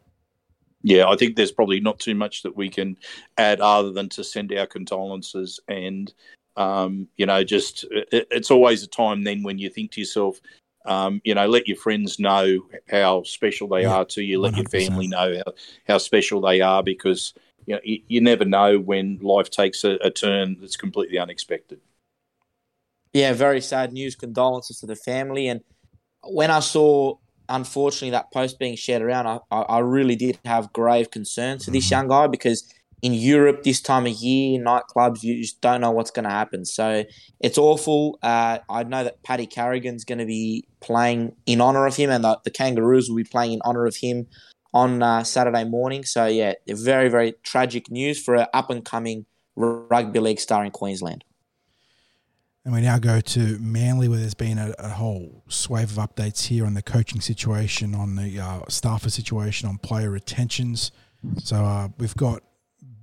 Yeah, 0.87 1.09
I 1.09 1.15
think 1.17 1.35
there's 1.35 1.51
probably 1.51 1.79
not 1.79 1.99
too 1.99 2.15
much 2.15 2.43
that 2.43 2.55
we 2.55 2.69
can 2.69 2.97
add 3.37 3.59
other 3.59 3.91
than 3.91 4.09
to 4.09 4.23
send 4.23 4.53
our 4.53 4.67
condolences 4.67 5.59
and. 5.67 6.13
Um, 6.55 7.07
you 7.17 7.27
know, 7.27 7.43
just 7.43 7.85
it, 7.91 8.27
it's 8.31 8.49
always 8.49 8.81
a 8.81 8.87
time 8.87 9.23
then 9.23 9.43
when 9.43 9.59
you 9.59 9.69
think 9.69 9.91
to 9.91 9.99
yourself, 9.99 10.41
um, 10.87 11.21
you 11.23 11.35
know, 11.35 11.45
let 11.45 11.67
your 11.67 11.77
friends 11.77 12.17
know 12.17 12.61
how 12.89 13.21
special 13.21 13.67
they 13.67 13.83
yeah, 13.83 13.93
are 13.93 14.05
to 14.05 14.23
you. 14.23 14.39
Let 14.39 14.55
100%. 14.55 14.57
your 14.57 14.81
family 14.81 15.07
know 15.07 15.35
how, 15.45 15.53
how 15.87 15.97
special 15.99 16.41
they 16.41 16.61
are 16.61 16.81
because 16.81 17.35
you 17.67 17.75
know, 17.75 17.81
you, 17.83 17.99
you 18.07 18.21
never 18.21 18.45
know 18.45 18.79
when 18.79 19.19
life 19.21 19.51
takes 19.51 19.83
a, 19.83 19.97
a 20.01 20.09
turn 20.09 20.57
that's 20.59 20.77
completely 20.77 21.19
unexpected. 21.19 21.79
Yeah, 23.13 23.33
very 23.33 23.61
sad 23.61 23.93
news. 23.93 24.15
Condolences 24.15 24.79
to 24.79 24.85
the 24.85 24.95
family. 24.95 25.47
And 25.49 25.61
when 26.23 26.49
I 26.49 26.61
saw, 26.61 27.17
unfortunately, 27.49 28.11
that 28.11 28.31
post 28.31 28.59
being 28.59 28.75
shared 28.75 29.01
around, 29.01 29.41
I, 29.51 29.57
I 29.57 29.79
really 29.79 30.15
did 30.15 30.39
have 30.45 30.73
grave 30.73 31.11
concerns 31.11 31.65
for 31.65 31.71
this 31.71 31.85
mm-hmm. 31.85 31.93
young 31.93 32.07
guy 32.07 32.27
because 32.27 32.71
in 33.01 33.13
Europe 33.13 33.63
this 33.63 33.79
time 33.79 34.07
of 34.07 34.13
year, 34.13 34.59
nightclubs, 34.59 35.21
you 35.21 35.39
just 35.41 35.61
don't 35.61 35.81
know 35.81 35.91
what's 35.91 36.11
going 36.11 36.23
to 36.25 36.31
happen. 36.31 36.65
So 36.65 37.03
it's 37.39 37.57
awful. 37.57 38.17
Uh, 38.23 38.59
I 38.69 38.83
know 38.83 39.03
that 39.03 39.21
Paddy 39.23 39.45
Carrigan's 39.45 40.03
going 40.03 40.17
to 40.17 40.25
be 40.25 40.67
playing 40.79 41.35
in 41.45 41.61
honour 41.61 41.85
of 41.85 41.95
him, 41.95 42.09
and 42.09 42.23
the, 42.23 42.39
the 42.43 42.51
Kangaroos 42.51 43.09
will 43.09 43.17
be 43.17 43.23
playing 43.23 43.53
in 43.53 43.61
honour 43.63 43.85
of 43.85 43.95
him 43.97 44.27
on 44.73 45.03
uh, 45.03 45.23
Saturday 45.23 45.63
morning. 45.63 46.03
So 46.03 46.25
yeah, 46.25 46.53
very 46.67 47.09
very 47.09 47.33
tragic 47.43 47.89
news 47.89 48.21
for 48.21 48.35
an 48.35 48.47
up 48.53 48.69
and 48.69 48.83
coming 48.83 49.25
rugby 49.55 50.19
league 50.19 50.39
star 50.39 50.63
in 50.65 50.71
Queensland. 50.71 51.23
And 52.67 52.75
we 52.75 52.81
now 52.81 52.99
go 52.99 53.21
to 53.21 53.57
Manly, 53.59 54.09
where 54.09 54.19
there's 54.19 54.33
been 54.33 54.57
a, 54.57 54.75
a 54.77 54.89
whole 54.89 55.41
swathe 55.47 55.97
of 55.97 56.05
updates 56.05 56.47
here 56.47 56.65
on 56.65 56.73
the 56.73 56.81
coaching 56.81 57.21
situation, 57.21 57.95
on 57.95 58.17
the 58.17 58.41
uh, 58.41 58.59
staffer 58.67 59.09
situation, 59.09 59.69
on 59.69 59.77
player 59.77 60.09
retentions. 60.09 60.91
So 61.41 61.63
uh, 61.63 61.87
we've 61.97 62.17
got 62.17 62.43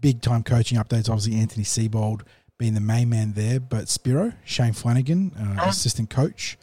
big 0.03 0.21
time 0.21 0.43
coaching 0.43 0.77
updates. 0.77 1.09
Obviously, 1.09 1.37
Anthony 1.37 1.65
Seibold 1.65 2.27
being 2.59 2.75
the 2.75 2.81
main 2.83 3.09
man 3.09 3.33
there, 3.33 3.59
but 3.59 3.89
Spiro, 3.89 4.35
Shane 4.45 4.75
Flanagan, 4.75 5.33
uh, 5.35 5.65
assistant 5.67 6.11
coach, 6.11 6.59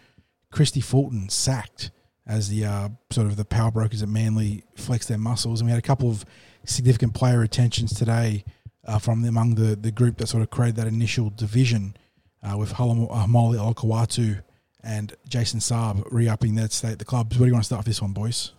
Christy 0.51 0.79
Fulton 0.79 1.27
sacked 1.27 1.89
as 2.27 2.49
the 2.49 2.65
uh, 2.65 2.89
sort 3.09 3.25
of 3.25 3.35
the 3.35 3.45
power 3.45 3.71
brokers 3.71 4.03
at 4.03 4.09
Manly 4.09 4.63
flex 4.75 5.07
their 5.07 5.17
muscles. 5.17 5.59
And 5.59 5.67
we 5.67 5.71
had 5.71 5.79
a 5.79 5.87
couple 5.87 6.11
of 6.11 6.23
significant 6.65 7.15
player 7.15 7.39
retentions 7.39 7.95
today 7.95 8.45
uh, 8.85 8.99
from 8.99 9.25
among 9.25 9.55
the, 9.55 9.75
the 9.75 9.91
group 9.91 10.17
that 10.17 10.27
sort 10.27 10.43
of 10.43 10.51
created 10.51 10.75
that 10.75 10.85
initial 10.85 11.31
division 11.31 11.95
uh, 12.43 12.57
with 12.57 12.73
Haumole 12.73 13.07
Olakau'atu 13.55 14.41
and 14.83 15.15
Jason 15.27 15.59
Saab 15.59 16.03
re-upping 16.11 16.55
that 16.55 16.71
state 16.71 16.93
at 16.93 16.99
the 16.99 17.05
clubs. 17.05 17.37
Where 17.37 17.45
do 17.45 17.49
you 17.49 17.53
want 17.53 17.63
to 17.63 17.67
start 17.67 17.79
with 17.79 17.87
this 17.87 18.01
one, 18.01 18.13
boys? 18.13 18.51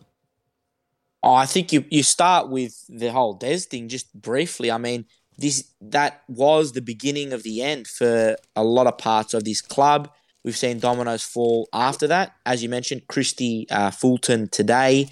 Oh, 1.22 1.34
I 1.34 1.46
think 1.46 1.72
you, 1.72 1.84
you 1.88 2.02
start 2.02 2.48
with 2.48 2.84
the 2.88 3.12
whole 3.12 3.34
Des 3.34 3.58
thing 3.58 3.88
just 3.88 4.12
briefly. 4.20 4.70
I 4.70 4.78
mean, 4.78 5.06
this 5.38 5.70
that 5.80 6.22
was 6.28 6.72
the 6.72 6.82
beginning 6.82 7.32
of 7.32 7.42
the 7.42 7.62
end 7.62 7.86
for 7.86 8.36
a 8.54 8.64
lot 8.64 8.86
of 8.86 8.98
parts 8.98 9.34
of 9.34 9.44
this 9.44 9.60
club. 9.60 10.10
We've 10.44 10.56
seen 10.56 10.78
dominoes 10.78 11.22
fall 11.22 11.68
after 11.72 12.06
that. 12.08 12.32
As 12.44 12.62
you 12.62 12.68
mentioned, 12.68 13.06
Christy 13.08 13.66
uh, 13.70 13.90
Fulton 13.90 14.48
today 14.48 15.08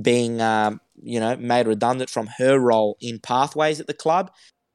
being 0.00 0.40
um, 0.40 0.80
you 1.00 1.20
know 1.20 1.36
made 1.36 1.66
redundant 1.66 2.10
from 2.10 2.28
her 2.38 2.58
role 2.58 2.96
in 3.00 3.18
pathways 3.18 3.80
at 3.80 3.86
the 3.86 3.94
club. 3.94 4.30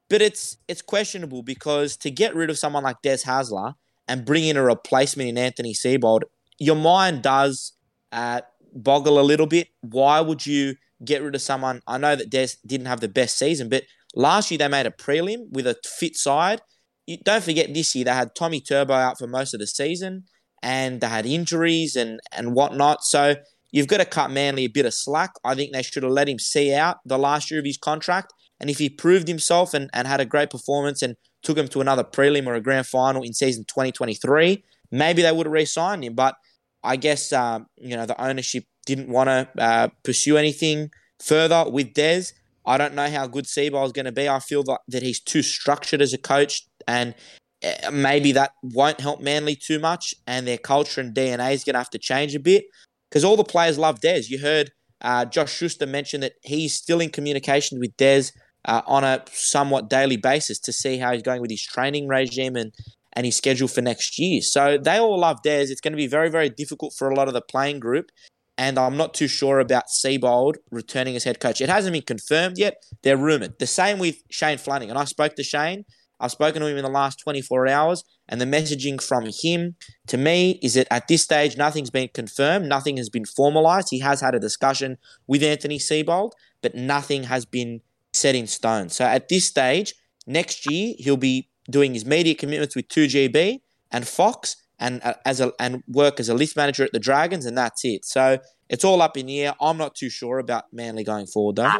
But 0.09 0.21
it's 0.21 0.57
it's 0.67 0.81
questionable 0.81 1.43
because 1.43 1.97
to 1.97 2.11
get 2.11 2.35
rid 2.35 2.49
of 2.49 2.57
someone 2.57 2.83
like 2.83 3.01
Des 3.01 3.17
Hasler 3.25 3.73
and 4.07 4.25
bring 4.25 4.45
in 4.45 4.55
a 4.57 4.63
replacement 4.63 5.29
in 5.29 5.37
Anthony 5.37 5.73
Seibold, 5.73 6.21
your 6.59 6.77
mind 6.77 7.21
does 7.21 7.73
uh, 8.11 8.41
boggle 8.73 9.19
a 9.19 9.21
little 9.21 9.47
bit. 9.47 9.67
Why 9.81 10.21
would 10.21 10.45
you 10.45 10.75
get 11.03 11.21
rid 11.21 11.35
of 11.35 11.41
someone? 11.41 11.81
I 11.87 11.97
know 11.97 12.15
that 12.15 12.29
Des 12.29 12.49
didn't 12.65 12.87
have 12.87 13.01
the 13.01 13.09
best 13.09 13.37
season, 13.37 13.67
but 13.67 13.83
last 14.15 14.49
year 14.49 14.57
they 14.57 14.67
made 14.67 14.85
a 14.85 14.91
prelim 14.91 15.51
with 15.51 15.67
a 15.67 15.75
fit 15.85 16.15
side 16.15 16.61
you, 17.07 17.17
don't 17.23 17.43
forget 17.43 17.73
this 17.73 17.95
year 17.95 18.05
they 18.05 18.11
had 18.11 18.35
Tommy 18.35 18.61
Turbo 18.61 18.93
out 18.93 19.17
for 19.17 19.27
most 19.27 19.53
of 19.53 19.59
the 19.59 19.67
season 19.67 20.25
and 20.61 21.01
they 21.01 21.07
had 21.07 21.25
injuries 21.25 21.95
and, 21.95 22.19
and 22.33 22.53
whatnot. 22.53 23.03
So 23.03 23.35
you've 23.71 23.87
got 23.87 23.97
to 23.97 24.05
cut 24.05 24.29
Manly 24.29 24.65
a 24.65 24.69
bit 24.69 24.85
of 24.85 24.93
slack. 24.93 25.31
I 25.43 25.55
think 25.55 25.73
they 25.73 25.81
should 25.81 26.03
have 26.03 26.11
let 26.11 26.29
him 26.29 26.37
see 26.37 26.73
out 26.73 26.97
the 27.05 27.17
last 27.17 27.49
year 27.49 27.59
of 27.59 27.65
his 27.65 27.77
contract. 27.77 28.33
And 28.59 28.69
if 28.69 28.77
he 28.77 28.89
proved 28.89 29.27
himself 29.27 29.73
and, 29.73 29.89
and 29.93 30.07
had 30.07 30.19
a 30.19 30.25
great 30.25 30.49
performance 30.49 31.01
and 31.01 31.15
took 31.43 31.57
him 31.57 31.67
to 31.69 31.81
another 31.81 32.03
prelim 32.03 32.47
or 32.47 32.55
a 32.55 32.61
grand 32.61 32.87
final 32.87 33.23
in 33.23 33.33
season 33.33 33.65
2023, 33.65 34.63
maybe 34.91 35.21
they 35.21 35.31
would 35.31 35.45
have 35.45 35.53
re 35.53 35.65
signed 35.65 36.03
him. 36.03 36.15
But 36.15 36.35
I 36.83 36.95
guess, 36.95 37.31
uh, 37.33 37.59
you 37.77 37.95
know, 37.95 38.05
the 38.05 38.19
ownership 38.21 38.65
didn't 38.85 39.09
want 39.09 39.27
to 39.27 39.47
uh, 39.61 39.89
pursue 40.03 40.37
anything 40.37 40.89
further 41.21 41.65
with 41.69 41.93
Des. 41.93 42.23
I 42.65 42.77
don't 42.77 42.95
know 42.95 43.09
how 43.09 43.27
good 43.27 43.45
Seibold 43.45 43.85
is 43.85 43.91
going 43.91 44.05
to 44.05 44.11
be. 44.11 44.27
I 44.27 44.39
feel 44.39 44.63
that, 44.63 44.81
that 44.87 45.03
he's 45.03 45.19
too 45.19 45.41
structured 45.41 46.01
as 46.01 46.13
a 46.13 46.17
coach 46.17 46.67
and 46.87 47.15
eh, 47.61 47.89
maybe 47.89 48.31
that 48.33 48.51
won't 48.61 48.99
help 48.99 49.21
Manly 49.21 49.55
too 49.55 49.79
much, 49.79 50.13
and 50.25 50.47
their 50.47 50.57
culture 50.57 51.01
and 51.01 51.13
DNA 51.13 51.53
is 51.53 51.63
going 51.63 51.73
to 51.73 51.79
have 51.79 51.89
to 51.91 51.99
change 51.99 52.35
a 52.35 52.39
bit 52.39 52.65
because 53.09 53.23
all 53.23 53.37
the 53.37 53.43
players 53.43 53.77
love 53.77 53.99
Des. 54.01 54.23
You 54.27 54.39
heard 54.39 54.71
uh, 55.01 55.25
Josh 55.25 55.53
Schuster 55.53 55.85
mention 55.85 56.21
that 56.21 56.33
he's 56.43 56.73
still 56.73 56.99
in 56.99 57.09
communication 57.09 57.79
with 57.79 57.95
Des 57.97 58.31
uh, 58.67 58.81
on 58.85 59.03
a 59.03 59.23
somewhat 59.31 59.89
daily 59.89 60.17
basis 60.17 60.59
to 60.59 60.73
see 60.73 60.97
how 60.97 61.13
he's 61.13 61.21
going 61.21 61.41
with 61.41 61.51
his 61.51 61.63
training 61.63 62.07
regime 62.07 62.55
and 62.55 62.73
and 63.13 63.25
his 63.25 63.35
schedule 63.35 63.67
for 63.67 63.81
next 63.81 64.19
year. 64.19 64.41
So 64.41 64.77
they 64.77 64.99
all 64.99 65.19
love 65.19 65.41
Des. 65.41 65.71
It's 65.71 65.81
going 65.81 65.93
to 65.93 65.97
be 65.97 66.07
very 66.07 66.29
very 66.29 66.49
difficult 66.49 66.93
for 66.97 67.09
a 67.09 67.15
lot 67.15 67.27
of 67.27 67.33
the 67.33 67.41
playing 67.41 67.79
group. 67.79 68.11
And 68.59 68.79
I'm 68.79 68.97
not 68.97 69.13
too 69.13 69.27
sure 69.27 69.59
about 69.59 69.85
Seibold 69.87 70.55
returning 70.71 71.15
as 71.15 71.23
head 71.23 71.39
coach. 71.39 71.61
It 71.61 71.69
hasn't 71.69 71.93
been 71.93 72.01
confirmed 72.01 72.57
yet. 72.57 72.83
They're 73.03 73.15
rumored. 73.15 73.59
The 73.59 73.67
same 73.67 73.99
with 73.99 74.23
Shane 74.31 74.57
Flanagan. 74.57 74.97
I 74.97 75.05
spoke 75.05 75.35
to 75.35 75.43
Shane 75.43 75.85
I've 76.19 76.31
spoken 76.31 76.61
to 76.61 76.67
him 76.67 76.77
in 76.77 76.83
the 76.83 76.89
last 76.89 77.19
24 77.19 77.67
hours, 77.67 78.03
and 78.27 78.41
the 78.41 78.45
messaging 78.45 79.01
from 79.01 79.29
him 79.41 79.75
to 80.07 80.17
me 80.17 80.59
is 80.63 80.73
that 80.73 80.87
at 80.91 81.07
this 81.07 81.21
stage, 81.21 81.57
nothing's 81.57 81.89
been 81.89 82.09
confirmed, 82.13 82.67
nothing 82.67 82.97
has 82.97 83.09
been 83.09 83.25
formalized. 83.25 83.89
He 83.91 83.99
has 83.99 84.21
had 84.21 84.33
a 84.33 84.39
discussion 84.39 84.97
with 85.27 85.43
Anthony 85.43 85.77
Seibold, 85.77 86.31
but 86.61 86.75
nothing 86.75 87.23
has 87.23 87.45
been 87.45 87.81
set 88.17 88.35
in 88.35 88.47
stone. 88.47 88.89
So 88.89 89.05
at 89.05 89.29
this 89.29 89.45
stage, 89.45 89.93
next 90.25 90.69
year, 90.69 90.95
he'll 90.97 91.17
be 91.17 91.49
doing 91.69 91.93
his 91.93 92.05
media 92.05 92.35
commitments 92.35 92.75
with 92.75 92.87
2GB 92.87 93.61
and 93.91 94.07
Fox 94.07 94.57
and 94.79 95.01
uh, 95.03 95.15
as 95.25 95.39
a 95.39 95.51
and 95.59 95.83
work 95.87 96.19
as 96.19 96.29
a 96.29 96.33
list 96.33 96.55
manager 96.55 96.83
at 96.83 96.91
the 96.91 96.99
Dragons, 96.99 97.45
and 97.45 97.57
that's 97.57 97.83
it. 97.83 98.05
So 98.05 98.39
it's 98.69 98.83
all 98.83 99.01
up 99.01 99.17
in 99.17 99.25
the 99.25 99.41
air. 99.41 99.55
I'm 99.59 99.77
not 99.77 99.95
too 99.95 100.09
sure 100.09 100.39
about 100.39 100.65
Manly 100.71 101.03
going 101.03 101.27
forward, 101.27 101.55
though. 101.55 101.71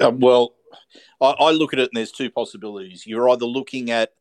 Uh, 0.00 0.12
well, 0.14 0.54
I, 1.20 1.30
I 1.30 1.50
look 1.50 1.72
at 1.72 1.78
it 1.78 1.90
and 1.92 1.96
there's 1.96 2.12
two 2.12 2.30
possibilities. 2.30 3.06
You're 3.06 3.28
either 3.30 3.46
looking 3.46 3.90
at 3.90 4.12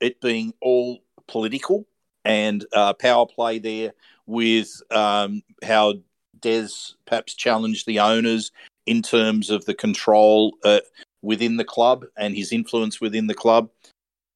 it 0.00 0.20
being 0.20 0.54
all 0.60 1.00
political 1.26 1.86
and 2.24 2.64
uh, 2.72 2.94
power 2.94 3.26
play 3.26 3.58
there 3.58 3.92
with 4.26 4.82
um, 4.90 5.42
how 5.62 5.94
Des 6.40 6.68
perhaps 7.06 7.34
challenged 7.34 7.86
the 7.86 8.00
owners 8.00 8.50
in 8.86 9.02
terms 9.02 9.50
of 9.50 9.64
the 9.64 9.74
control 9.74 10.56
uh, 10.64 10.80
within 11.22 11.56
the 11.56 11.64
club 11.64 12.04
and 12.16 12.34
his 12.34 12.52
influence 12.52 13.00
within 13.00 13.26
the 13.26 13.34
club. 13.34 13.70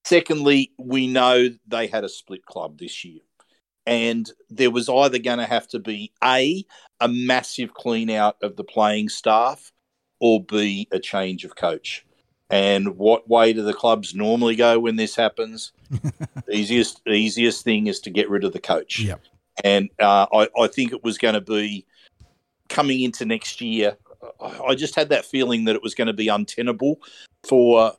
Secondly, 0.05 0.73
we 0.79 1.07
know 1.07 1.49
they 1.67 1.87
had 1.87 2.05
a 2.05 2.09
split 2.09 2.45
club 2.45 2.79
this 2.79 3.05
year. 3.05 3.21
And 3.87 4.31
there 4.49 4.71
was 4.71 4.89
either 4.89 5.19
going 5.19 5.39
to 5.39 5.47
have 5.47 5.69
to 5.69 5.79
be 5.79 6.13
A, 6.23 6.65
a 7.01 7.09
massive 7.09 7.75
clean 7.75 8.11
out 8.11 8.37
of 8.43 8.57
the 8.57 8.65
playing 8.65 9.11
staff, 9.11 9.73
or 10.21 10.43
B, 10.43 10.89
a 10.91 10.99
change 10.99 11.45
of 11.45 11.57
coach. 11.57 12.05
And 12.51 12.97
what 12.97 13.29
way 13.29 13.53
do 13.53 13.63
the 13.63 13.75
clubs 13.75 14.15
normally 14.15 14.57
go 14.57 14.79
when 14.79 14.97
this 14.97 15.17
happens? 15.17 15.73
easiest 16.51 17.01
easiest 17.07 17.65
thing 17.65 17.87
is 17.87 18.01
to 18.01 18.11
get 18.11 18.31
rid 18.31 18.45
of 18.45 18.53
the 18.53 18.61
coach. 18.61 19.01
Yep. 19.01 19.21
And 19.63 19.91
uh, 19.99 20.27
I, 20.33 20.49
I 20.59 20.67
think 20.69 20.93
it 20.93 21.03
was 21.05 21.19
going 21.19 21.35
to 21.35 21.41
be 21.41 21.87
coming 22.69 23.01
into 23.01 23.25
next 23.25 23.61
year. 23.61 23.97
I 24.67 24.75
just 24.75 24.95
had 24.95 25.09
that 25.11 25.25
feeling 25.25 25.65
that 25.65 25.77
it 25.77 25.83
was 25.83 25.95
going 25.95 26.07
to 26.07 26.13
be 26.13 26.29
untenable 26.29 27.01
for, 27.47 27.93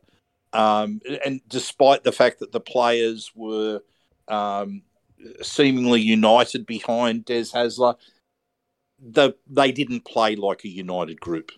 um, 0.54 1.02
and 1.26 1.42
despite 1.48 2.04
the 2.04 2.12
fact 2.12 2.40
that 2.40 2.52
the 2.52 2.60
players 2.60 3.32
were 3.36 3.82
um, 4.28 4.82
seemingly 5.42 6.02
united 6.02 6.66
behind 6.66 7.26
Des 7.26 7.46
Hasler, 7.54 7.96
the, 9.00 9.34
they 9.48 9.72
didn't 9.72 10.06
play 10.06 10.36
like 10.36 10.64
a 10.64 10.70
united 10.70 11.20
group. 11.20 11.52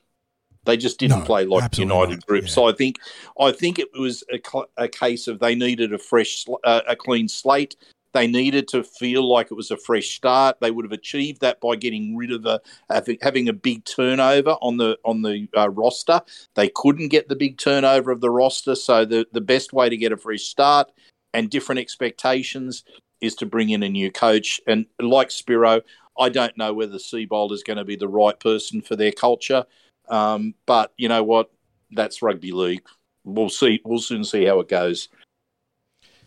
They 0.65 0.75
just 0.75 0.99
didn't 0.99 1.19
No, 1.19 1.25
play 1.25 1.45
like 1.45 1.77
a 1.77 1.81
united 1.81 2.15
not, 2.15 2.25
group. 2.25 2.43
yeah. 2.43 2.49
So 2.49 2.67
I 2.67 2.73
think 2.73 2.99
I 3.39 3.53
think 3.53 3.79
it 3.79 3.87
was 3.93 4.23
a, 4.29 4.39
cl- 4.45 4.69
a 4.75 4.89
case 4.89 5.27
of 5.27 5.39
they 5.39 5.55
needed 5.55 5.93
a 5.93 5.97
fresh, 5.97 6.43
sl- 6.43 6.55
uh, 6.65 6.81
a 6.87 6.95
clean 6.95 7.29
slate. 7.29 7.77
They 8.13 8.27
needed 8.27 8.67
to 8.69 8.83
feel 8.83 9.29
like 9.29 9.51
it 9.51 9.55
was 9.55 9.71
a 9.71 9.77
fresh 9.77 10.15
start. 10.15 10.57
They 10.59 10.71
would 10.71 10.85
have 10.85 10.91
achieved 10.91 11.41
that 11.41 11.59
by 11.61 11.75
getting 11.75 12.15
rid 12.15 12.31
of 12.31 12.45
a 12.45 12.61
having- 12.89 13.19
having 13.21 13.49
a 13.49 13.53
big 13.53 13.85
turnover 13.85 14.51
on 14.61 14.77
the 14.77 14.97
on 15.03 15.21
the 15.21 15.47
uh, 15.55 15.69
roster. 15.69 16.21
They 16.55 16.69
couldn't 16.69 17.09
get 17.09 17.29
the 17.29 17.35
big 17.35 17.57
turnover 17.57 18.11
of 18.11 18.21
the 18.21 18.29
roster, 18.29 18.75
so 18.75 19.05
the 19.05 19.27
the 19.31 19.41
best 19.41 19.73
way 19.73 19.89
to 19.89 19.97
get 19.97 20.11
a 20.11 20.17
fresh 20.17 20.43
start 20.43 20.91
and 21.33 21.49
different 21.49 21.79
expectations 21.79 22.83
is 23.21 23.35
to 23.35 23.45
bring 23.45 23.69
in 23.69 23.83
a 23.83 23.89
new 23.89 24.11
coach. 24.11 24.59
And 24.67 24.85
like 24.99 25.31
Spiro, 25.31 25.81
I 26.17 26.29
don't 26.29 26.57
know 26.57 26.73
whether 26.73 26.97
Seibold 26.97 27.51
is 27.51 27.63
going 27.63 27.77
to 27.77 27.85
be 27.85 27.95
the 27.95 28.07
right 28.07 28.39
person 28.39 28.81
for 28.81 28.95
their 28.95 29.11
culture. 29.11 29.65
Um, 30.09 30.53
but 30.65 30.93
you 30.97 31.09
know 31.09 31.23
what? 31.23 31.51
That's 31.91 32.21
rugby 32.21 32.51
league. 32.51 32.83
We'll 33.23 33.49
see. 33.49 33.81
We'll 33.83 33.99
soon 33.99 34.23
see 34.23 34.45
how 34.45 34.59
it 34.59 34.69
goes. 34.69 35.09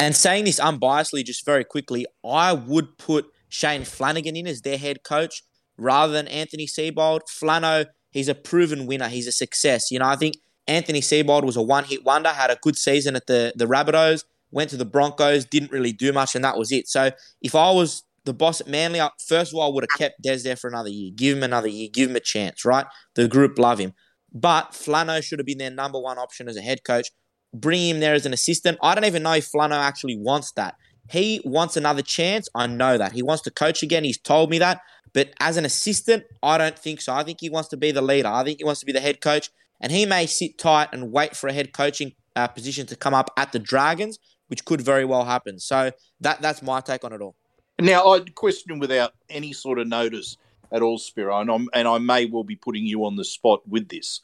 And 0.00 0.16
saying 0.16 0.46
this 0.46 0.58
unbiasedly, 0.58 1.24
just 1.24 1.44
very 1.44 1.62
quickly, 1.62 2.06
I 2.24 2.54
would 2.54 2.96
put 2.96 3.26
Shane 3.50 3.84
Flanagan 3.84 4.34
in 4.34 4.46
as 4.46 4.62
their 4.62 4.78
head 4.78 5.02
coach 5.04 5.42
rather 5.76 6.12
than 6.12 6.26
Anthony 6.26 6.66
Seibold. 6.66 7.20
Flano, 7.28 7.84
he's 8.10 8.28
a 8.28 8.34
proven 8.34 8.86
winner. 8.86 9.08
He's 9.08 9.26
a 9.26 9.32
success. 9.32 9.90
You 9.90 9.98
know, 9.98 10.06
I 10.06 10.16
think 10.16 10.36
Anthony 10.66 11.02
Seibold 11.02 11.44
was 11.44 11.56
a 11.56 11.62
one-hit 11.62 12.02
wonder, 12.02 12.30
had 12.30 12.50
a 12.50 12.58
good 12.62 12.78
season 12.78 13.14
at 13.14 13.26
the 13.26 13.52
the 13.56 13.66
Rabbitohs, 13.66 14.24
went 14.50 14.70
to 14.70 14.78
the 14.78 14.86
Broncos, 14.86 15.44
didn't 15.44 15.70
really 15.70 15.92
do 15.92 16.12
much, 16.14 16.34
and 16.34 16.44
that 16.44 16.56
was 16.56 16.72
it. 16.72 16.88
So 16.88 17.10
if 17.42 17.54
I 17.54 17.70
was 17.70 18.02
the 18.24 18.32
boss 18.32 18.60
at 18.62 18.68
Manly, 18.68 19.02
I- 19.02 19.10
first 19.28 19.52
of 19.52 19.58
all, 19.58 19.70
I 19.70 19.74
would 19.74 19.84
have 19.84 19.98
kept 19.98 20.22
Des 20.22 20.38
there 20.38 20.56
for 20.56 20.68
another 20.68 20.88
year. 20.88 21.10
Give 21.14 21.36
him 21.36 21.42
another 21.42 21.68
year. 21.68 21.90
Give 21.92 22.08
him 22.08 22.16
a 22.16 22.20
chance, 22.20 22.64
right? 22.64 22.86
The 23.16 23.28
group 23.28 23.58
love 23.58 23.78
him. 23.78 23.92
But 24.32 24.72
Flano 24.72 25.22
should 25.22 25.40
have 25.40 25.46
been 25.46 25.58
their 25.58 25.70
number 25.70 25.98
one 25.98 26.16
option 26.18 26.48
as 26.48 26.56
a 26.56 26.62
head 26.62 26.84
coach. 26.84 27.08
Bring 27.52 27.88
him 27.88 28.00
there 28.00 28.14
as 28.14 28.26
an 28.26 28.32
assistant. 28.32 28.78
I 28.82 28.94
don't 28.94 29.04
even 29.04 29.22
know 29.22 29.32
if 29.32 29.50
Flano 29.50 29.74
actually 29.76 30.16
wants 30.16 30.52
that. 30.52 30.76
He 31.10 31.40
wants 31.44 31.76
another 31.76 32.02
chance. 32.02 32.48
I 32.54 32.66
know 32.66 32.96
that. 32.96 33.12
He 33.12 33.22
wants 33.22 33.42
to 33.44 33.50
coach 33.50 33.82
again. 33.82 34.04
He's 34.04 34.18
told 34.18 34.50
me 34.50 34.58
that. 34.58 34.80
But 35.12 35.30
as 35.40 35.56
an 35.56 35.64
assistant, 35.64 36.24
I 36.42 36.56
don't 36.58 36.78
think 36.78 37.00
so. 37.00 37.12
I 37.12 37.24
think 37.24 37.40
he 37.40 37.50
wants 37.50 37.68
to 37.70 37.76
be 37.76 37.90
the 37.90 38.02
leader. 38.02 38.28
I 38.28 38.44
think 38.44 38.58
he 38.58 38.64
wants 38.64 38.80
to 38.80 38.86
be 38.86 38.92
the 38.92 39.00
head 39.00 39.20
coach. 39.20 39.50
And 39.80 39.90
he 39.90 40.06
may 40.06 40.26
sit 40.26 40.58
tight 40.58 40.90
and 40.92 41.10
wait 41.10 41.36
for 41.36 41.48
a 41.48 41.52
head 41.52 41.72
coaching 41.72 42.12
uh, 42.36 42.46
position 42.46 42.86
to 42.86 42.96
come 42.96 43.14
up 43.14 43.32
at 43.36 43.50
the 43.50 43.58
Dragons, 43.58 44.18
which 44.46 44.64
could 44.64 44.80
very 44.80 45.04
well 45.04 45.24
happen. 45.24 45.58
So 45.58 45.90
that 46.20 46.40
that's 46.40 46.62
my 46.62 46.80
take 46.80 47.02
on 47.02 47.12
it 47.12 47.20
all. 47.20 47.34
Now, 47.80 48.12
I 48.12 48.20
question 48.20 48.78
without 48.78 49.14
any 49.28 49.52
sort 49.52 49.78
of 49.78 49.88
notice 49.88 50.36
at 50.70 50.82
all, 50.82 50.98
Spiro, 50.98 51.40
and, 51.40 51.68
and 51.72 51.88
I 51.88 51.98
may 51.98 52.26
well 52.26 52.44
be 52.44 52.56
putting 52.56 52.84
you 52.84 53.04
on 53.04 53.16
the 53.16 53.24
spot 53.24 53.66
with 53.66 53.88
this, 53.88 54.20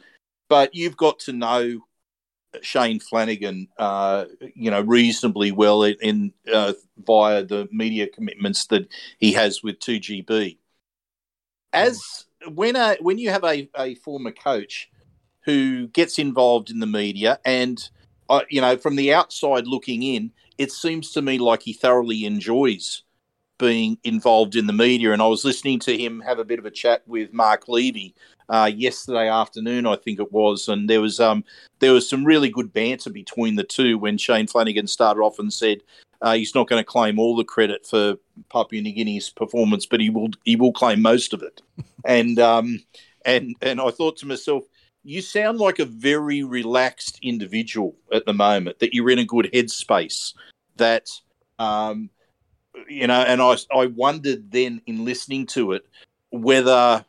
but 0.48 0.74
you've 0.74 0.96
got 0.96 1.18
to 1.20 1.32
know 1.32 1.80
Shane 2.62 3.00
Flanagan, 3.00 3.68
uh, 3.78 4.26
you 4.54 4.70
know, 4.70 4.80
reasonably 4.80 5.52
well 5.52 5.82
in, 5.84 6.32
uh, 6.52 6.72
via 6.98 7.44
the 7.44 7.68
media 7.70 8.06
commitments 8.08 8.66
that 8.66 8.88
he 9.18 9.32
has 9.32 9.62
with 9.62 9.78
2GB. 9.78 10.58
As 11.72 12.24
when 12.48 12.76
a 12.76 12.96
when 13.00 13.18
you 13.18 13.30
have 13.30 13.44
a, 13.44 13.68
a 13.76 13.96
former 13.96 14.32
coach 14.32 14.88
who 15.44 15.88
gets 15.88 16.18
involved 16.18 16.70
in 16.70 16.80
the 16.80 16.86
media, 16.86 17.38
and 17.44 17.88
uh, 18.28 18.42
you 18.48 18.60
know, 18.60 18.76
from 18.76 18.96
the 18.96 19.12
outside 19.12 19.66
looking 19.66 20.02
in, 20.02 20.32
it 20.58 20.72
seems 20.72 21.12
to 21.12 21.22
me 21.22 21.38
like 21.38 21.62
he 21.62 21.72
thoroughly 21.72 22.24
enjoys 22.24 23.02
being 23.58 23.98
involved 24.04 24.56
in 24.56 24.66
the 24.66 24.72
media. 24.72 25.12
And 25.12 25.22
I 25.22 25.26
was 25.26 25.44
listening 25.44 25.78
to 25.80 25.96
him 25.96 26.20
have 26.20 26.38
a 26.38 26.44
bit 26.44 26.58
of 26.58 26.66
a 26.66 26.70
chat 26.70 27.02
with 27.06 27.32
Mark 27.32 27.68
Levy 27.68 28.14
uh, 28.48 28.70
yesterday 28.74 29.28
afternoon, 29.28 29.86
I 29.86 29.96
think 29.96 30.20
it 30.20 30.32
was, 30.32 30.68
and 30.68 30.88
there 30.88 31.00
was 31.00 31.20
um, 31.20 31.44
there 31.80 31.92
was 31.92 32.08
some 32.08 32.24
really 32.24 32.48
good 32.48 32.72
banter 32.72 33.10
between 33.10 33.56
the 33.56 33.64
two 33.64 33.98
when 33.98 34.18
Shane 34.18 34.46
Flanagan 34.46 34.86
started 34.86 35.20
off 35.20 35.38
and 35.38 35.52
said 35.52 35.80
uh, 36.22 36.34
he's 36.34 36.54
not 36.54 36.68
going 36.68 36.80
to 36.80 36.84
claim 36.84 37.18
all 37.18 37.36
the 37.36 37.44
credit 37.44 37.86
for 37.86 38.16
Papua 38.48 38.82
New 38.82 38.92
Guinea's 38.92 39.30
performance, 39.30 39.86
but 39.86 40.00
he 40.00 40.10
will 40.10 40.30
he 40.44 40.56
will 40.56 40.72
claim 40.72 41.02
most 41.02 41.32
of 41.32 41.42
it. 41.42 41.62
and 42.04 42.38
um, 42.38 42.82
and 43.24 43.54
and 43.62 43.80
I 43.80 43.90
thought 43.90 44.16
to 44.18 44.26
myself. 44.26 44.64
You 45.08 45.22
sound 45.22 45.58
like 45.58 45.78
a 45.78 45.84
very 45.84 46.42
relaxed 46.42 47.20
individual 47.22 47.94
at 48.12 48.26
the 48.26 48.32
moment. 48.32 48.80
That 48.80 48.92
you're 48.92 49.08
in 49.08 49.20
a 49.20 49.24
good 49.24 49.48
headspace. 49.54 50.34
That 50.78 51.08
um, 51.60 52.10
you 52.88 53.06
know, 53.06 53.20
and 53.20 53.40
I 53.40 53.56
I 53.72 53.86
wondered 53.86 54.50
then 54.50 54.82
in 54.86 55.04
listening 55.04 55.46
to 55.48 55.72
it 55.72 55.86
whether 56.30 57.04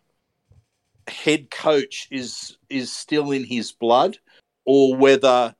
head 1.08 1.50
coach 1.52 2.08
is 2.12 2.58
is 2.70 2.92
still 2.92 3.32
in 3.32 3.44
his 3.44 3.72
blood 3.72 4.18
or 4.66 4.96
whether 4.96 5.56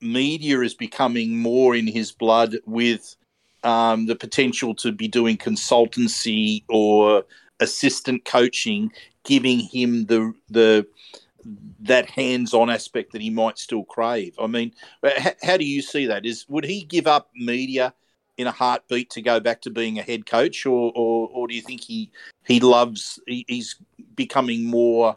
media 0.00 0.60
is 0.60 0.74
becoming 0.74 1.38
more 1.38 1.74
in 1.74 1.86
his 1.86 2.12
blood 2.12 2.56
with 2.66 3.16
um, 3.64 4.06
the 4.06 4.16
potential 4.16 4.74
to 4.74 4.92
be 4.92 5.08
doing 5.08 5.36
consultancy 5.36 6.64
or 6.68 7.24
assistant 7.60 8.24
coaching, 8.24 8.90
giving 9.24 9.58
him 9.58 10.06
the 10.06 10.32
the 10.48 10.86
that 11.80 12.10
hands-on 12.10 12.68
aspect 12.68 13.12
that 13.12 13.20
he 13.20 13.30
might 13.30 13.56
still 13.56 13.84
crave. 13.84 14.34
I 14.40 14.48
mean, 14.48 14.72
how, 15.16 15.32
how 15.42 15.56
do 15.56 15.64
you 15.64 15.80
see 15.80 16.06
that? 16.06 16.26
Is 16.26 16.46
would 16.48 16.64
he 16.64 16.84
give 16.84 17.06
up 17.06 17.30
media 17.34 17.94
in 18.38 18.46
a 18.46 18.52
heartbeat 18.52 19.10
to 19.10 19.22
go 19.22 19.40
back 19.40 19.62
to 19.62 19.70
being 19.70 19.98
a 19.98 20.02
head 20.02 20.26
coach, 20.26 20.66
or 20.66 20.92
or, 20.94 21.28
or 21.32 21.48
do 21.48 21.54
you 21.54 21.62
think 21.62 21.82
he 21.82 22.10
he 22.44 22.60
loves 22.60 23.18
he, 23.26 23.44
he's 23.48 23.76
becoming 24.14 24.64
more 24.64 25.16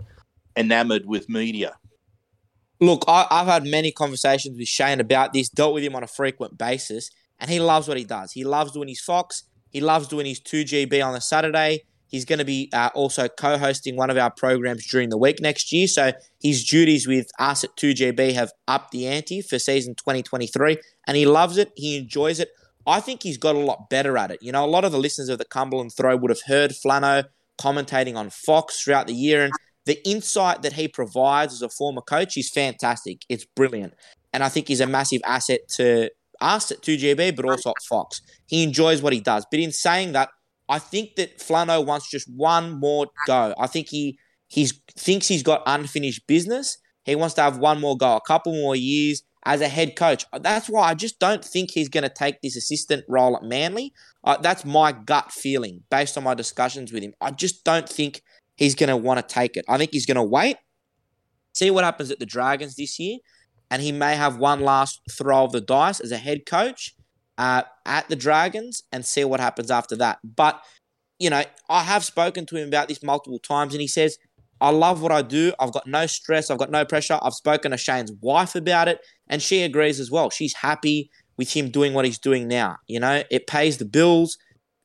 enamored 0.55 1.05
with 1.05 1.29
media? 1.29 1.75
Look, 2.81 3.03
I, 3.07 3.27
I've 3.29 3.47
had 3.47 3.65
many 3.65 3.91
conversations 3.91 4.57
with 4.57 4.67
Shane 4.67 5.01
about 5.01 5.33
this, 5.33 5.49
dealt 5.49 5.73
with 5.73 5.83
him 5.83 5.95
on 5.95 6.03
a 6.03 6.07
frequent 6.07 6.57
basis, 6.57 7.11
and 7.39 7.49
he 7.49 7.59
loves 7.59 7.87
what 7.87 7.97
he 7.97 8.05
does. 8.05 8.31
He 8.31 8.45
loves 8.45 8.71
doing 8.71 8.87
his 8.87 9.01
Fox. 9.01 9.43
He 9.69 9.81
loves 9.81 10.07
doing 10.07 10.25
his 10.25 10.39
2GB 10.39 11.05
on 11.05 11.13
a 11.13 11.21
Saturday. 11.21 11.83
He's 12.07 12.25
going 12.25 12.39
to 12.39 12.45
be 12.45 12.69
uh, 12.73 12.89
also 12.95 13.27
co 13.27 13.57
hosting 13.57 13.95
one 13.95 14.09
of 14.09 14.17
our 14.17 14.31
programs 14.31 14.87
during 14.87 15.09
the 15.09 15.17
week 15.17 15.39
next 15.41 15.71
year. 15.71 15.87
So 15.87 16.11
his 16.41 16.65
duties 16.65 17.07
with 17.07 17.29
us 17.37 17.63
at 17.63 17.75
2GB 17.75 18.33
have 18.33 18.51
upped 18.67 18.91
the 18.91 19.07
ante 19.07 19.41
for 19.41 19.59
season 19.59 19.93
2023, 19.93 20.77
and 21.05 21.17
he 21.17 21.25
loves 21.25 21.57
it. 21.57 21.71
He 21.75 21.97
enjoys 21.97 22.39
it. 22.39 22.49
I 22.89 22.99
think 22.99 23.23
he's 23.23 23.37
got 23.37 23.55
a 23.55 23.59
lot 23.59 23.89
better 23.89 24.17
at 24.17 24.31
it. 24.31 24.41
You 24.41 24.51
know, 24.51 24.65
a 24.65 24.67
lot 24.67 24.83
of 24.83 24.91
the 24.91 24.97
listeners 24.97 25.29
of 25.29 25.37
the 25.37 25.45
Cumberland 25.45 25.91
Throw 25.95 26.17
would 26.17 26.31
have 26.31 26.41
heard 26.45 26.71
Flano 26.71 27.25
commentating 27.59 28.15
on 28.15 28.29
Fox 28.29 28.81
throughout 28.81 29.07
the 29.07 29.13
year, 29.13 29.45
and 29.45 29.53
the 29.85 30.05
insight 30.07 30.61
that 30.63 30.73
he 30.73 30.87
provides 30.87 31.53
as 31.53 31.61
a 31.61 31.69
former 31.69 32.01
coach 32.01 32.35
is 32.37 32.49
fantastic. 32.49 33.21
It's 33.29 33.45
brilliant. 33.55 33.93
And 34.33 34.43
I 34.43 34.49
think 34.49 34.67
he's 34.67 34.81
a 34.81 34.87
massive 34.87 35.21
asset 35.25 35.61
to 35.75 36.09
us 36.41 36.71
at 36.71 36.81
2GB, 36.81 37.35
but 37.35 37.45
also 37.45 37.71
at 37.71 37.81
Fox. 37.87 38.21
He 38.47 38.63
enjoys 38.63 39.01
what 39.01 39.13
he 39.13 39.19
does. 39.19 39.45
But 39.49 39.59
in 39.59 39.71
saying 39.71 40.13
that, 40.13 40.29
I 40.67 40.79
think 40.79 41.15
that 41.15 41.39
Flano 41.39 41.83
wants 41.85 42.09
just 42.09 42.27
one 42.35 42.79
more 42.79 43.07
go. 43.25 43.53
I 43.57 43.67
think 43.67 43.87
he 43.89 44.19
he's 44.47 44.79
thinks 44.97 45.27
he's 45.27 45.43
got 45.43 45.63
unfinished 45.65 46.27
business. 46.27 46.77
He 47.03 47.15
wants 47.15 47.33
to 47.35 47.41
have 47.41 47.57
one 47.57 47.79
more 47.79 47.97
go, 47.97 48.15
a 48.15 48.21
couple 48.21 48.53
more 48.53 48.75
years 48.75 49.23
as 49.45 49.61
a 49.61 49.67
head 49.67 49.95
coach. 49.95 50.25
That's 50.41 50.67
why 50.67 50.89
I 50.89 50.93
just 50.93 51.19
don't 51.19 51.43
think 51.43 51.71
he's 51.71 51.89
going 51.89 52.03
to 52.03 52.09
take 52.09 52.41
this 52.41 52.55
assistant 52.55 53.05
role 53.07 53.37
at 53.37 53.43
Manly. 53.43 53.93
Uh, 54.23 54.37
that's 54.37 54.65
my 54.65 54.91
gut 54.91 55.31
feeling 55.31 55.83
based 55.89 56.17
on 56.17 56.23
my 56.23 56.33
discussions 56.33 56.91
with 56.91 57.03
him. 57.03 57.13
I 57.21 57.31
just 57.31 57.63
don't 57.63 57.87
think 57.87 58.21
he's 58.55 58.75
going 58.75 58.89
to 58.89 58.97
want 58.97 59.25
to 59.25 59.33
take 59.33 59.55
it. 59.55 59.65
I 59.69 59.77
think 59.77 59.91
he's 59.93 60.05
going 60.05 60.17
to 60.17 60.23
wait, 60.23 60.57
see 61.53 61.71
what 61.71 61.85
happens 61.85 62.11
at 62.11 62.19
the 62.19 62.25
Dragons 62.25 62.75
this 62.75 62.99
year, 62.99 63.19
and 63.71 63.81
he 63.81 63.91
may 63.91 64.15
have 64.15 64.37
one 64.37 64.59
last 64.59 65.01
throw 65.09 65.45
of 65.45 65.53
the 65.53 65.61
dice 65.61 66.01
as 66.01 66.11
a 66.11 66.17
head 66.17 66.45
coach 66.45 66.95
uh, 67.37 67.63
at 67.85 68.09
the 68.09 68.17
Dragons 68.17 68.83
and 68.91 69.05
see 69.05 69.23
what 69.23 69.39
happens 69.39 69.71
after 69.71 69.95
that. 69.95 70.19
But, 70.23 70.61
you 71.17 71.29
know, 71.29 71.43
I 71.69 71.83
have 71.83 72.03
spoken 72.03 72.45
to 72.47 72.57
him 72.57 72.67
about 72.67 72.89
this 72.89 73.01
multiple 73.01 73.39
times, 73.39 73.73
and 73.73 73.81
he 73.81 73.87
says, 73.87 74.17
I 74.61 74.71
love 74.71 75.01
what 75.01 75.11
I 75.11 75.21
do. 75.21 75.53
I've 75.59 75.71
got 75.71 75.87
no 75.87 76.05
stress. 76.05 76.49
I've 76.49 76.57
got 76.57 76.71
no 76.71 76.85
pressure. 76.85 77.19
I've 77.21 77.33
spoken 77.33 77.71
to 77.71 77.77
Shane's 77.77 78.11
wife 78.21 78.55
about 78.55 78.87
it, 78.87 78.99
and 79.27 79.41
she 79.41 79.63
agrees 79.63 79.99
as 79.99 80.11
well. 80.11 80.29
She's 80.29 80.55
happy 80.55 81.09
with 81.37 81.53
him 81.53 81.69
doing 81.69 81.93
what 81.93 82.05
he's 82.05 82.19
doing 82.19 82.47
now. 82.47 82.77
You 82.87 82.99
know, 82.99 83.23
it 83.31 83.47
pays 83.47 83.77
the 83.77 83.85
bills, 83.85 84.37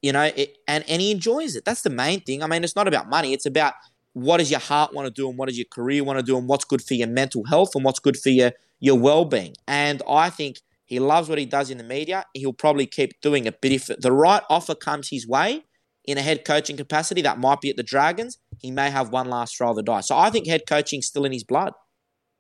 you 0.02 0.12
know, 0.12 0.22
it, 0.22 0.56
and, 0.68 0.84
and 0.88 1.02
he 1.02 1.10
enjoys 1.10 1.56
it. 1.56 1.64
That's 1.64 1.82
the 1.82 1.90
main 1.90 2.20
thing. 2.20 2.42
I 2.42 2.46
mean, 2.46 2.62
it's 2.62 2.76
not 2.76 2.86
about 2.86 3.08
money. 3.08 3.32
It's 3.32 3.46
about 3.46 3.74
what 4.12 4.36
does 4.36 4.50
your 4.50 4.60
heart 4.60 4.94
want 4.94 5.06
to 5.06 5.12
do 5.12 5.28
and 5.28 5.36
what 5.36 5.48
does 5.48 5.58
your 5.58 5.66
career 5.72 6.04
want 6.04 6.20
to 6.20 6.24
do 6.24 6.38
and 6.38 6.46
what's 6.46 6.64
good 6.64 6.80
for 6.80 6.94
your 6.94 7.08
mental 7.08 7.44
health 7.46 7.74
and 7.74 7.84
what's 7.84 7.98
good 7.98 8.16
for 8.16 8.28
your, 8.28 8.52
your 8.78 8.96
well-being. 8.96 9.54
And 9.66 10.00
I 10.08 10.30
think 10.30 10.58
he 10.84 11.00
loves 11.00 11.28
what 11.28 11.38
he 11.38 11.46
does 11.46 11.70
in 11.70 11.78
the 11.78 11.84
media. 11.84 12.24
He'll 12.34 12.52
probably 12.52 12.86
keep 12.86 13.20
doing 13.20 13.46
it. 13.46 13.60
But 13.60 13.72
if 13.72 13.86
the 13.86 14.12
right 14.12 14.42
offer 14.48 14.76
comes 14.76 15.08
his 15.08 15.26
way 15.26 15.64
in 16.04 16.18
a 16.18 16.22
head 16.22 16.44
coaching 16.44 16.76
capacity, 16.76 17.22
that 17.22 17.38
might 17.38 17.60
be 17.60 17.70
at 17.70 17.76
the 17.76 17.82
Dragons, 17.82 18.38
he 18.64 18.70
may 18.70 18.90
have 18.90 19.10
one 19.10 19.28
last 19.28 19.56
throw 19.56 19.70
of 19.70 19.76
the 19.76 19.82
die. 19.82 20.00
So 20.00 20.16
I 20.16 20.30
think 20.30 20.46
head 20.46 20.62
coaching's 20.66 21.06
still 21.06 21.26
in 21.26 21.32
his 21.32 21.44
blood. 21.44 21.74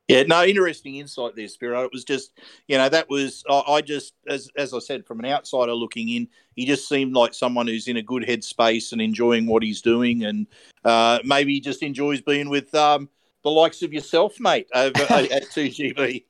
Yeah, 0.08 0.22
no, 0.24 0.44
interesting 0.44 0.96
insight 0.96 1.34
there, 1.34 1.48
Spiro. 1.48 1.82
It 1.84 1.90
was 1.92 2.04
just, 2.04 2.32
you 2.66 2.76
know, 2.76 2.88
that 2.88 3.08
was 3.08 3.42
I, 3.48 3.62
I 3.68 3.80
just, 3.80 4.14
as 4.28 4.48
as 4.56 4.74
I 4.74 4.78
said, 4.78 5.06
from 5.06 5.18
an 5.18 5.26
outsider 5.26 5.74
looking 5.74 6.08
in, 6.08 6.28
he 6.56 6.66
just 6.66 6.88
seemed 6.88 7.14
like 7.14 7.32
someone 7.34 7.66
who's 7.66 7.88
in 7.88 7.96
a 7.96 8.02
good 8.02 8.22
headspace 8.22 8.92
and 8.92 9.00
enjoying 9.00 9.46
what 9.46 9.62
he's 9.62 9.80
doing, 9.80 10.24
and 10.24 10.46
uh, 10.84 11.20
maybe 11.24 11.54
he 11.54 11.60
just 11.60 11.82
enjoys 11.82 12.20
being 12.20 12.50
with 12.50 12.74
um, 12.74 13.08
the 13.44 13.50
likes 13.50 13.82
of 13.82 13.94
yourself, 13.94 14.38
mate, 14.40 14.66
over 14.74 15.02
at 15.10 15.50
two 15.50 15.68
GB. 15.68 16.24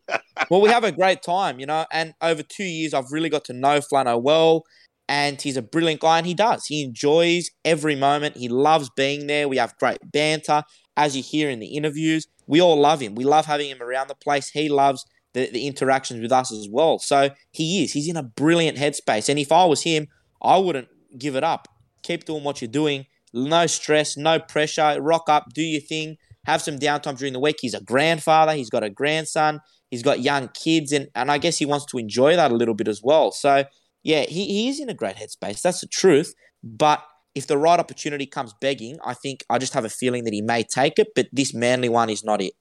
well, 0.51 0.61
we 0.61 0.69
have 0.69 0.85
a 0.85 0.93
great 0.93 1.23
time, 1.23 1.59
you 1.59 1.67
know, 1.67 1.85
and 1.91 2.15
over 2.21 2.45
two 2.45 2.65
years, 2.65 2.95
I've 2.95 3.11
really 3.11 3.29
got 3.29 3.45
to 3.47 3.53
know 3.53 3.81
Flano 3.81 4.23
well, 4.23 4.67
and 5.09 5.41
he's 5.41 5.57
a 5.57 5.63
brilliant 5.63 6.01
guy, 6.01 6.19
and 6.19 6.27
he 6.27 6.35
does. 6.35 6.67
He 6.67 6.83
enjoys 6.83 7.51
every 7.65 7.97
moment. 7.97 8.37
He 8.37 8.49
loves 8.49 8.91
being 8.97 9.27
there. 9.27 9.49
We 9.49 9.59
have 9.59 9.77
great 9.79 9.99
banter, 10.13 10.63
as 10.97 11.17
you 11.17 11.23
hear 11.23 11.51
in 11.51 11.61
the 11.61 11.77
interviews 11.77 12.27
we 12.47 12.61
all 12.61 12.79
love 12.79 13.01
him. 13.01 13.15
We 13.15 13.25
love 13.25 13.47
having 13.47 13.71
him 13.71 13.83
around 13.83 14.09
the 14.09 14.15
place. 14.15 14.51
He 14.51 14.69
loves 14.69 15.05
the, 15.33 15.51
the 15.51 15.67
interactions 15.67 16.21
with 16.21 16.33
us 16.33 16.53
as 16.53 16.69
well. 16.71 16.99
So 16.99 17.31
he 17.51 17.83
is. 17.83 17.93
He's 17.93 18.09
in 18.09 18.17
a 18.17 18.23
brilliant 18.23 18.79
headspace. 18.79 19.29
And 19.29 19.39
if 19.39 19.53
I 19.53 19.65
was 19.65 19.83
him, 19.83 20.09
I 20.43 20.59
wouldn't 20.59 20.89
give 21.19 21.37
it 21.37 21.45
up. 21.45 21.69
Keep 22.03 22.25
doing 22.25 22.45
what 22.45 22.61
you're 22.61 22.69
doing. 22.69 23.07
No 23.33 23.67
stress, 23.67 24.17
no 24.17 24.39
pressure. 24.39 25.01
Rock 25.01 25.29
up, 25.29 25.47
do 25.55 25.63
your 25.63 25.81
thing. 25.81 26.17
Have 26.47 26.61
some 26.61 26.79
downtime 26.79 27.17
during 27.17 27.33
the 27.33 27.41
week. 27.41 27.57
He's 27.61 27.75
a 27.75 27.81
grandfather. 27.81 28.53
He's 28.53 28.71
got 28.71 28.85
a 28.85 28.91
grandson. 28.91 29.61
He's 29.91 30.03
got 30.03 30.21
young 30.21 30.49
kids. 30.49 30.93
And, 30.93 31.09
and 31.15 31.31
I 31.31 31.39
guess 31.39 31.59
he 31.59 31.67
wants 31.67 31.87
to 31.87 31.99
enjoy 31.99 32.37
that 32.37 32.53
a 32.53 32.55
little 32.55 32.75
bit 32.75 32.89
as 32.89 33.01
well. 33.03 33.33
So, 33.33 33.65
yeah, 34.05 34.23
he, 34.23 34.47
he 34.47 34.69
is 34.69 34.79
in 34.79 34.89
a 34.89 34.95
great 34.95 35.17
headspace. 35.17 35.63
That's 35.63 35.81
the 35.81 35.89
truth. 35.89 36.35
But 36.63 37.03
if 37.35 37.47
the 37.47 37.59
right 37.59 37.81
opportunity 37.81 38.27
comes 38.27 38.55
begging, 38.61 38.99
I 39.05 39.15
think 39.15 39.45
I 39.51 39.59
just 39.59 39.73
have 39.73 39.85
a 39.85 39.89
feeling 39.89 40.25
that 40.25 40.33
he 40.33 40.43
may 40.43 40.63
take 40.63 40.99
it, 40.99 41.09
but 41.17 41.27
this 41.33 41.53
Manly 41.53 41.89
one 41.89 42.11
is 42.11 42.23
not 42.23 42.41
it. 42.41 42.53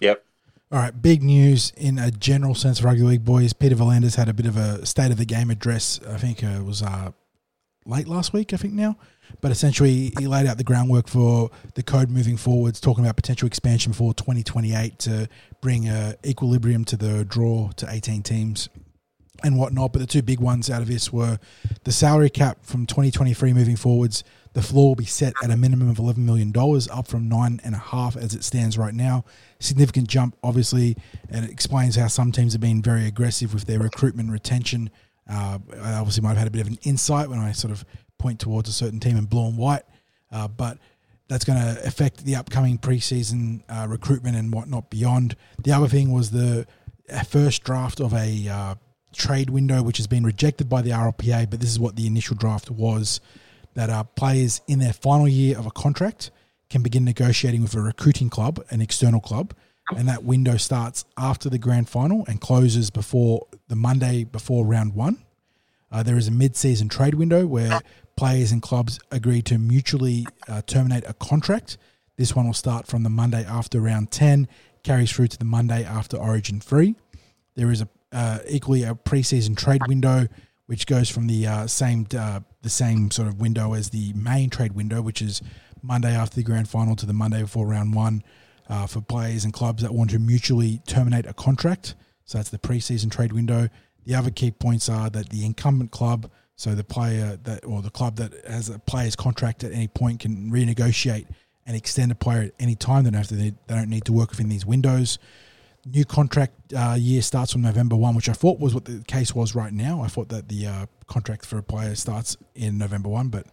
Yep. 0.00 0.22
All 0.72 0.78
right, 0.78 1.02
big 1.02 1.22
news 1.22 1.72
in 1.76 1.98
a 1.98 2.10
general 2.10 2.54
sense 2.54 2.80
of 2.80 2.84
rugby 2.84 3.02
league, 3.02 3.24
boys. 3.24 3.52
Peter 3.52 3.74
V'landys 3.74 4.16
had 4.16 4.28
a 4.28 4.34
bit 4.34 4.46
of 4.46 4.56
a 4.56 4.84
state 4.84 5.10
of 5.10 5.16
the 5.16 5.24
game 5.24 5.50
address. 5.50 6.00
I 6.08 6.16
think 6.16 6.42
it 6.42 6.64
was 6.64 6.82
uh, 6.82 7.10
late 7.86 8.06
last 8.06 8.32
week, 8.32 8.52
I 8.52 8.56
think 8.56 8.74
now. 8.74 8.96
But 9.40 9.52
essentially, 9.52 10.12
he 10.18 10.26
laid 10.26 10.46
out 10.46 10.58
the 10.58 10.64
groundwork 10.64 11.08
for 11.08 11.50
the 11.74 11.82
code 11.82 12.10
moving 12.10 12.36
forwards, 12.36 12.80
talking 12.80 13.04
about 13.04 13.16
potential 13.16 13.46
expansion 13.46 13.92
for 13.92 14.12
2028 14.14 14.98
to 15.00 15.28
bring 15.60 15.88
uh, 15.88 16.14
equilibrium 16.26 16.84
to 16.86 16.96
the 16.96 17.24
draw 17.24 17.70
to 17.72 17.86
18 17.88 18.22
teams 18.22 18.68
and 19.42 19.58
whatnot. 19.58 19.92
But 19.92 20.00
the 20.00 20.06
two 20.06 20.22
big 20.22 20.40
ones 20.40 20.70
out 20.70 20.82
of 20.82 20.88
this 20.88 21.12
were 21.12 21.38
the 21.84 21.92
salary 21.92 22.30
cap 22.30 22.64
from 22.64 22.86
2023 22.86 23.52
moving 23.52 23.76
forwards. 23.76 24.24
The 24.52 24.62
floor 24.62 24.88
will 24.88 24.96
be 24.96 25.04
set 25.04 25.34
at 25.42 25.50
a 25.50 25.56
minimum 25.56 25.88
of 25.88 25.98
$11 25.98 26.18
million, 26.18 26.52
up 26.90 27.06
from 27.06 27.28
nine 27.28 27.60
and 27.62 27.74
a 27.74 27.78
half 27.78 28.16
as 28.16 28.34
it 28.34 28.42
stands 28.42 28.76
right 28.76 28.94
now. 28.94 29.24
Significant 29.60 30.08
jump, 30.08 30.36
obviously, 30.42 30.96
and 31.28 31.44
it 31.44 31.50
explains 31.50 31.94
how 31.94 32.08
some 32.08 32.32
teams 32.32 32.52
have 32.52 32.60
been 32.60 32.82
very 32.82 33.06
aggressive 33.06 33.54
with 33.54 33.66
their 33.66 33.78
recruitment 33.78 34.30
retention. 34.30 34.90
Uh, 35.28 35.58
I 35.80 35.92
obviously 35.94 36.22
might 36.22 36.30
have 36.30 36.38
had 36.38 36.48
a 36.48 36.50
bit 36.50 36.62
of 36.62 36.66
an 36.66 36.78
insight 36.82 37.30
when 37.30 37.38
I 37.38 37.52
sort 37.52 37.70
of 37.70 37.84
point 38.18 38.40
towards 38.40 38.68
a 38.68 38.72
certain 38.72 38.98
team 38.98 39.16
in 39.16 39.26
blue 39.26 39.46
and 39.46 39.56
white, 39.56 39.84
uh, 40.32 40.48
but 40.48 40.78
that's 41.28 41.44
going 41.44 41.62
to 41.62 41.86
affect 41.86 42.24
the 42.24 42.34
upcoming 42.34 42.76
preseason 42.76 43.62
uh, 43.68 43.86
recruitment 43.88 44.36
and 44.36 44.52
whatnot 44.52 44.90
beyond. 44.90 45.36
The 45.62 45.70
other 45.70 45.86
thing 45.86 46.10
was 46.10 46.32
the 46.32 46.66
first 47.28 47.62
draft 47.62 48.00
of 48.00 48.12
a 48.12 48.48
uh, 48.48 48.74
trade 49.12 49.50
window, 49.50 49.82
which 49.82 49.96
has 49.96 50.06
been 50.06 50.24
rejected 50.24 50.68
by 50.68 50.82
the 50.82 50.90
RLPA, 50.90 51.50
but 51.50 51.60
this 51.60 51.70
is 51.70 51.78
what 51.78 51.96
the 51.96 52.06
initial 52.06 52.36
draft 52.36 52.70
was 52.70 53.20
that 53.74 53.90
uh, 53.90 54.04
players 54.04 54.60
in 54.66 54.78
their 54.78 54.92
final 54.92 55.28
year 55.28 55.58
of 55.58 55.66
a 55.66 55.70
contract 55.70 56.30
can 56.68 56.82
begin 56.82 57.04
negotiating 57.04 57.62
with 57.62 57.74
a 57.74 57.80
recruiting 57.80 58.30
club, 58.30 58.64
an 58.70 58.80
external 58.80 59.20
club, 59.20 59.54
and 59.96 60.08
that 60.08 60.22
window 60.22 60.56
starts 60.56 61.04
after 61.16 61.48
the 61.48 61.58
grand 61.58 61.88
final 61.88 62.24
and 62.28 62.40
closes 62.40 62.90
before 62.90 63.46
the 63.68 63.76
Monday 63.76 64.24
before 64.24 64.64
round 64.64 64.94
one. 64.94 65.24
Uh, 65.90 66.02
there 66.02 66.16
is 66.16 66.28
a 66.28 66.30
mid-season 66.30 66.88
trade 66.88 67.14
window 67.14 67.46
where 67.46 67.80
players 68.16 68.52
and 68.52 68.62
clubs 68.62 69.00
agree 69.10 69.42
to 69.42 69.58
mutually 69.58 70.26
uh, 70.46 70.62
terminate 70.62 71.02
a 71.08 71.14
contract. 71.14 71.76
This 72.16 72.36
one 72.36 72.46
will 72.46 72.54
start 72.54 72.86
from 72.86 73.02
the 73.02 73.10
Monday 73.10 73.44
after 73.44 73.80
round 73.80 74.12
10, 74.12 74.46
carries 74.84 75.10
through 75.10 75.28
to 75.28 75.38
the 75.38 75.44
Monday 75.44 75.84
after 75.84 76.16
Origin 76.16 76.60
3. 76.60 76.94
There 77.56 77.70
is 77.72 77.80
a 77.80 77.88
uh, 78.12 78.38
equally 78.48 78.82
a 78.82 78.94
preseason 78.94 79.56
trade 79.56 79.82
window, 79.86 80.26
which 80.66 80.86
goes 80.86 81.08
from 81.08 81.26
the 81.26 81.46
uh, 81.46 81.66
same 81.66 82.06
uh, 82.16 82.40
the 82.62 82.70
same 82.70 83.10
sort 83.10 83.28
of 83.28 83.40
window 83.40 83.72
as 83.74 83.90
the 83.90 84.12
main 84.14 84.50
trade 84.50 84.72
window, 84.72 85.02
which 85.02 85.22
is 85.22 85.42
Monday 85.82 86.14
after 86.14 86.36
the 86.36 86.42
grand 86.42 86.68
final 86.68 86.96
to 86.96 87.06
the 87.06 87.12
Monday 87.12 87.40
before 87.40 87.66
round 87.66 87.94
one, 87.94 88.22
uh, 88.68 88.86
for 88.86 89.00
players 89.00 89.44
and 89.44 89.52
clubs 89.52 89.82
that 89.82 89.92
want 89.94 90.10
to 90.10 90.18
mutually 90.18 90.80
terminate 90.86 91.26
a 91.26 91.32
contract. 91.32 91.94
So 92.24 92.38
that's 92.38 92.50
the 92.50 92.58
preseason 92.58 93.10
trade 93.10 93.32
window. 93.32 93.68
The 94.04 94.14
other 94.14 94.30
key 94.30 94.50
points 94.50 94.88
are 94.88 95.10
that 95.10 95.30
the 95.30 95.44
incumbent 95.44 95.90
club, 95.90 96.30
so 96.56 96.74
the 96.74 96.84
player 96.84 97.38
that 97.44 97.64
or 97.64 97.82
the 97.82 97.90
club 97.90 98.16
that 98.16 98.32
has 98.46 98.68
a 98.68 98.78
player's 98.78 99.16
contract 99.16 99.64
at 99.64 99.72
any 99.72 99.88
point 99.88 100.20
can 100.20 100.50
renegotiate 100.50 101.26
and 101.66 101.76
extend 101.76 102.12
a 102.12 102.14
player 102.14 102.42
at 102.42 102.52
any 102.58 102.74
time. 102.74 103.04
They 103.04 103.10
don't 103.10 103.24
to. 103.24 103.34
They 103.34 103.54
don't 103.68 103.88
need 103.88 104.04
to 104.06 104.12
work 104.12 104.30
within 104.30 104.48
these 104.48 104.66
windows 104.66 105.18
new 105.86 106.04
contract 106.04 106.72
uh, 106.74 106.96
year 106.98 107.22
starts 107.22 107.54
on 107.54 107.62
November 107.62 107.96
1, 107.96 108.14
which 108.14 108.28
I 108.28 108.32
thought 108.32 108.58
was 108.58 108.74
what 108.74 108.84
the 108.84 109.02
case 109.06 109.34
was 109.34 109.54
right 109.54 109.72
now. 109.72 110.02
I 110.02 110.08
thought 110.08 110.28
that 110.28 110.48
the 110.48 110.66
uh, 110.66 110.86
contract 111.06 111.46
for 111.46 111.58
a 111.58 111.62
player 111.62 111.94
starts 111.94 112.36
in 112.54 112.78
November 112.78 113.08
1, 113.08 113.28
but 113.28 113.46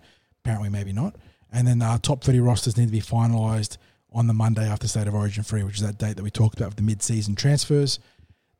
apparently 0.43 0.69
maybe 0.69 0.93
not. 0.93 1.15
And 1.51 1.67
then 1.67 1.81
uh, 1.81 1.97
top 1.97 2.23
30 2.23 2.39
rosters 2.39 2.77
need 2.77 2.87
to 2.87 2.91
be 2.91 3.01
finalised 3.01 3.77
on 4.11 4.27
the 4.27 4.33
Monday 4.33 4.67
after 4.67 4.87
State 4.87 5.07
of 5.07 5.15
Origin 5.15 5.43
3, 5.43 5.63
which 5.63 5.75
is 5.75 5.81
that 5.81 5.97
date 5.97 6.15
that 6.17 6.23
we 6.23 6.29
talked 6.29 6.57
about 6.57 6.69
with 6.69 6.77
the 6.77 6.83
mid-season 6.83 7.35
transfers. 7.35 7.99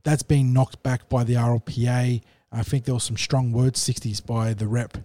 That's 0.03 0.24
been 0.24 0.53
knocked 0.53 0.84
back 0.84 1.09
by 1.09 1.24
the 1.24 1.34
RLPA. 1.34 2.22
I 2.51 2.63
think 2.63 2.86
there 2.86 2.93
was 2.93 3.03
some 3.03 3.18
strong 3.18 3.51
words, 3.51 3.80
60s 3.80 4.26
by 4.26 4.53
the 4.53 4.68
rep. 4.68 4.97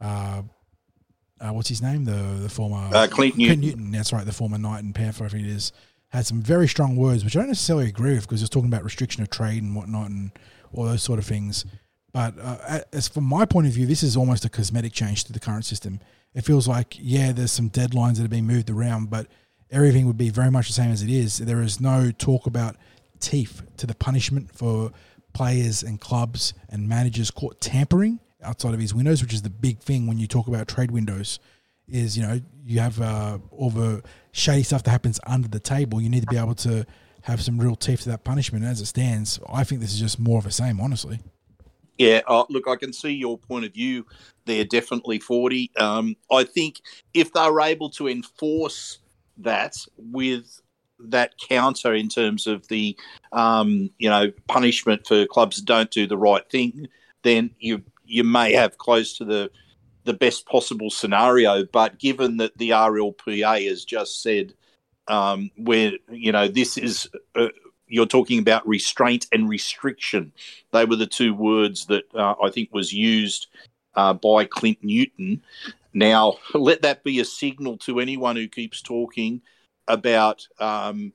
Uh, 0.00 0.42
uh, 1.40 1.50
what's 1.50 1.68
his 1.68 1.80
name? 1.80 2.04
The 2.04 2.40
the 2.42 2.48
former 2.48 2.90
uh, 2.92 3.06
Clint, 3.06 3.36
Newton. 3.36 3.60
Clint 3.60 3.60
Newton. 3.60 3.90
That's 3.92 4.12
right, 4.12 4.26
the 4.26 4.32
former 4.32 4.58
Knight 4.58 4.82
and 4.82 4.92
Panther, 4.94 5.24
I 5.24 5.28
think 5.28 5.46
it 5.46 5.50
is 5.50 5.72
had 6.08 6.26
some 6.26 6.40
very 6.40 6.66
strong 6.66 6.96
words, 6.96 7.24
which 7.24 7.36
I 7.36 7.40
don't 7.40 7.48
necessarily 7.48 7.88
agree 7.88 8.14
with 8.14 8.22
because 8.22 8.42
it's 8.42 8.50
talking 8.50 8.68
about 8.68 8.84
restriction 8.84 9.22
of 9.22 9.30
trade 9.30 9.62
and 9.62 9.76
whatnot 9.76 10.10
and 10.10 10.32
all 10.72 10.84
those 10.84 11.02
sort 11.02 11.18
of 11.18 11.26
things. 11.26 11.64
But 12.12 12.34
uh, 12.40 12.80
as 12.92 13.08
from 13.08 13.24
my 13.24 13.44
point 13.44 13.66
of 13.66 13.72
view, 13.74 13.86
this 13.86 14.02
is 14.02 14.16
almost 14.16 14.44
a 14.44 14.48
cosmetic 14.48 14.92
change 14.92 15.24
to 15.24 15.32
the 15.32 15.40
current 15.40 15.64
system. 15.64 16.00
It 16.34 16.42
feels 16.44 16.66
like, 16.66 16.96
yeah, 16.98 17.32
there's 17.32 17.52
some 17.52 17.70
deadlines 17.70 18.16
that 18.16 18.22
have 18.22 18.30
been 18.30 18.46
moved 18.46 18.70
around, 18.70 19.10
but 19.10 19.26
everything 19.70 20.06
would 20.06 20.16
be 20.16 20.30
very 20.30 20.50
much 20.50 20.68
the 20.68 20.72
same 20.72 20.90
as 20.90 21.02
it 21.02 21.10
is. 21.10 21.38
There 21.38 21.62
is 21.62 21.80
no 21.80 22.10
talk 22.10 22.46
about 22.46 22.76
teeth 23.20 23.62
to 23.76 23.86
the 23.86 23.94
punishment 23.94 24.52
for 24.52 24.92
players 25.32 25.82
and 25.82 26.00
clubs 26.00 26.54
and 26.70 26.88
managers 26.88 27.30
caught 27.30 27.60
tampering 27.60 28.20
outside 28.42 28.72
of 28.72 28.80
his 28.80 28.94
windows, 28.94 29.22
which 29.22 29.34
is 29.34 29.42
the 29.42 29.50
big 29.50 29.80
thing 29.80 30.06
when 30.06 30.18
you 30.18 30.26
talk 30.26 30.48
about 30.48 30.68
trade 30.68 30.90
windows. 30.90 31.38
Is 31.90 32.16
you 32.16 32.26
know 32.26 32.40
you 32.64 32.80
have 32.80 33.00
uh, 33.00 33.38
all 33.50 33.70
the 33.70 34.02
shady 34.32 34.62
stuff 34.62 34.82
that 34.84 34.90
happens 34.90 35.18
under 35.26 35.48
the 35.48 35.60
table, 35.60 36.00
you 36.00 36.08
need 36.08 36.20
to 36.20 36.26
be 36.26 36.36
able 36.36 36.54
to 36.54 36.86
have 37.22 37.40
some 37.40 37.58
real 37.58 37.76
teeth 37.76 38.02
to 38.02 38.10
that 38.10 38.24
punishment. 38.24 38.64
As 38.64 38.80
it 38.80 38.86
stands, 38.86 39.40
I 39.48 39.64
think 39.64 39.80
this 39.80 39.92
is 39.92 40.00
just 40.00 40.18
more 40.18 40.38
of 40.38 40.44
the 40.44 40.50
same, 40.50 40.80
honestly. 40.80 41.20
Yeah, 41.98 42.20
uh, 42.28 42.44
look, 42.48 42.68
I 42.68 42.76
can 42.76 42.92
see 42.92 43.10
your 43.10 43.36
point 43.36 43.64
of 43.64 43.74
view 43.74 44.06
there, 44.46 44.64
definitely 44.64 45.18
40. 45.18 45.72
Um, 45.78 46.16
I 46.30 46.44
think 46.44 46.80
if 47.12 47.32
they're 47.32 47.60
able 47.60 47.90
to 47.90 48.06
enforce 48.06 49.00
that 49.38 49.76
with 49.96 50.60
that 51.00 51.34
counter 51.38 51.94
in 51.94 52.08
terms 52.08 52.46
of 52.46 52.68
the, 52.68 52.96
um, 53.32 53.90
you 53.98 54.08
know, 54.08 54.30
punishment 54.46 55.06
for 55.06 55.26
clubs 55.26 55.56
that 55.56 55.64
don't 55.64 55.90
do 55.90 56.06
the 56.06 56.16
right 56.16 56.48
thing, 56.50 56.86
then 57.22 57.50
you 57.58 57.82
you 58.04 58.24
may 58.24 58.52
have 58.52 58.78
close 58.78 59.18
to 59.18 59.24
the 59.24 59.50
the 60.08 60.14
best 60.14 60.46
possible 60.46 60.88
scenario. 60.90 61.64
But 61.64 61.98
given 61.98 62.38
that 62.38 62.56
the 62.56 62.70
RLPA 62.70 63.68
has 63.68 63.84
just 63.84 64.22
said, 64.22 64.54
um, 65.06 65.50
where 65.56 65.92
you 66.10 66.32
know 66.32 66.48
this 66.48 66.76
is. 66.76 67.08
Uh, 67.36 67.48
you're 67.90 68.04
talking 68.04 68.38
about 68.38 68.68
restraint 68.68 69.26
and 69.32 69.48
restriction. 69.48 70.30
They 70.72 70.84
were 70.84 70.96
the 70.96 71.06
two 71.06 71.32
words 71.32 71.86
that 71.86 72.04
uh, 72.14 72.34
I 72.42 72.50
think 72.50 72.68
was 72.70 72.92
used 72.92 73.46
uh, 73.94 74.12
by 74.12 74.44
Clint 74.44 74.76
Newton. 74.82 75.42
Now, 75.94 76.34
let 76.54 76.82
that 76.82 77.02
be 77.02 77.18
a 77.20 77.24
signal 77.24 77.78
to 77.78 77.98
anyone 77.98 78.36
who 78.36 78.46
keeps 78.46 78.82
talking 78.82 79.40
about 79.86 80.46
um, 80.60 81.12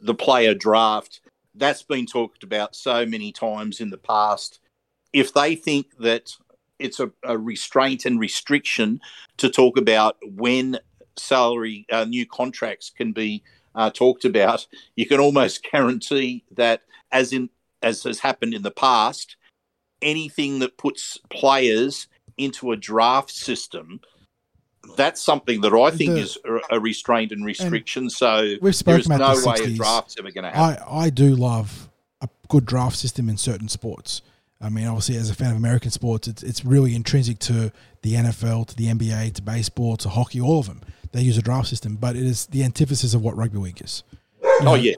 the 0.00 0.14
player 0.14 0.54
draft. 0.54 1.20
That's 1.56 1.82
been 1.82 2.06
talked 2.06 2.44
about 2.44 2.76
so 2.76 3.04
many 3.04 3.32
times 3.32 3.80
in 3.80 3.90
the 3.90 3.98
past. 3.98 4.60
If 5.12 5.34
they 5.34 5.56
think 5.56 5.96
that 5.98 6.36
it's 6.78 7.00
a, 7.00 7.10
a 7.24 7.36
restraint 7.38 8.04
and 8.04 8.18
restriction 8.20 9.00
to 9.38 9.48
talk 9.48 9.76
about 9.76 10.16
when 10.24 10.78
salary 11.16 11.86
uh, 11.90 12.04
new 12.04 12.26
contracts 12.26 12.90
can 12.90 13.12
be 13.12 13.42
uh, 13.74 13.90
talked 13.90 14.24
about. 14.24 14.66
You 14.94 15.06
can 15.06 15.20
almost 15.20 15.66
guarantee 15.70 16.44
that, 16.52 16.82
as 17.12 17.32
in 17.32 17.50
as 17.82 18.02
has 18.04 18.18
happened 18.20 18.54
in 18.54 18.62
the 18.62 18.70
past, 18.70 19.36
anything 20.02 20.58
that 20.60 20.76
puts 20.78 21.18
players 21.30 22.08
into 22.38 22.72
a 22.72 22.76
draft 22.76 23.30
system, 23.30 24.00
that's 24.96 25.20
something 25.20 25.60
that 25.62 25.72
I 25.72 25.90
think 25.90 26.12
The- 26.14 26.20
is 26.20 26.38
a- 26.70 26.80
restraint 26.80 27.32
and 27.32 27.44
restriction. 27.44 28.08
so 28.10 28.54
We've 28.60 28.74
spoken 28.74 28.92
there 28.92 29.00
is 29.00 29.06
about 29.06 29.18
no 29.36 29.40
the 29.40 29.46
way 29.48 29.54
a 29.54 29.66
60s. 29.68 29.76
draft's 29.76 30.16
ever 30.18 30.30
going 30.30 30.44
to 30.44 30.50
happen. 30.50 30.82
I, 30.88 30.96
I 31.06 31.10
do 31.10 31.34
love 31.34 31.88
a 32.20 32.28
good 32.48 32.66
draft 32.66 32.96
system 32.96 33.28
in 33.28 33.36
certain 33.36 33.68
sports. 33.68 34.22
I 34.60 34.68
mean, 34.70 34.86
obviously, 34.86 35.16
as 35.16 35.28
a 35.28 35.34
fan 35.34 35.50
of 35.50 35.56
American 35.56 35.90
sports, 35.90 36.28
it's, 36.28 36.42
it's 36.42 36.64
really 36.64 36.94
intrinsic 36.94 37.38
to 37.40 37.70
the 38.02 38.14
NFL, 38.14 38.68
to 38.68 38.76
the 38.76 38.86
NBA, 38.86 39.34
to 39.34 39.42
baseball, 39.42 39.96
to 39.98 40.08
hockey, 40.08 40.40
all 40.40 40.60
of 40.60 40.66
them. 40.66 40.80
They 41.12 41.22
use 41.22 41.36
a 41.36 41.42
draft 41.42 41.68
system, 41.68 41.96
but 41.96 42.16
it 42.16 42.22
is 42.22 42.46
the 42.46 42.64
antithesis 42.64 43.14
of 43.14 43.22
what 43.22 43.36
rugby 43.36 43.58
league 43.58 43.82
is. 43.82 44.02
oh 44.42 44.74
yeah, 44.74 44.94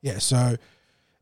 Yeah, 0.00 0.18
so 0.18 0.56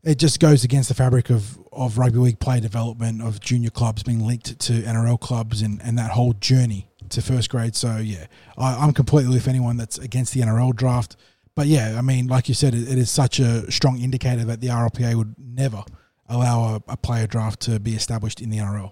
it 0.03 0.17
just 0.17 0.39
goes 0.39 0.63
against 0.63 0.87
the 0.87 0.95
fabric 0.95 1.29
of, 1.29 1.59
of 1.73 1.97
rugby 1.97 2.19
league 2.19 2.39
player 2.39 2.61
development, 2.61 3.21
of 3.21 3.41
junior 3.41 3.69
clubs 3.69 4.03
being 4.03 4.25
linked 4.25 4.57
to 4.59 4.73
NRL 4.73 5.19
clubs 5.19 5.61
and, 5.61 5.81
and 5.83 5.97
that 5.97 6.11
whole 6.11 6.33
journey 6.33 6.87
to 7.09 7.21
first 7.21 7.49
grade. 7.49 7.75
So, 7.75 7.97
yeah, 7.97 8.27
I, 8.57 8.75
I'm 8.75 8.93
completely 8.93 9.33
with 9.33 9.49
anyone 9.49 9.75
that's 9.75 9.97
against 9.97 10.33
the 10.33 10.41
NRL 10.41 10.73
draft. 10.75 11.17
But, 11.55 11.67
yeah, 11.67 11.95
I 11.97 12.01
mean, 12.01 12.27
like 12.27 12.47
you 12.47 12.55
said, 12.55 12.73
it, 12.73 12.89
it 12.89 12.97
is 12.97 13.11
such 13.11 13.39
a 13.39 13.69
strong 13.69 13.99
indicator 13.99 14.45
that 14.45 14.61
the 14.61 14.67
RLPA 14.67 15.15
would 15.15 15.35
never 15.37 15.83
allow 16.29 16.75
a, 16.75 16.81
a 16.93 16.97
player 16.97 17.27
draft 17.27 17.59
to 17.61 17.79
be 17.79 17.93
established 17.93 18.41
in 18.41 18.49
the 18.49 18.57
NRL. 18.57 18.91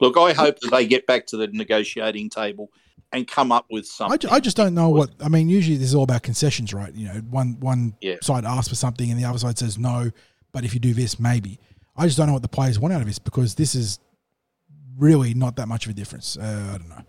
look, 0.00 0.16
I 0.16 0.32
hope 0.32 0.58
that 0.60 0.70
they 0.70 0.86
get 0.86 1.06
back 1.06 1.26
to 1.28 1.36
the 1.36 1.46
negotiating 1.48 2.28
table 2.30 2.70
and 3.12 3.26
come 3.26 3.52
up 3.52 3.66
with 3.70 3.84
I, 3.84 4.08
something. 4.08 4.30
I 4.30 4.40
just 4.40 4.56
don't 4.56 4.74
know 4.74 4.88
what 4.88 5.10
I 5.20 5.28
mean. 5.28 5.48
Usually, 5.48 5.76
this 5.76 5.88
is 5.88 5.94
all 5.94 6.02
about 6.04 6.22
concessions, 6.22 6.74
right? 6.74 6.92
You 6.94 7.06
know, 7.08 7.14
one 7.30 7.58
one 7.60 7.94
Yeah. 8.00 8.16
side 8.22 8.44
asks 8.44 8.68
for 8.68 8.74
something 8.74 9.10
and 9.10 9.18
the 9.20 9.24
other 9.24 9.38
side 9.38 9.56
says 9.58 9.78
no, 9.78 10.10
but 10.52 10.64
if 10.64 10.74
you 10.74 10.80
do 10.80 10.92
this, 10.92 11.18
maybe. 11.20 11.58
I 11.96 12.04
just 12.06 12.18
don't 12.18 12.26
know 12.26 12.32
what 12.34 12.42
the 12.42 12.48
players 12.48 12.78
want 12.78 12.92
out 12.94 13.00
of 13.00 13.06
this 13.06 13.18
because 13.18 13.54
this 13.54 13.74
is 13.74 13.98
really 14.98 15.34
not 15.34 15.56
that 15.56 15.68
much 15.68 15.86
of 15.86 15.90
a 15.92 15.94
difference. 15.94 16.36
Uh, 16.36 16.72
I 16.74 16.78
don't 16.78 16.88
know, 16.88 17.02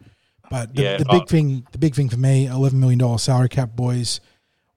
but 0.49 0.76
the, 0.76 0.84
Yeah, 0.84 0.97
the 0.97 1.05
big 1.05 1.24
I- 1.24 1.26
thing, 1.26 1.68
the 1.72 1.78
big 1.78 1.95
thing 1.95 2.10
for 2.10 2.18
me, 2.18 2.45
eleven 2.47 2.80
million 2.80 2.99
dollar 2.99 3.18
salary 3.18 3.49
cap, 3.49 3.76
boys. 3.76 4.20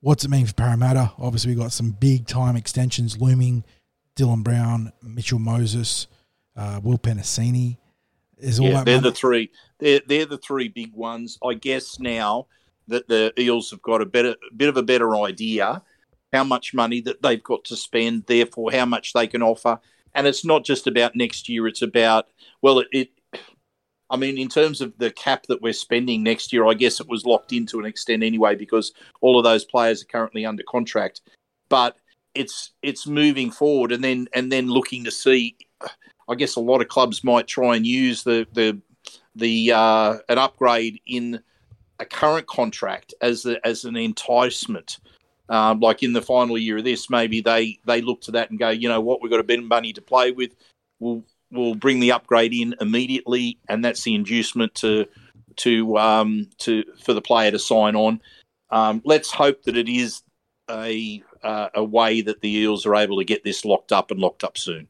What's 0.01 0.25
it 0.25 0.29
mean 0.31 0.47
for 0.47 0.53
Parramatta? 0.53 1.11
Obviously, 1.19 1.51
we've 1.51 1.59
got 1.59 1.71
some 1.71 1.91
big 1.91 2.25
time 2.25 2.55
extensions 2.55 3.19
looming. 3.21 3.63
Dylan 4.21 4.43
Brown, 4.43 4.93
Mitchell 5.01 5.39
Moses, 5.39 6.07
uh, 6.55 6.79
Will 6.83 6.97
Penisini. 6.97 7.77
Is 8.37 8.59
all 8.59 8.67
yeah, 8.67 8.73
that 8.77 8.85
they're 8.85 8.95
money- 8.97 9.09
the 9.09 9.15
three. 9.15 9.51
They're 9.79 10.01
they're 10.05 10.25
the 10.25 10.37
three 10.37 10.67
big 10.67 10.93
ones. 10.93 11.37
I 11.43 11.53
guess 11.53 11.99
now 11.99 12.47
that 12.87 13.07
the 13.07 13.33
Eels 13.39 13.69
have 13.71 13.81
got 13.81 14.01
a 14.01 14.05
better 14.05 14.35
bit 14.55 14.69
of 14.69 14.77
a 14.77 14.83
better 14.83 15.15
idea 15.15 15.83
how 16.33 16.43
much 16.43 16.73
money 16.73 17.01
that 17.01 17.21
they've 17.21 17.43
got 17.43 17.63
to 17.65 17.75
spend, 17.75 18.25
therefore 18.25 18.71
how 18.71 18.85
much 18.85 19.13
they 19.13 19.27
can 19.27 19.43
offer, 19.43 19.79
and 20.15 20.25
it's 20.25 20.45
not 20.45 20.63
just 20.65 20.87
about 20.87 21.15
next 21.15 21.49
year. 21.49 21.67
It's 21.67 21.81
about 21.81 22.27
well, 22.61 22.79
it. 22.79 22.87
it 22.91 23.09
I 24.09 24.17
mean, 24.17 24.37
in 24.37 24.49
terms 24.49 24.81
of 24.81 24.97
the 24.97 25.11
cap 25.11 25.45
that 25.47 25.61
we're 25.61 25.71
spending 25.71 26.21
next 26.21 26.51
year, 26.51 26.67
I 26.67 26.73
guess 26.73 26.99
it 26.99 27.07
was 27.07 27.25
locked 27.25 27.53
in 27.53 27.65
to 27.67 27.79
an 27.79 27.85
extent 27.85 28.23
anyway 28.23 28.55
because 28.55 28.91
all 29.21 29.37
of 29.37 29.45
those 29.45 29.63
players 29.63 30.01
are 30.01 30.07
currently 30.07 30.45
under 30.45 30.63
contract. 30.67 31.21
But 31.69 31.95
it's 32.33 32.71
it's 32.81 33.07
moving 33.07 33.51
forward, 33.51 33.91
and 33.91 34.03
then 34.03 34.27
and 34.33 34.51
then 34.51 34.67
looking 34.67 35.03
to 35.05 35.11
see. 35.11 35.55
I 36.29 36.35
guess 36.35 36.55
a 36.55 36.61
lot 36.61 36.81
of 36.81 36.87
clubs 36.87 37.23
might 37.23 37.47
try 37.47 37.75
and 37.75 37.85
use 37.85 38.23
the 38.23 38.47
the 38.53 38.79
the 39.35 39.71
uh, 39.71 40.17
an 40.29 40.37
upgrade 40.37 41.01
in 41.05 41.41
a 41.99 42.05
current 42.05 42.47
contract 42.47 43.13
as 43.21 43.45
a, 43.45 43.65
as 43.65 43.85
an 43.85 43.95
enticement. 43.95 44.99
Um, 45.49 45.81
like 45.81 46.01
in 46.01 46.13
the 46.13 46.21
final 46.21 46.57
year 46.57 46.77
of 46.77 46.83
this, 46.83 47.09
maybe 47.09 47.41
they 47.41 47.79
they 47.85 48.01
look 48.01 48.21
to 48.21 48.31
that 48.31 48.49
and 48.49 48.59
go, 48.59 48.69
you 48.69 48.87
know 48.87 49.01
what, 49.01 49.21
we've 49.21 49.31
got 49.31 49.39
a 49.39 49.43
bit 49.43 49.59
of 49.59 49.65
money 49.65 49.93
to 49.93 50.01
play 50.01 50.31
with. 50.31 50.55
We'll 50.99 51.23
we'll 51.51 51.75
bring 51.75 51.99
the 51.99 52.13
upgrade 52.13 52.53
in 52.53 52.75
immediately, 52.79 53.57
and 53.67 53.83
that's 53.83 54.03
the 54.03 54.15
inducement 54.15 54.73
to 54.75 55.05
to 55.57 55.97
um, 55.97 56.47
to 56.59 56.83
for 57.03 57.13
the 57.13 57.21
player 57.21 57.51
to 57.51 57.59
sign 57.59 57.95
on. 57.95 58.21
Um, 58.69 59.01
let's 59.03 59.31
hope 59.31 59.63
that 59.63 59.75
it 59.75 59.89
is 59.89 60.21
a 60.69 61.21
uh, 61.43 61.69
a 61.73 61.83
way 61.83 62.21
that 62.21 62.41
the 62.41 62.49
Eels 62.49 62.85
are 62.85 62.95
able 62.95 63.17
to 63.17 63.25
get 63.25 63.43
this 63.43 63.65
locked 63.65 63.91
up 63.91 64.11
and 64.11 64.19
locked 64.19 64.43
up 64.43 64.57
soon. 64.57 64.87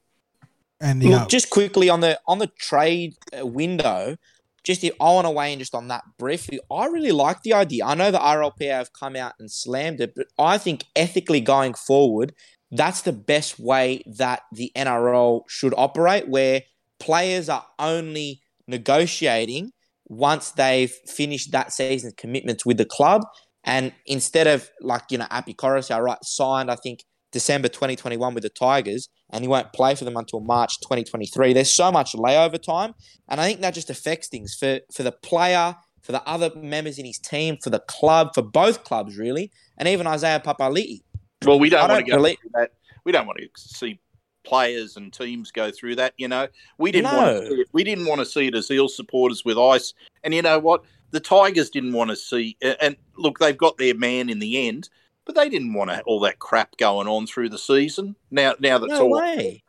and 0.79 1.01
the 1.01 1.09
Look, 1.09 1.29
just 1.29 1.49
quickly 1.49 1.89
on 1.89 2.01
the 2.01 2.19
on 2.27 2.39
the 2.39 2.47
trade 2.47 3.15
uh, 3.37 3.45
window, 3.45 4.17
just 4.63 4.83
if 4.83 4.93
I 4.99 5.05
want 5.05 5.25
to 5.25 5.31
weigh 5.31 5.53
in 5.53 5.59
just 5.59 5.75
on 5.75 5.87
that 5.87 6.03
briefly, 6.17 6.59
I 6.71 6.85
really 6.87 7.11
like 7.11 7.43
the 7.43 7.53
idea. 7.53 7.85
I 7.85 7.95
know 7.95 8.11
the 8.11 8.19
RLPA 8.19 8.71
have 8.71 8.93
come 8.93 9.15
out 9.15 9.33
and 9.39 9.49
slammed 9.49 10.01
it, 10.01 10.13
but 10.15 10.27
I 10.37 10.57
think 10.57 10.85
ethically 10.95 11.41
going 11.41 11.73
forward, 11.73 12.33
that's 12.71 13.01
the 13.01 13.13
best 13.13 13.59
way 13.59 14.03
that 14.05 14.41
the 14.51 14.71
NRL 14.75 15.43
should 15.47 15.73
operate, 15.77 16.27
where 16.27 16.63
players 16.99 17.49
are 17.49 17.65
only 17.79 18.41
negotiating 18.67 19.71
once 20.07 20.51
they've 20.51 20.91
finished 21.07 21.51
that 21.51 21.73
season's 21.73 22.13
commitments 22.15 22.65
with 22.65 22.77
the 22.77 22.85
club. 22.85 23.23
And 23.63 23.93
instead 24.05 24.47
of 24.47 24.69
like, 24.81 25.03
you 25.11 25.17
know, 25.17 25.27
Api 25.29 25.53
Koroisau, 25.53 26.01
right, 26.01 26.17
signed, 26.23 26.71
I 26.71 26.75
think, 26.75 27.03
December 27.31 27.67
2021 27.69 28.33
with 28.33 28.43
the 28.43 28.49
Tigers, 28.49 29.07
and 29.31 29.43
he 29.43 29.47
won't 29.47 29.71
play 29.71 29.95
for 29.95 30.03
them 30.03 30.17
until 30.17 30.41
March 30.41 30.79
2023. 30.81 31.53
There's 31.53 31.73
so 31.73 31.91
much 31.91 32.13
layover 32.13 32.61
time, 32.61 32.93
and 33.29 33.39
I 33.39 33.45
think 33.47 33.61
that 33.61 33.73
just 33.73 33.89
affects 33.89 34.27
things 34.27 34.53
for 34.59 34.79
for 34.93 35.03
the 35.03 35.13
player, 35.13 35.75
for 36.01 36.11
the 36.11 36.21
other 36.27 36.51
members 36.55 36.97
in 36.99 37.05
his 37.05 37.19
team, 37.19 37.57
for 37.63 37.69
the 37.69 37.79
club, 37.87 38.31
for 38.33 38.41
both 38.41 38.83
clubs 38.83 39.17
really, 39.17 39.49
and 39.77 39.87
even 39.87 40.07
Isaiah 40.07 40.41
Papali'i. 40.43 41.01
Well, 41.45 41.57
we 41.59 41.69
don't 41.69 41.79
I 41.79 41.83
want 41.83 41.91
don't 41.99 42.05
to 42.05 42.11
go 42.11 42.17
believe- 42.17 42.37
through 42.41 42.51
that. 42.55 42.71
We 43.05 43.11
don't 43.13 43.25
want 43.27 43.39
to 43.39 43.47
see 43.55 43.99
players 44.43 44.97
and 44.97 45.13
teams 45.13 45.51
go 45.51 45.71
through 45.71 45.95
that. 45.95 46.13
You 46.17 46.27
know, 46.27 46.47
we 46.77 46.91
didn't 46.91 47.11
No. 47.13 47.17
want 47.17 47.43
to 47.43 47.47
see 47.47 47.61
it. 47.61 47.67
we 47.71 47.83
didn't 47.85 48.05
want 48.07 48.19
to 48.19 48.25
see 48.25 48.47
it 48.47 48.55
as 48.55 48.69
Eel 48.69 48.89
supporters 48.89 49.45
with 49.45 49.57
ice. 49.57 49.93
And 50.23 50.33
you 50.33 50.41
know 50.41 50.59
what? 50.59 50.83
The 51.11 51.19
Tigers 51.19 51.69
didn't 51.69 51.93
want 51.93 52.09
to 52.09 52.15
see. 52.15 52.57
And 52.79 52.95
look, 53.17 53.39
they've 53.39 53.57
got 53.57 53.77
their 53.77 53.95
man 53.95 54.29
in 54.29 54.39
the 54.39 54.67
end, 54.67 54.89
but 55.25 55.35
they 55.35 55.49
didn't 55.49 55.73
want 55.73 55.91
to, 55.91 56.01
all 56.03 56.19
that 56.21 56.39
crap 56.39 56.77
going 56.77 57.07
on 57.07 57.27
through 57.27 57.49
the 57.49 57.57
season. 57.57 58.15
Now, 58.29 58.55
now 58.59 58.77
that's 58.77 58.91
No 58.91 59.03
all. 59.03 59.11
way. 59.19 59.63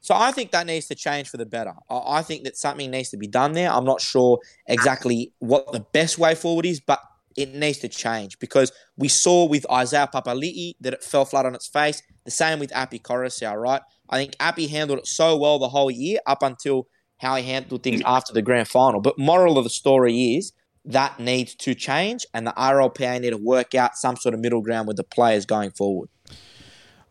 So 0.00 0.14
I 0.14 0.30
think 0.30 0.52
that 0.52 0.66
needs 0.66 0.86
to 0.86 0.94
change 0.94 1.28
for 1.28 1.36
the 1.36 1.44
better. 1.46 1.74
I 1.90 2.18
I 2.18 2.22
think 2.22 2.44
that 2.44 2.56
something 2.56 2.90
needs 2.90 3.10
to 3.10 3.16
be 3.16 3.26
done 3.26 3.52
there. 3.52 3.70
I'm 3.70 3.84
not 3.84 4.00
sure 4.00 4.38
exactly 4.66 5.32
what 5.40 5.72
the 5.72 5.80
best 5.80 6.18
way 6.18 6.34
forward 6.34 6.64
is, 6.66 6.80
but 6.80 7.00
it 7.36 7.54
needs 7.54 7.78
to 7.78 7.88
change 7.88 8.38
because 8.38 8.72
we 8.96 9.08
saw 9.08 9.44
with 9.44 9.70
Isaiah 9.70 10.08
Papali'i 10.12 10.74
that 10.80 10.92
it 10.94 11.04
fell 11.04 11.24
flat 11.24 11.46
on 11.46 11.54
its 11.54 11.66
face. 11.66 12.02
The 12.24 12.30
same 12.30 12.58
with 12.58 12.74
Api 12.74 13.00
Koroisau, 13.00 13.54
right? 13.60 13.82
I 14.08 14.18
think 14.18 14.34
Api 14.40 14.66
handled 14.68 15.00
it 15.00 15.06
so 15.06 15.36
well 15.36 15.58
the 15.58 15.68
whole 15.68 15.90
year 15.90 16.20
up 16.26 16.42
until 16.42 16.88
how 17.18 17.36
he 17.36 17.42
handled 17.42 17.82
things 17.82 18.00
after 18.06 18.32
the 18.32 18.42
grand 18.42 18.68
final. 18.68 19.00
But 19.00 19.18
moral 19.18 19.58
of 19.58 19.64
the 19.64 19.70
story 19.70 20.36
is 20.36 20.52
that 20.88 21.20
needs 21.20 21.54
to 21.54 21.74
change, 21.74 22.26
and 22.34 22.46
the 22.46 22.52
RLPA 22.52 23.20
need 23.20 23.30
to 23.30 23.36
work 23.36 23.74
out 23.74 23.96
some 23.96 24.16
sort 24.16 24.34
of 24.34 24.40
middle 24.40 24.62
ground 24.62 24.88
with 24.88 24.96
the 24.96 25.04
players 25.04 25.44
going 25.46 25.70
forward. 25.70 26.08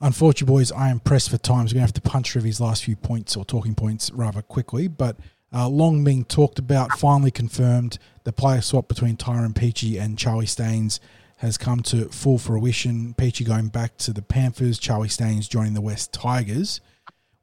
Unfortunately, 0.01 0.53
boys, 0.53 0.71
I 0.71 0.89
am 0.89 0.99
pressed 0.99 1.29
for 1.29 1.37
time. 1.37 1.67
So 1.67 1.71
we're 1.71 1.79
going 1.79 1.87
to 1.87 1.93
have 1.93 1.93
to 1.93 2.01
punch 2.01 2.31
through 2.31 2.41
these 2.41 2.59
last 2.59 2.83
few 2.83 2.95
points 2.95 3.35
or 3.35 3.45
talking 3.45 3.75
points 3.75 4.11
rather 4.11 4.41
quickly. 4.41 4.87
But 4.87 5.17
uh, 5.53 5.67
long 5.69 6.03
being 6.03 6.25
talked 6.25 6.59
about, 6.59 6.97
finally 6.99 7.31
confirmed, 7.31 7.97
the 8.23 8.33
player 8.33 8.61
swap 8.61 8.87
between 8.87 9.15
Tyrone 9.15 9.53
Peachey 9.53 9.99
and 9.99 10.17
Charlie 10.17 10.45
Staines 10.45 10.99
has 11.37 11.57
come 11.57 11.81
to 11.81 12.09
full 12.09 12.39
fruition. 12.39 13.13
Peachey 13.15 13.45
going 13.45 13.69
back 13.69 13.97
to 13.97 14.11
the 14.11 14.23
Panthers, 14.23 14.79
Charlie 14.79 15.07
Staines 15.07 15.47
joining 15.47 15.73
the 15.73 15.81
West 15.81 16.11
Tigers. 16.13 16.81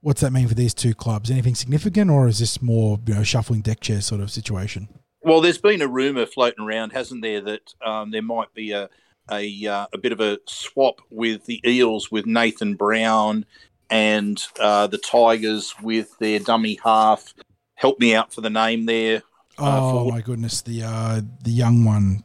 What's 0.00 0.20
that 0.20 0.32
mean 0.32 0.48
for 0.48 0.54
these 0.54 0.74
two 0.74 0.94
clubs? 0.94 1.30
Anything 1.30 1.54
significant, 1.54 2.10
or 2.10 2.28
is 2.28 2.40
this 2.40 2.60
more 2.60 3.00
you 3.06 3.14
know 3.14 3.22
shuffling 3.22 3.62
deck 3.62 3.80
chair 3.80 4.00
sort 4.00 4.20
of 4.20 4.30
situation? 4.30 4.88
Well, 5.24 5.40
there's 5.40 5.58
been 5.58 5.82
a 5.82 5.88
rumor 5.88 6.26
floating 6.26 6.64
around, 6.64 6.90
hasn't 6.92 7.22
there, 7.22 7.40
that 7.42 7.74
um, 7.84 8.10
there 8.10 8.22
might 8.22 8.52
be 8.54 8.72
a 8.72 8.88
a, 9.30 9.66
uh, 9.66 9.86
a 9.94 9.96
bit 9.98 10.12
of 10.12 10.20
a 10.20 10.38
swap 10.46 11.00
with 11.10 11.46
the 11.46 11.58
Eels 11.66 12.10
with 12.10 12.26
Nathan 12.26 12.74
Brown 12.74 13.46
and 13.88 14.42
uh, 14.60 14.86
the 14.86 14.98
Tigers 14.98 15.74
with 15.82 16.16
their 16.18 16.38
dummy 16.40 16.78
half. 16.84 17.32
Help 17.74 17.98
me 18.00 18.14
out 18.14 18.34
for 18.34 18.42
the 18.42 18.50
name 18.50 18.84
there. 18.84 19.22
uh, 19.58 19.78
Oh 19.80 19.92
forward. 19.92 20.12
my 20.12 20.20
goodness, 20.20 20.60
the 20.60 20.82
uh, 20.82 21.20
the 21.42 21.50
young 21.50 21.84
one. 21.86 22.22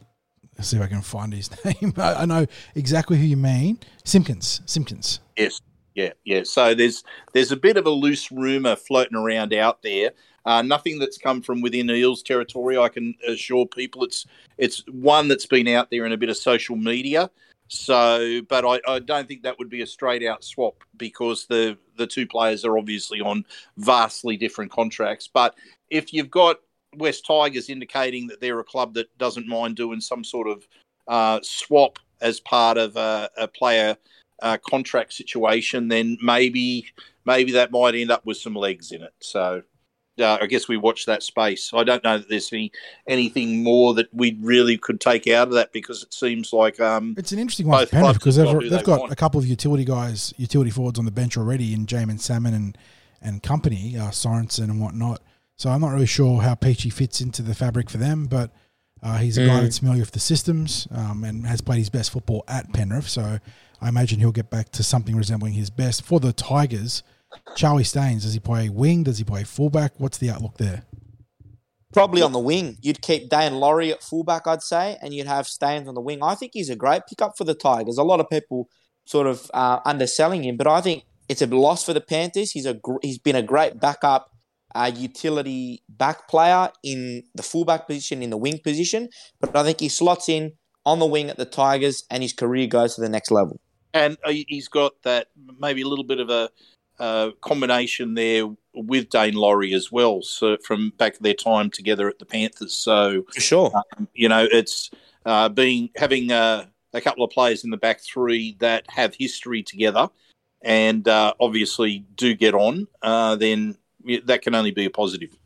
Let's 0.58 0.68
see 0.68 0.76
if 0.76 0.82
I 0.82 0.88
can 0.88 1.00
find 1.00 1.32
his 1.32 1.50
name. 1.64 1.94
I, 1.96 2.14
I 2.14 2.24
know 2.26 2.46
exactly 2.74 3.16
who 3.16 3.24
you 3.24 3.38
mean. 3.38 3.78
Simpkins. 4.04 4.60
Simpkins. 4.66 5.20
Yes, 5.38 5.62
yeah, 5.94 6.12
yeah. 6.24 6.42
So 6.44 6.74
there's 6.74 7.04
there's 7.32 7.52
a 7.52 7.56
bit 7.56 7.76
of 7.76 7.86
a 7.86 7.90
loose 7.90 8.30
rumor 8.30 8.76
floating 8.76 9.16
around 9.16 9.52
out 9.52 9.82
there. 9.82 10.12
Uh, 10.46 10.62
nothing 10.62 10.98
that's 10.98 11.18
come 11.18 11.42
from 11.42 11.60
within 11.60 11.90
Eels 11.90 12.22
territory. 12.22 12.78
I 12.78 12.88
can 12.88 13.14
assure 13.26 13.66
people 13.66 14.04
it's 14.04 14.26
it's 14.58 14.84
one 14.88 15.28
that's 15.28 15.46
been 15.46 15.68
out 15.68 15.90
there 15.90 16.06
in 16.06 16.12
a 16.12 16.16
bit 16.16 16.30
of 16.30 16.36
social 16.36 16.76
media. 16.76 17.30
So, 17.68 18.40
but 18.48 18.64
I, 18.64 18.80
I 18.90 18.98
don't 18.98 19.28
think 19.28 19.42
that 19.42 19.56
would 19.58 19.70
be 19.70 19.82
a 19.82 19.86
straight 19.86 20.26
out 20.26 20.42
swap 20.42 20.82
because 20.96 21.46
the 21.46 21.76
the 21.96 22.06
two 22.06 22.26
players 22.26 22.64
are 22.64 22.78
obviously 22.78 23.20
on 23.20 23.44
vastly 23.76 24.36
different 24.36 24.72
contracts. 24.72 25.28
But 25.32 25.54
if 25.88 26.12
you've 26.12 26.30
got 26.30 26.56
West 26.96 27.26
Tigers 27.26 27.68
indicating 27.68 28.26
that 28.28 28.40
they're 28.40 28.58
a 28.60 28.64
club 28.64 28.94
that 28.94 29.16
doesn't 29.18 29.46
mind 29.46 29.76
doing 29.76 30.00
some 30.00 30.24
sort 30.24 30.48
of 30.48 30.66
uh, 31.06 31.40
swap 31.42 31.98
as 32.20 32.40
part 32.40 32.76
of 32.76 32.96
a, 32.96 33.30
a 33.36 33.46
player 33.46 33.96
uh, 34.42 34.58
contract 34.58 35.12
situation, 35.12 35.88
then 35.88 36.18
maybe 36.22 36.86
maybe 37.24 37.52
that 37.52 37.70
might 37.70 37.94
end 37.94 38.10
up 38.10 38.24
with 38.26 38.36
some 38.36 38.54
legs 38.54 38.92
in 38.92 39.02
it. 39.02 39.12
So 39.20 39.62
uh, 40.20 40.38
I 40.40 40.46
guess 40.46 40.68
we 40.68 40.76
watch 40.76 41.06
that 41.06 41.22
space. 41.22 41.70
I 41.72 41.84
don't 41.84 42.02
know 42.04 42.18
that 42.18 42.28
there's 42.28 42.52
any 42.52 42.72
anything 43.06 43.62
more 43.62 43.94
that 43.94 44.08
we 44.12 44.36
really 44.40 44.76
could 44.76 45.00
take 45.00 45.26
out 45.28 45.48
of 45.48 45.54
that 45.54 45.72
because 45.72 46.02
it 46.02 46.12
seems 46.12 46.52
like 46.52 46.78
um, 46.80 47.14
It's 47.16 47.32
an 47.32 47.38
interesting 47.38 47.66
one 47.68 47.86
for 47.86 47.90
Penrith 47.92 48.04
clubs 48.04 48.18
because 48.18 48.36
have 48.36 48.46
they've, 48.46 48.54
got 48.54 48.60
they've 48.62 48.70
they 48.70 48.82
got 48.84 49.00
want. 49.00 49.12
a 49.12 49.16
couple 49.16 49.40
of 49.40 49.46
utility 49.46 49.84
guys, 49.84 50.34
utility 50.36 50.70
forwards 50.70 50.98
on 50.98 51.04
the 51.04 51.10
bench 51.10 51.36
already 51.38 51.72
in 51.72 51.86
Jaeman 51.86 52.20
Salmon 52.20 52.52
and, 52.54 52.78
and 53.22 53.42
company, 53.42 53.96
uh, 53.96 54.08
Sorensen 54.10 54.64
and 54.64 54.80
whatnot. 54.80 55.22
So 55.56 55.70
I'm 55.70 55.80
not 55.82 55.90
really 55.92 56.06
sure 56.06 56.40
how 56.40 56.54
Peachey 56.54 56.90
fits 56.92 57.20
into 57.20 57.42
the 57.42 57.54
fabric 57.54 57.90
for 57.90 57.98
them, 57.98 58.26
but 58.26 58.50
uh, 59.02 59.18
he's 59.18 59.38
a 59.38 59.46
guy 59.46 59.60
Mm. 59.60 59.62
that's 59.62 59.78
familiar 59.78 60.00
with 60.02 60.10
the 60.12 60.20
systems 60.20 60.86
um, 60.90 61.24
and 61.24 61.46
has 61.46 61.60
played 61.62 61.78
his 61.78 61.88
best 61.90 62.10
football 62.10 62.44
at 62.48 62.70
Penrith. 62.72 63.08
So 63.08 63.38
I 63.80 63.88
imagine 63.88 64.20
he'll 64.20 64.32
get 64.32 64.50
back 64.50 64.70
to 64.72 64.82
something 64.82 65.16
resembling 65.16 65.54
his 65.54 65.70
best. 65.70 66.02
For 66.02 66.20
the 66.20 66.32
Tigers, 66.32 67.02
Charlie 67.56 67.84
Staines, 67.84 68.24
does 68.24 68.34
he 68.34 68.40
play 68.40 68.68
wing? 68.68 69.04
Does 69.04 69.18
he 69.18 69.24
play 69.24 69.44
fullback? 69.44 69.92
What's 69.98 70.18
the 70.18 70.30
outlook 70.30 70.58
there? 70.58 70.82
Probably 71.92 72.22
on 72.22 72.32
the 72.32 72.38
wing. 72.38 72.76
You'd 72.82 73.02
keep 73.02 73.28
Daine 73.28 73.58
Laurie 73.58 73.90
at 73.90 74.02
fullback, 74.02 74.46
I'd 74.46 74.62
say, 74.62 74.96
and 75.02 75.12
you'd 75.12 75.26
have 75.26 75.46
Staines 75.46 75.88
on 75.88 75.94
the 75.94 76.00
wing. 76.00 76.22
I 76.22 76.34
think 76.36 76.52
he's 76.54 76.70
a 76.70 76.76
great 76.76 77.02
pickup 77.08 77.36
for 77.36 77.44
the 77.44 77.54
Tigers. 77.54 77.98
A 77.98 78.04
lot 78.04 78.20
of 78.20 78.30
people 78.30 78.68
sort 79.06 79.26
of 79.26 79.50
uh, 79.52 79.80
underselling 79.84 80.44
him, 80.44 80.56
but 80.56 80.68
I 80.68 80.80
think 80.80 81.04
it's 81.28 81.42
a 81.42 81.46
loss 81.46 81.84
for 81.84 81.92
the 81.92 82.00
Panthers. 82.00 82.52
He's 82.52 82.66
a 82.66 82.74
gr- 82.74 82.98
he's 83.02 83.18
been 83.18 83.34
a 83.34 83.42
great 83.42 83.80
backup 83.80 84.30
uh, 84.74 84.92
utility 84.94 85.82
back 85.88 86.28
player 86.28 86.70
in 86.84 87.24
the 87.34 87.42
fullback 87.42 87.88
position, 87.88 88.22
in 88.22 88.30
the 88.30 88.36
wing 88.36 88.60
position, 88.62 89.08
but 89.40 89.56
I 89.56 89.64
think 89.64 89.80
he 89.80 89.88
slots 89.88 90.28
in 90.28 90.52
on 90.86 91.00
the 91.00 91.06
wing 91.06 91.28
at 91.28 91.36
the 91.38 91.44
Tigers, 91.44 92.04
and 92.08 92.22
his 92.22 92.32
career 92.32 92.66
goes 92.66 92.94
to 92.94 93.00
the 93.00 93.08
next 93.08 93.30
level. 93.30 93.60
And 93.92 94.16
uh, 94.24 94.30
he's 94.30 94.68
got 94.68 95.02
that 95.02 95.28
maybe 95.58 95.82
a 95.82 95.88
little 95.88 96.04
bit 96.04 96.20
of 96.20 96.30
a 96.30 96.50
uh, 96.98 97.30
combination 97.40 98.14
there 98.14 98.46
with 98.74 99.08
Daine 99.08 99.34
Laurie 99.34 99.72
as 99.72 99.90
well. 99.90 100.22
So 100.22 100.56
from 100.64 100.92
back 100.98 101.18
their 101.18 101.34
time 101.34 101.70
together 101.70 102.08
at 102.08 102.18
the 102.18 102.26
Panthers, 102.26 102.74
so 102.74 103.24
For 103.34 103.40
sure. 103.40 103.72
you 104.14 104.28
know 104.28 104.46
it's 104.50 104.90
uh, 105.24 105.48
being 105.48 105.90
having 105.96 106.30
uh, 106.30 106.66
a 106.92 107.00
couple 107.00 107.24
of 107.24 107.30
players 107.30 107.64
in 107.64 107.70
the 107.70 107.76
back 107.76 108.00
three 108.00 108.56
that 108.60 108.84
have 108.90 109.14
history 109.14 109.62
together 109.62 110.08
and 110.62 111.08
uh, 111.08 111.32
obviously 111.40 112.04
do 112.16 112.34
get 112.34 112.54
on. 112.54 112.86
Uh, 113.02 113.36
then 113.36 113.76
that 114.24 114.42
can 114.42 114.54
only 114.54 114.70
be 114.70 114.84
a 114.84 114.90
positive. 114.90 115.36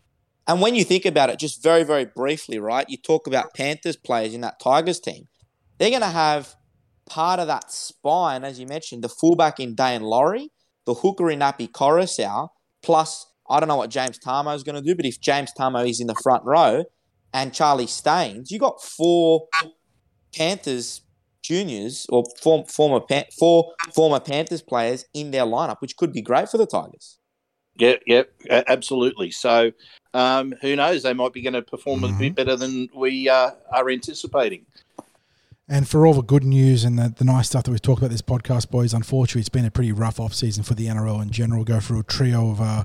And 0.47 0.61
when 0.61 0.75
you 0.75 0.85
think 0.85 1.07
about 1.07 1.31
it, 1.31 1.39
just 1.39 1.63
very, 1.63 1.85
very 1.85 2.05
briefly, 2.05 2.59
right? 2.59 2.89
You 2.89 2.97
talk 2.97 3.27
about 3.27 3.55
Panthers 3.55 3.97
players 3.97 4.35
in 4.35 4.43
that 4.43 4.61
Tigers 4.61 5.01
team. 5.01 5.29
They're 5.79 5.91
going 5.91 6.03
to 6.03 6.09
have 6.09 6.55
part 7.07 7.41
of 7.41 7.47
that 7.47 7.71
spine, 7.71 8.45
as 8.45 8.59
you 8.59 8.67
mentioned, 8.67 9.03
the 9.03 9.09
fullback 9.09 9.61
in 9.61 9.75
Daine 9.75 10.03
Laurie, 10.03 10.51
the 10.87 10.95
hooker 10.95 11.31
in 11.31 11.41
Nappy 11.41 11.71
Koroisau, 11.71 12.49
plus 12.83 13.27
I 13.49 13.61
don't 13.61 13.69
know 13.69 13.77
what 13.77 13.91
James 13.91 14.19
Tamou 14.19 14.55
is 14.55 14.63
going 14.63 14.77
to 14.77 14.83
do, 14.83 14.95
but 14.95 15.05
if 15.05 15.21
James 15.21 15.51
Tamou 15.59 15.89
is 15.89 16.01
in 16.01 16.07
the 16.07 16.15
front 16.23 16.45
row 16.45 16.85
and 17.33 17.53
Charlie 17.53 17.87
Staines, 17.87 18.51
you 18.51 18.59
got 18.59 18.83
four 18.83 19.49
Panthers 20.35 21.03
juniors 21.43 22.07
or 22.09 22.25
form, 22.43 22.65
former 22.65 23.01
Pan- 23.01 23.27
four 23.39 23.73
former 23.95 24.19
Panthers 24.19 24.63
players 24.63 25.05
in 25.13 25.31
their 25.31 25.45
lineup, 25.45 25.77
which 25.81 25.97
could 25.97 26.13
be 26.13 26.23
great 26.23 26.49
for 26.49 26.59
the 26.59 26.67
Tigers. 26.67 27.19
Yeah, 27.77 27.97
yeah, 28.07 28.23
absolutely. 28.49 29.31
So 29.31 29.73
um, 30.15 30.55
who 30.63 30.77
knows? 30.77 31.03
They 31.03 31.13
might 31.13 31.33
be 31.33 31.43
going 31.43 31.55
to 31.55 31.63
perform 31.63 32.05
a 32.05 32.13
bit 32.13 32.35
better 32.37 32.57
than 32.57 32.89
we 32.95 33.29
uh, 33.29 33.51
are 33.73 33.91
anticipating. 33.91 34.65
And 35.67 35.89
for 35.89 36.07
all 36.07 36.13
the 36.13 36.23
good 36.23 36.45
news 36.45 36.85
and 36.85 36.99
the, 36.99 37.15
the 37.17 37.25
nice 37.25 37.49
stuff 37.49 37.65
that 37.65 37.71
we've 37.71 37.81
talked 37.81 38.01
about 38.01 38.11
this 38.11 38.23
podcast, 38.23 38.71
boys, 38.71 38.93
unfortunately, 38.93 39.41
it's 39.41 39.49
been 39.49 39.65
a 39.65 39.71
pretty 39.71 39.93
rough 39.93 40.21
off 40.21 40.35
season 40.35 40.63
for 40.63 40.75
the 40.75 40.87
NRL 40.87 41.23
in 41.23 41.31
general. 41.31 41.65
Go 41.65 41.81
through 41.81 42.01
a 42.01 42.05
trio 42.05 42.51
of, 42.51 42.61
uh, 42.61 42.85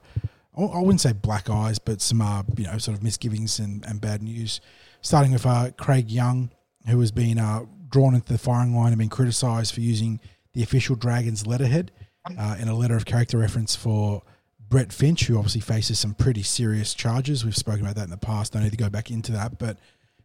I 0.58 0.80
wouldn't 0.80 1.02
say 1.02 1.12
black 1.12 1.50
eyes, 1.50 1.78
but 1.78 2.02
some, 2.02 2.22
uh, 2.22 2.44
you 2.56 2.66
know, 2.66 2.78
sort 2.78 2.98
of 2.98 3.04
misgivings 3.04 3.60
and, 3.60 3.86
and 3.86 4.00
bad 4.00 4.24
news. 4.24 4.62
Starting 5.02 5.34
with 5.34 5.46
uh, 5.46 5.72
Craig 5.78 6.10
Young, 6.10 6.52
who 6.88 7.00
has 7.02 7.12
been 7.12 7.38
uh, 7.38 7.66
drawn 7.90 8.16
into 8.16 8.32
the 8.32 8.40
firing 8.40 8.74
line 8.74 8.94
and 8.94 9.00
been 9.00 9.10
criticised 9.10 9.74
for 9.74 9.82
using 9.82 10.22
the 10.54 10.64
official 10.64 10.96
Dragons 10.96 11.46
letterhead 11.46 11.92
uh, 12.38 12.56
in 12.60 12.70
a 12.70 12.76
letter 12.76 12.96
of 12.96 13.06
character 13.06 13.38
reference 13.38 13.76
for 13.76 14.24
Brett 14.70 14.94
Finch, 14.94 15.26
who 15.26 15.38
obviously 15.38 15.62
faces 15.62 16.00
some 16.00 16.14
pretty 16.14 16.44
serious 16.44 16.94
charges. 16.94 17.44
We've 17.44 17.56
spoken 17.56 17.82
about 17.82 17.96
that 17.96 18.04
in 18.04 18.10
the 18.10 18.18
past. 18.18 18.54
Don't 18.54 18.64
need 18.64 18.72
to 18.72 18.78
go 18.78 18.90
back 18.90 19.12
into 19.12 19.32
that, 19.34 19.58
but 19.58 19.78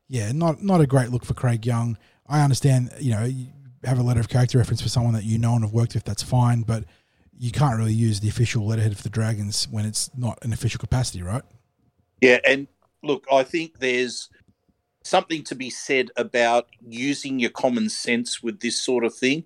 yeah, 0.08 0.32
not 0.32 0.62
not 0.62 0.80
a 0.80 0.86
great 0.86 1.10
look 1.10 1.24
for 1.24 1.34
Craig 1.34 1.64
Young. 1.64 1.96
I 2.26 2.42
understand, 2.42 2.92
you 2.98 3.12
know, 3.12 3.24
you 3.24 3.48
have 3.84 3.98
a 3.98 4.02
letter 4.02 4.20
of 4.20 4.28
character 4.28 4.58
reference 4.58 4.80
for 4.80 4.88
someone 4.88 5.14
that 5.14 5.24
you 5.24 5.38
know 5.38 5.54
and 5.54 5.64
have 5.64 5.72
worked 5.72 5.94
with. 5.94 6.04
That's 6.04 6.22
fine, 6.22 6.62
but 6.62 6.84
you 7.38 7.50
can't 7.50 7.76
really 7.76 7.92
use 7.92 8.20
the 8.20 8.28
official 8.28 8.66
letterhead 8.66 8.96
for 8.96 9.02
the 9.02 9.10
Dragons 9.10 9.68
when 9.70 9.84
it's 9.84 10.10
not 10.16 10.38
an 10.42 10.52
official 10.52 10.78
capacity, 10.78 11.22
right? 11.22 11.42
Yeah, 12.20 12.38
and 12.46 12.66
look, 13.02 13.26
I 13.30 13.42
think 13.42 13.78
there's 13.78 14.30
something 15.02 15.44
to 15.44 15.54
be 15.54 15.68
said 15.68 16.10
about 16.16 16.68
using 16.88 17.38
your 17.38 17.50
common 17.50 17.90
sense 17.90 18.42
with 18.42 18.60
this 18.60 18.80
sort 18.80 19.04
of 19.04 19.14
thing. 19.14 19.44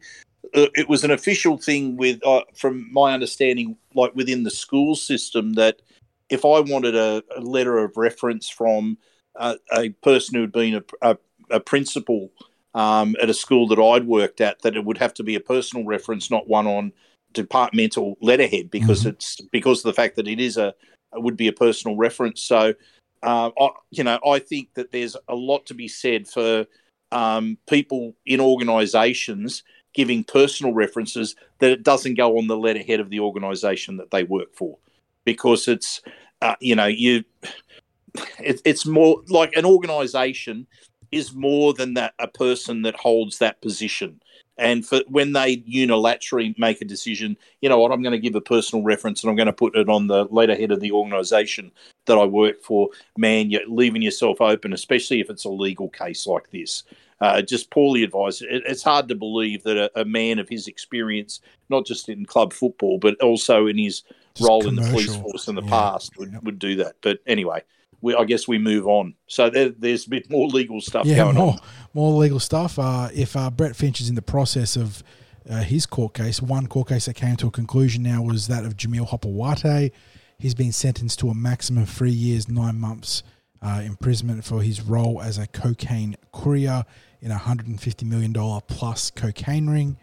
Uh, 0.55 0.67
It 0.75 0.89
was 0.89 1.03
an 1.03 1.11
official 1.11 1.59
thing 1.59 1.97
with, 1.97 2.25
uh, 2.25 2.43
from 2.55 2.93
my 2.93 3.13
understanding, 3.13 3.77
like 3.95 4.15
within 4.15 4.45
the 4.45 4.51
school 4.51 4.95
system, 4.95 5.55
that 5.55 5.83
if 6.31 6.45
I 6.45 6.61
wanted 6.61 6.95
a, 6.95 7.25
a 7.37 7.41
letter 7.41 7.79
of 7.79 7.97
reference 7.97 8.49
from 8.49 8.99
uh, 9.35 9.57
a 9.73 9.89
person 9.89 10.37
who 10.37 10.43
had 10.43 10.53
been 10.53 10.75
a, 10.77 10.85
a, 11.03 11.19
a 11.51 11.61
principal 11.61 12.31
um, 12.75 13.17
at 13.21 13.31
a 13.31 13.35
school 13.35 13.67
that 13.69 13.81
I'd 13.81 14.07
worked 14.07 14.41
at, 14.41 14.63
that 14.63 14.77
it 14.77 14.85
would 14.85 14.99
have 14.99 15.15
to 15.15 15.23
be 15.23 15.35
a 15.35 15.41
personal 15.41 15.85
reference, 15.85 16.31
not 16.31 16.49
one 16.49 16.67
on 16.67 16.93
departmental 17.33 18.17
letterhead, 18.21 18.71
because 18.71 19.07
it's 19.07 19.41
because 19.53 19.81
of 19.81 19.85
the 19.85 19.95
fact 19.95 20.17
that 20.17 20.29
it 20.29 20.41
is 20.41 20.57
a 20.57 20.75
would 21.15 21.37
be 21.37 21.49
a 21.49 21.53
personal 21.53 21.97
reference. 21.97 22.43
So, 22.43 22.75
uh, 23.23 23.51
I, 23.59 23.69
you 23.91 24.05
know, 24.05 24.19
I 24.27 24.39
think 24.39 24.75
that 24.75 24.93
there's 24.93 25.17
a 25.29 25.35
lot 25.35 25.67
to 25.67 25.75
be 25.75 25.89
said 25.89 26.29
for 26.29 26.67
um, 27.11 27.59
people 27.69 28.15
in 28.27 28.41
organisations 28.41 29.63
giving 29.95 30.23
personal 30.23 30.75
references 30.75 31.35
that 31.61 31.71
it 31.71 31.83
doesn't 31.83 32.15
go 32.15 32.39
on 32.39 32.47
the 32.47 32.57
letterhead 32.57 33.01
of 33.01 33.11
the 33.11 33.21
organisation 33.21 33.97
that 33.97 34.11
they 34.11 34.23
work 34.23 34.55
for, 34.55 34.79
because 35.25 35.67
it's, 35.67 36.03
uh, 36.43 36.55
you 36.61 36.77
know, 36.77 36.87
you, 36.87 37.25
it, 38.39 38.61
it's 38.65 38.87
more 38.87 39.23
like 39.29 39.57
an 39.57 39.65
organisation 39.65 40.67
is 41.13 41.35
more 41.35 41.73
than 41.75 41.95
that 41.95 42.15
a 42.19 42.29
person 42.29 42.83
that 42.83 42.97
holds 42.97 43.39
that 43.39 43.61
position. 43.63 44.21
And 44.57 44.85
for 44.85 45.03
when 45.07 45.33
they 45.35 45.59
unilaterally 45.59 46.59
make 46.59 46.83
a 46.83 46.85
decision, 46.85 47.37
you 47.61 47.69
know 47.69 47.79
what, 47.79 47.93
I'm 47.93 48.03
going 48.03 48.13
to 48.13 48.19
give 48.19 48.35
a 48.35 48.41
personal 48.41 48.85
reference 48.85 49.23
and 49.23 49.31
I'm 49.31 49.37
going 49.37 49.47
to 49.47 49.53
put 49.53 49.77
it 49.77 49.89
on 49.89 50.09
the 50.09 50.25
letterhead 50.25 50.73
of 50.73 50.81
the 50.81 50.91
organisation 50.91 51.71
that 52.07 52.19
I 52.19 52.25
work 52.25 52.61
for. 52.63 52.89
Man, 53.17 53.51
you're 53.51 53.69
leaving 53.69 54.03
yourself 54.03 54.41
open, 54.41 54.73
especially 54.73 55.21
if 55.21 55.31
it's 55.31 55.45
a 55.45 55.49
legal 55.49 55.89
case 55.89 56.27
like 56.27 56.51
this. 56.51 56.83
Uh, 57.21 57.41
just 57.43 57.71
poorly 57.71 58.03
advised. 58.03 58.43
It, 58.43 58.63
it's 58.67 58.83
hard 58.83 59.09
to 59.09 59.15
believe 59.15 59.63
that 59.63 59.77
a, 59.77 60.01
a 60.01 60.05
man 60.05 60.39
of 60.41 60.49
his 60.49 60.67
experience, 60.67 61.41
not 61.69 61.87
just 61.87 62.09
in 62.09 62.27
club 62.27 62.53
football, 62.53 62.99
but 62.99 63.21
also 63.21 63.67
in 63.67 63.79
his 63.79 64.03
Just 64.35 64.49
role 64.49 64.69
in 64.69 64.77
the 64.77 64.83
police 64.83 65.15
force 65.15 65.47
in 65.49 65.55
the 65.55 65.63
Yeah. 65.63 65.69
past, 65.69 66.17
would, 66.19 66.33
Yep. 66.33 66.43
would 66.45 66.59
do 66.59 66.77
that. 66.77 66.97
But 67.01 67.19
anyway, 67.27 67.63
we, 68.01 68.15
I 68.15 68.25
guess 68.25 68.47
we 68.47 68.59
move 68.59 68.87
on. 68.87 69.15
So 69.27 69.51
there, 69.51 69.71
there's 69.71 70.07
a 70.07 70.11
bit 70.11 70.31
more 70.31 70.49
legal 70.49 70.81
stuff 70.81 71.07
yeah, 71.07 71.17
going 71.17 71.37
more 71.37 71.53
on. 71.53 71.59
more 71.95 72.13
legal 72.13 72.41
stuff. 72.41 72.79
Uh, 72.79 73.09
if 73.15 73.37
uh, 73.37 73.51
Brett 73.51 73.77
Finch 73.77 74.01
is 74.01 74.09
in 74.09 74.15
the 74.15 74.23
process 74.23 74.77
of 74.77 75.03
uh, 75.49 75.63
his 75.63 75.87
court 75.87 76.15
case, 76.15 76.41
one 76.41 76.67
court 76.67 76.89
case 76.89 77.07
that 77.07 77.15
came 77.15 77.37
to 77.37 77.47
a 77.47 77.51
conclusion 77.51 78.03
now 78.03 78.23
was 78.23 78.47
that 78.49 78.65
of 78.65 78.77
Jamil 78.77 79.09
Hopoate. 79.09 79.93
He's 80.39 80.55
been 80.55 80.73
sentenced 80.73 81.19
to 81.21 81.31
a 81.31 81.35
maximum 81.35 81.83
of 81.83 81.91
three 81.91 82.13
years, 82.13 82.49
nine 82.49 82.79
months 82.79 83.23
uh, 83.61 83.83
imprisonment 83.85 84.45
for 84.45 84.63
his 84.63 84.81
role 84.81 85.21
as 85.21 85.39
a 85.39 85.47
cocaine 85.47 86.17
courier 86.33 86.85
in 87.21 87.33
a 87.33 87.37
$150 87.37 88.05
million 88.05 88.33
plus 88.69 89.11
cocaine 89.11 89.69
ring. 89.69 89.99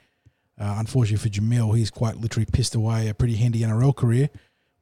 Uh, 0.59 0.75
unfortunately 0.77 1.29
for 1.29 1.33
Jamil, 1.33 1.77
he's 1.77 1.91
quite 1.91 2.17
literally 2.17 2.45
pissed 2.51 2.75
away 2.75 3.07
a 3.07 3.13
pretty 3.13 3.35
handy 3.35 3.61
NRL 3.61 3.95
career 3.95 4.29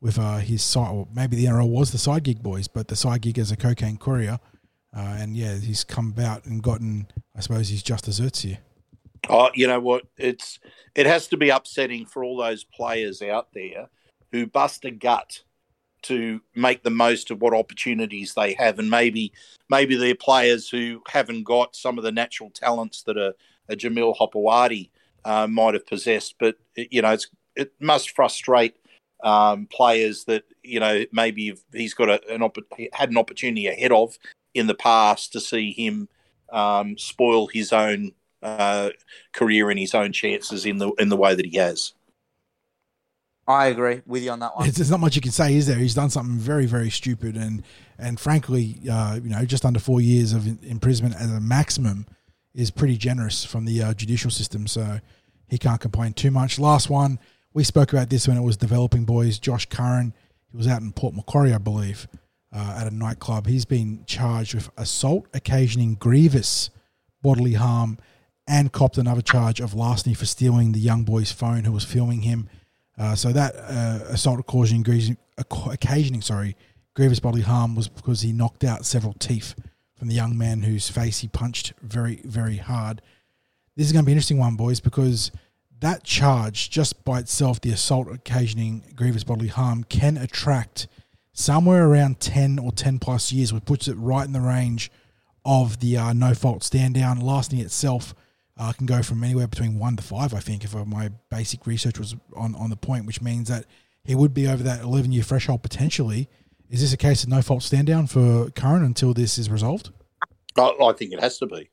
with 0.04 0.20
uh, 0.20 0.38
his 0.38 0.62
side. 0.62 0.92
or 0.92 1.08
maybe 1.16 1.38
the 1.38 1.46
NRL 1.46 1.70
was 1.70 1.92
the 1.92 1.98
side 1.98 2.24
gig 2.24 2.44
boys, 2.44 2.68
but 2.68 2.90
the 2.90 2.96
side 2.96 3.22
gig 3.22 3.40
as 3.40 3.52
a 3.52 3.56
cocaine 3.56 3.98
courier. 3.98 4.38
Uh, 4.96 5.16
and 5.18 5.36
yeah, 5.36 5.56
he's 5.56 5.84
come 5.84 6.10
about 6.10 6.46
and 6.46 6.62
gotten, 6.62 7.08
I 7.36 7.40
suppose, 7.40 7.70
his 7.70 7.82
just 7.82 8.06
desserts 8.06 8.42
here. 8.42 8.60
Oh, 9.30 9.50
you 9.56 9.66
know 9.66 9.80
what? 9.80 10.04
It's 10.18 10.60
it 10.94 11.06
has 11.06 11.28
to 11.30 11.38
be 11.38 11.50
upsetting 11.50 12.06
for 12.06 12.24
all 12.24 12.38
those 12.38 12.66
players 12.66 13.22
out 13.22 13.48
there 13.54 13.88
who 14.34 14.46
bust 14.46 14.84
a 14.84 14.92
gut 14.92 15.42
to 16.04 16.42
make 16.54 16.84
the 16.84 16.90
most 16.90 17.32
of 17.32 17.42
what 17.42 17.54
opportunities 17.54 18.34
they 18.34 18.54
have, 18.54 18.78
and 18.80 18.90
maybe 18.90 19.32
maybe 19.70 19.96
they're 19.96 20.14
players 20.14 20.70
who 20.70 21.02
haven't 21.08 21.44
got 21.44 21.78
some 21.78 21.98
of 21.98 22.04
the 22.04 22.12
natural 22.12 22.50
talents 22.50 23.04
that 23.04 23.18
a, 23.18 23.34
a 23.70 23.78
Jamil 23.78 24.16
Hopoate 24.18 24.90
uh, 25.24 25.48
might 25.48 25.76
have 25.76 25.88
possessed. 25.88 26.36
But 26.38 26.58
you 26.76 27.02
know, 27.02 27.14
it's 27.14 27.30
it 27.56 27.72
must 27.80 28.12
frustrate 28.12 28.76
um, 29.24 29.68
players 29.68 30.26
that 30.26 30.44
you 30.62 30.80
know 30.80 31.06
maybe 31.12 31.56
he's 31.74 31.94
got 31.94 32.10
a, 32.10 32.34
an 32.34 32.44
opp- 32.44 32.58
had 32.92 33.10
an 33.10 33.18
opportunity 33.18 33.68
ahead 33.68 33.92
of 33.92 34.18
in 34.54 34.68
the 34.68 34.76
past 34.76 35.32
to 35.34 35.40
see 35.40 35.72
him 35.72 36.08
um, 36.52 36.98
spoil 36.98 37.48
his 37.48 37.74
own 37.74 38.12
uh, 38.44 38.90
career 39.32 39.70
and 39.70 39.80
his 39.80 39.96
own 39.96 40.12
chances 40.12 40.66
in 40.66 40.78
the 40.78 40.92
in 41.00 41.10
the 41.10 41.18
way 41.18 41.34
that 41.34 41.46
he 41.46 41.58
has. 41.58 41.94
I 43.46 43.68
agree 43.68 44.02
with 44.06 44.24
you 44.24 44.32
on 44.32 44.40
that 44.40 44.56
one. 44.56 44.68
It's, 44.68 44.78
there's 44.78 44.92
not 44.92 45.02
much 45.02 45.16
you 45.16 45.22
can 45.22 45.32
say, 45.32 45.56
is 45.56 45.68
there? 45.68 45.78
He's 45.78 45.96
done 45.96 46.10
something 46.10 46.38
very, 46.38 46.66
very 46.66 46.90
stupid, 46.90 47.36
and 47.36 47.64
and 47.98 48.20
frankly, 48.20 48.80
uh, 48.90 49.20
you 49.22 49.30
know, 49.30 49.46
just 49.46 49.66
under 49.66 49.80
four 49.80 50.02
years 50.02 50.34
of 50.34 50.48
imprisonment 50.64 51.16
as 51.16 51.32
a 51.32 51.40
maximum 51.40 52.06
is 52.54 52.72
pretty 52.72 52.98
generous 52.98 53.44
from 53.44 53.66
the 53.66 53.82
uh, 53.82 53.94
judicial 53.94 54.32
system. 54.32 54.68
So 54.68 55.00
he 55.48 55.58
can't 55.58 55.82
complain 55.82 56.14
too 56.14 56.32
much. 56.32 56.60
Last 56.60 56.90
one, 56.90 57.20
we 57.54 57.64
spoke 57.64 57.94
about 57.94 58.10
this 58.10 58.28
when 58.28 58.38
it 58.38 58.42
was 58.42 58.58
developing 58.58 59.06
boys. 59.06 59.40
Josh 59.40 59.68
Curran, 59.68 60.14
he 60.52 60.58
was 60.58 60.68
out 60.68 60.82
in 60.82 60.92
Port 60.92 61.14
Macquarie, 61.14 61.54
I 61.54 61.60
believe, 61.60 62.08
uh, 62.52 62.78
at 62.80 62.88
a 62.88 62.96
nightclub. 62.96 63.48
He's 63.48 63.66
been 63.66 64.04
charged 64.06 64.56
with 64.56 64.70
assault 64.78 65.28
occasioning 65.34 65.96
grievous 65.96 66.70
bodily 67.22 67.54
harm 67.54 67.98
and 68.48 68.72
copped 68.72 68.98
another 68.98 69.22
charge 69.22 69.60
of 69.60 69.74
larceny 69.74 70.14
for 70.14 70.26
stealing 70.26 70.72
the 70.72 70.80
young 70.80 71.04
boy's 71.04 71.32
phone 71.32 71.64
who 71.64 71.72
was 71.72 71.86
filming 71.86 72.24
him. 72.24 72.50
Uh, 72.98 73.16
so 73.16 73.32
that 73.32 73.56
uh, 73.56 74.00
assault 74.10 74.40
occasioning, 74.40 75.18
occasioning 75.38 76.22
sorry, 76.22 76.56
grievous 76.96 77.20
bodily 77.20 77.44
harm 77.44 77.76
was 77.76 77.88
because 77.88 78.22
he 78.22 78.32
knocked 78.32 78.64
out 78.64 78.86
several 78.86 79.14
teeth 79.14 79.56
from 79.96 80.08
the 80.08 80.16
young 80.16 80.38
man 80.38 80.64
whose 80.64 80.90
face 80.90 81.20
he 81.20 81.28
punched 81.28 81.74
very, 81.82 82.22
very 82.26 82.58
hard. 82.58 83.02
This 83.76 83.88
is 83.88 83.94
going 83.94 84.04
to 84.04 84.06
be 84.06 84.12
an 84.12 84.18
interesting 84.18 84.38
one, 84.38 84.56
boys, 84.56 84.80
because 84.80 85.32
that 85.84 86.04
charge, 86.04 86.70
just 86.70 87.04
by 87.04 87.20
itself, 87.20 87.60
the 87.60 87.72
assault 87.72 88.08
occasioning 88.10 88.84
grievous 88.96 89.24
bodily 89.24 89.50
harm, 89.50 89.84
can 89.84 90.18
attract 90.18 90.88
somewhere 91.34 91.86
around 91.86 92.20
10 92.20 92.58
or 92.58 92.72
10 92.72 93.00
plus 93.00 93.32
years, 93.32 93.52
which 93.52 93.66
puts 93.66 93.88
it 93.88 93.96
right 93.96 94.26
in 94.26 94.32
the 94.32 94.42
range 94.42 94.90
of 95.44 95.80
the 95.82 95.98
uh, 95.98 96.14
no 96.14 96.34
fault 96.34 96.64
stand 96.64 96.96
down. 96.96 97.20
Larceny 97.20 97.62
itself 97.62 98.16
uh, 98.58 98.72
can 98.72 98.86
go 98.86 99.02
from 99.04 99.24
anywhere 99.24 99.48
between 99.48 99.78
one 99.78 99.98
to 99.98 100.04
five, 100.04 100.34
I 100.34 100.40
think, 100.40 100.64
if 100.64 100.74
uh, 100.74 100.86
my 100.86 101.10
basic 101.30 101.68
research 101.68 102.00
was 102.00 102.16
on, 102.36 102.56
on 102.56 102.70
the 102.70 102.78
point, 102.78 103.06
which 103.06 103.22
means 103.22 103.50
that 103.50 103.66
he 104.06 104.16
would 104.16 104.34
be 104.34 104.48
over 104.48 104.64
that 104.64 104.82
11 104.82 105.12
year 105.12 105.24
threshold 105.24 105.64
potentially. 105.64 106.30
Is 106.70 106.82
this 106.82 106.94
a 106.94 106.98
case 106.98 107.24
of 107.24 107.30
no 107.30 107.42
fault 107.42 107.62
stand 107.62 107.88
down 107.88 108.08
for 108.08 108.50
Curran 108.52 108.84
until 108.84 109.14
this 109.14 109.38
is 109.38 109.50
resolved? 109.50 109.92
I, 110.58 110.62
I 110.62 110.94
think 110.94 111.12
it 111.12 111.20
has 111.20 111.38
to 111.40 111.46
be. 111.46 111.70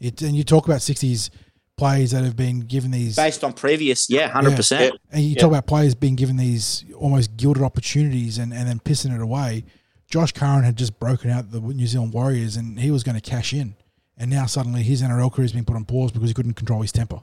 It, 0.00 0.22
and 0.22 0.34
you 0.34 0.44
talk 0.44 0.64
about 0.64 0.80
60s 0.80 1.30
players 1.76 2.12
that 2.12 2.22
have 2.24 2.36
been 2.36 2.60
given 2.60 2.90
these 2.90 3.16
based 3.16 3.42
on 3.42 3.52
previous, 3.52 4.08
yeah, 4.08 4.28
hundred 4.28 4.50
yeah. 4.50 4.56
percent. 4.56 4.96
And 5.10 5.22
you 5.22 5.30
yeah. 5.30 5.40
talk 5.40 5.48
about 5.48 5.66
players 5.66 5.94
being 5.94 6.14
given 6.14 6.36
these 6.36 6.84
almost 6.96 7.36
gilded 7.36 7.62
opportunities 7.62 8.38
and, 8.38 8.52
and 8.52 8.68
then 8.68 8.80
pissing 8.80 9.14
it 9.14 9.20
away. 9.20 9.64
Josh 10.08 10.32
Curran 10.32 10.62
had 10.62 10.76
just 10.76 10.98
broken 11.00 11.30
out 11.30 11.50
the 11.50 11.60
New 11.60 11.86
Zealand 11.86 12.12
Warriors 12.12 12.56
and 12.56 12.78
he 12.78 12.90
was 12.90 13.02
going 13.02 13.18
to 13.18 13.30
cash 13.30 13.52
in, 13.52 13.74
and 14.16 14.30
now 14.30 14.46
suddenly 14.46 14.82
his 14.82 15.02
NRL 15.02 15.32
career 15.32 15.44
has 15.44 15.52
been 15.52 15.64
put 15.64 15.76
on 15.76 15.84
pause 15.84 16.12
because 16.12 16.28
he 16.28 16.34
couldn't 16.34 16.54
control 16.54 16.82
his 16.82 16.92
temper. 16.92 17.20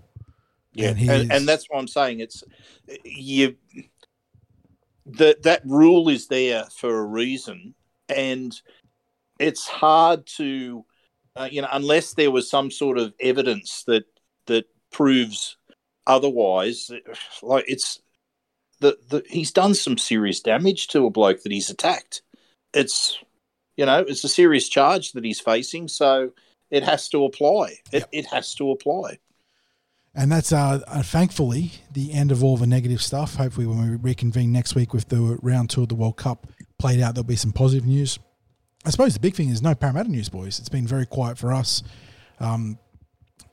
Yeah, 0.74 0.90
and, 0.90 1.10
and, 1.10 1.32
and 1.32 1.48
that's 1.48 1.66
what 1.70 1.80
I'm 1.80 1.88
saying. 1.88 2.22
It's 2.22 2.44
you. 3.04 3.56
That 5.06 5.44
that 5.44 5.62
rule 5.66 6.10
is 6.10 6.28
there 6.28 6.66
for 6.78 7.00
a 7.00 7.06
reason, 7.06 7.74
and 8.08 8.54
it's 9.40 9.68
hard 9.68 10.26
to, 10.38 10.86
uh, 11.36 11.50
you 11.52 11.62
know, 11.62 11.68
unless 11.72 12.14
there 12.14 12.32
was 12.32 12.50
some 12.50 12.72
sort 12.72 12.98
of 12.98 13.14
evidence 13.20 13.84
that 13.88 14.06
that 14.06 14.06
proves 14.92 15.58
otherwise. 16.08 16.92
Like 17.42 17.66
it's 17.68 18.00
the, 18.80 18.98
the 19.10 19.24
he's 19.30 19.52
done 19.52 19.74
some 19.74 19.98
serious 19.98 20.42
damage 20.42 20.88
to 20.90 21.06
a 21.06 21.10
bloke 21.10 21.44
that 21.44 21.52
he's 21.52 21.70
attacked. 21.70 22.22
It's 22.74 23.18
you 23.78 23.86
know 23.86 24.00
it's 24.00 24.24
a 24.24 24.30
serious 24.30 24.70
charge 24.70 25.14
that 25.14 25.24
he's 25.24 25.40
facing, 25.40 25.88
so 25.88 26.32
it 26.70 26.84
has 26.84 27.10
to 27.10 27.26
apply. 27.26 27.78
It, 27.92 28.00
yep. 28.00 28.10
it 28.12 28.26
has 28.28 28.54
to 28.56 28.72
apply. 28.72 29.20
And 30.14 30.30
that's 30.30 30.52
uh, 30.52 30.82
uh, 30.88 31.04
thankfully 31.04 31.72
the 31.94 32.12
end 32.12 32.32
of 32.32 32.44
all 32.44 32.58
the 32.58 32.68
negative 32.68 33.02
stuff. 33.02 33.36
Hopefully, 33.36 33.66
when 33.66 33.92
we 33.92 33.96
reconvene 33.96 34.52
next 34.52 34.76
week 34.76 34.94
with 34.94 35.08
the 35.08 35.40
round 35.42 35.70
two 35.70 35.84
of 35.84 35.90
the 35.90 35.96
World 35.96 36.18
Cup 36.18 36.48
played 36.78 37.00
out, 37.00 37.16
there'll 37.16 37.24
be 37.24 37.38
some 37.38 37.54
positive 37.54 37.86
news. 37.86 38.20
I 38.84 38.90
suppose 38.90 39.14
the 39.14 39.20
big 39.20 39.36
thing 39.36 39.50
is 39.50 39.62
no 39.62 39.76
Parramatta 39.76 40.10
news, 40.10 40.28
boys. 40.28 40.60
It's 40.60 40.70
been 40.70 40.88
very 40.88 41.06
quiet 41.06 41.38
for 41.38 41.54
us. 41.54 41.84
Um, 42.40 42.80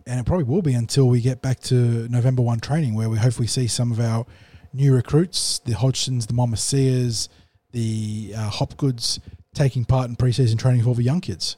and 0.09 0.19
it 0.19 0.25
probably 0.25 0.45
will 0.45 0.63
be 0.63 0.73
until 0.73 1.07
we 1.07 1.21
get 1.21 1.43
back 1.43 1.61
to 1.61 2.09
November 2.09 2.41
1 2.41 2.61
training, 2.61 2.95
where 2.95 3.11
we 3.11 3.19
hopefully 3.19 3.47
see 3.47 3.67
some 3.67 3.93
of 3.93 4.01
our 4.01 4.25
new 4.73 4.95
recruits, 4.95 5.59
the 5.61 5.73
Hodgsons, 5.73 6.27
the 6.27 6.33
Momasias, 6.33 7.29
the 7.73 8.33
uh, 8.35 8.51
Hopgoods, 8.51 9.21
taking 9.55 9.85
part 9.85 10.09
in 10.09 10.17
preseason 10.17 10.59
training 10.59 10.83
for 10.83 10.89
all 10.89 10.95
the 10.95 11.03
young 11.03 11.21
kids. 11.21 11.57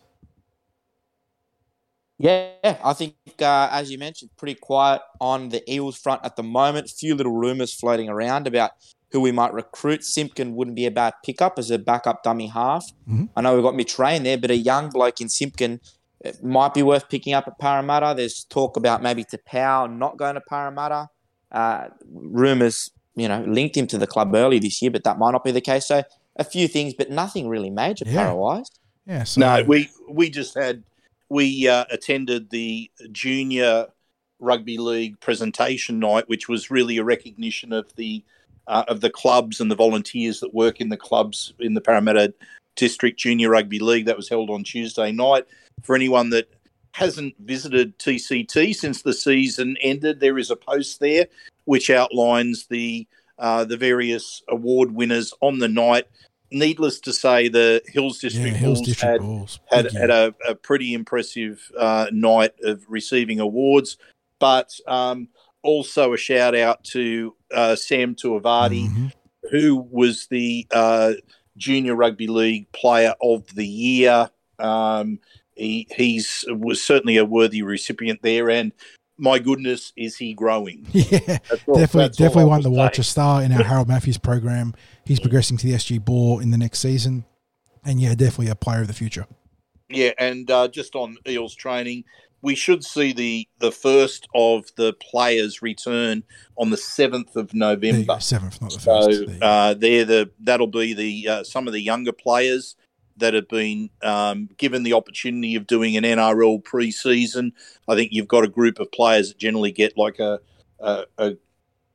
Yeah, 2.19 2.51
I 2.85 2.93
think, 2.93 3.15
uh, 3.41 3.69
as 3.73 3.91
you 3.91 3.99
mentioned, 3.99 4.33
pretty 4.37 4.57
quiet 4.57 5.01
on 5.21 5.49
the 5.49 5.63
Eels 5.73 5.97
front 5.97 6.21
at 6.25 6.37
the 6.37 6.43
moment. 6.43 6.91
A 6.91 6.95
few 6.95 7.15
little 7.15 7.33
rumours 7.33 7.73
floating 7.73 8.09
around 8.09 8.47
about 8.47 8.73
who 9.13 9.21
we 9.21 9.33
might 9.33 9.55
recruit. 9.55 10.05
Simpkin 10.05 10.55
wouldn't 10.55 10.77
be 10.77 10.87
a 10.87 10.91
bad 10.91 11.15
pickup 11.25 11.59
as 11.59 11.71
a 11.71 11.79
backup 11.79 12.23
dummy 12.23 12.49
half. 12.49 12.85
Mm-hmm. 13.09 13.27
I 13.37 13.41
know 13.41 13.55
we've 13.55 13.65
got 13.65 13.75
Mitrain 13.75 14.25
there, 14.25 14.37
but 14.37 14.51
a 14.51 14.57
young 14.57 14.91
bloke 14.91 15.21
in 15.21 15.29
Simpkin 15.29 15.81
it 16.21 16.43
might 16.43 16.75
be 16.75 16.83
worth 16.83 17.09
picking 17.09 17.33
up 17.33 17.47
at 17.47 17.59
Parramatta. 17.59 18.15
There's 18.17 18.45
talk 18.45 18.77
about 18.77 19.03
maybe 19.03 19.25
Tapau 19.25 19.91
not 19.91 20.17
going 20.17 20.35
to 20.35 20.41
Parramatta. 20.41 21.09
Uh, 21.51 21.89
rumours, 22.13 22.91
you 23.17 23.27
know, 23.27 23.43
linked 23.47 23.77
him 23.77 23.87
to 23.89 23.99
the 23.99 24.07
club 24.07 24.35
early 24.35 24.59
this 24.59 24.81
year, 24.81 24.91
but 24.91 25.05
that 25.05 25.19
might 25.19 25.33
not 25.33 25.43
be 25.43 25.51
the 25.51 25.61
case. 25.61 25.87
So 25.87 26.03
a 26.37 26.45
few 26.45 26.69
things, 26.69 26.95
but 26.95 27.11
nothing 27.11 27.49
really 27.49 27.71
major 27.71 28.05
yeah. 28.07 28.25
para-wise. 28.25 28.71
Yeah, 29.07 29.25
so 29.25 29.41
no, 29.41 29.65
we 29.67 29.91
we 30.09 30.31
just 30.31 30.55
had 30.55 30.85
we 31.29 31.67
uh, 31.67 31.85
attended 31.91 32.51
the 32.51 32.91
junior 33.11 33.87
rugby 34.39 34.79
league 34.79 35.19
presentation 35.21 35.99
night, 35.99 36.29
which 36.29 36.49
was 36.49 36.71
really 36.71 36.99
a 36.99 37.05
recognition 37.05 37.73
of 37.73 37.95
the 37.97 38.25
uh, 38.67 38.85
of 38.89 39.01
the 39.01 39.11
clubs 39.11 39.61
and 39.61 39.71
the 39.71 39.75
volunteers 39.75 40.41
that 40.41 40.55
work 40.55 40.81
in 40.81 40.91
the 40.91 40.97
clubs 40.97 41.55
in 41.59 41.75
the 41.75 41.81
Parramatta 41.81 42.35
District 42.77 43.19
Junior 43.19 43.51
Rugby 43.51 43.79
League. 43.79 44.07
That 44.07 44.17
was 44.17 44.29
held 44.29 44.51
on 44.51 44.65
Tuesday 44.65 45.13
night. 45.13 45.47
For 45.83 45.95
anyone 45.95 46.31
that 46.31 46.49
hasn't 46.93 47.35
visited 47.39 47.99
TCT 47.99 48.75
since 48.75 49.03
the 49.03 49.13
season 49.13 49.77
ended, 49.81 50.21
there 50.21 50.39
is 50.39 50.51
a 50.51 50.57
post 50.57 51.01
there 51.01 51.27
which 51.65 51.91
outlines 51.91 52.67
the 52.67 53.07
uh, 53.39 53.65
the 53.65 53.77
various 53.77 54.43
award 54.49 54.93
winners 54.93 55.33
on 55.41 55.59
the 55.59 55.69
night. 55.69 56.07
Needless 56.53 57.01
to 57.01 57.13
say, 57.13 57.49
the 57.49 57.81
Hills 57.87 58.19
District 58.19 58.49
yeah, 58.49 58.55
Hills 58.55 58.79
Bulls 58.81 58.89
District 58.89 59.13
had, 59.13 59.21
Bulls. 59.21 59.61
had, 59.71 59.93
had 59.93 60.11
a, 60.11 60.35
a, 60.47 60.55
pretty 60.55 60.95
impressive 60.95 61.71
uh, 61.79 62.07
night 62.13 62.53
of 62.65 62.85
receiving 62.89 63.41
awards, 63.41 63.97
but 64.41 64.79
um, 64.87 65.29
also 65.63 66.13
a 66.13 66.19
shout 66.19 66.55
out 66.55 66.83
to 66.85 67.35
uh, 67.55 67.77
Sam 67.77 68.15
Tuivasa, 68.15 68.89
mm-hmm. 68.89 69.07
who 69.51 69.77
was 69.91 70.27
the 70.27 70.67
uh, 70.73 71.13
Junior 71.57 71.95
Rugby 71.95 72.27
League 72.27 72.71
Player 72.73 73.15
of 73.23 73.47
the 73.55 73.67
Year. 73.67 74.29
Um, 74.59 75.19
he 75.55 75.87
he's 75.95 76.45
was 76.49 76.83
certainly 76.83 77.17
a 77.17 77.25
worthy 77.25 77.63
recipient 77.63 78.21
there, 78.23 78.51
and 78.51 78.73
my 79.21 79.39
goodness, 79.39 79.93
is 79.97 80.17
he 80.17 80.33
growing? 80.35 80.87
Yeah, 80.93 81.39
all, 81.67 81.75
definitely, 81.77 82.09
definitely 82.11 82.45
one 82.45 82.63
to 82.63 82.71
watch. 82.71 82.99
A 82.99 83.03
star 83.03 83.43
in 83.43 83.53
our 83.53 83.63
Harold 83.63 83.89
Matthews 83.95 84.19
program. 84.19 84.75
He's 85.05 85.21
progressing 85.21 85.57
to 85.59 85.67
the 85.67 85.75
SG 85.75 86.05
Ball 86.05 86.41
in 86.41 86.51
the 86.51 86.59
next 86.59 86.81
season, 86.81 87.25
and 87.85 88.01
yeah, 88.01 88.15
definitely 88.15 88.49
a 88.49 88.55
player 88.55 88.81
of 88.81 88.87
the 88.87 88.95
future. 88.95 89.27
Yeah, 89.89 90.13
and 90.19 90.51
uh, 90.51 90.69
just 90.69 90.95
on 90.95 91.17
Eels 91.29 91.55
training, 91.55 92.05
we 92.43 92.55
should 92.55 92.85
see 92.85 93.13
the 93.13 93.49
the 93.59 93.73
first 93.73 94.27
of 94.35 94.67
the 94.77 94.95
players 94.95 95.63
return 95.63 96.23
on 96.57 96.71
the 96.71 96.77
seventh 96.77 97.37
of 97.37 97.53
November. 97.53 98.19
Seventh, 98.21 98.61
not 98.63 98.73
the 98.73 98.81
first. 98.81 99.41
So 99.41 99.47
uh, 99.47 99.75
they're 99.75 100.05
the 100.05 100.31
that'll 100.41 100.67
be 100.67 100.95
the 100.95 101.29
uh, 101.29 101.45
some 101.45 101.67
of 101.67 101.73
the 101.73 101.81
younger 101.81 102.13
players 102.13 102.77
that 103.21 103.35
have 103.35 103.49
been 103.49 103.91
um, 104.03 104.49
given 104.57 104.83
the 104.83 104.93
opportunity 104.93 105.55
of 105.55 105.67
doing 105.67 105.97
an 105.97 106.05
NRL 106.05 106.63
preseason. 106.63 107.53
I 107.89 107.95
think 107.95 108.13
you've 108.13 108.29
got 108.29 108.45
a 108.45 108.49
group 108.49 108.81
of 108.81 108.91
players 108.93 109.29
that 109.29 109.39
generally 109.39 109.73
get 109.73 109.97
like 109.97 110.19
a, 110.19 110.41
a, 110.81 111.05
a 111.19 111.37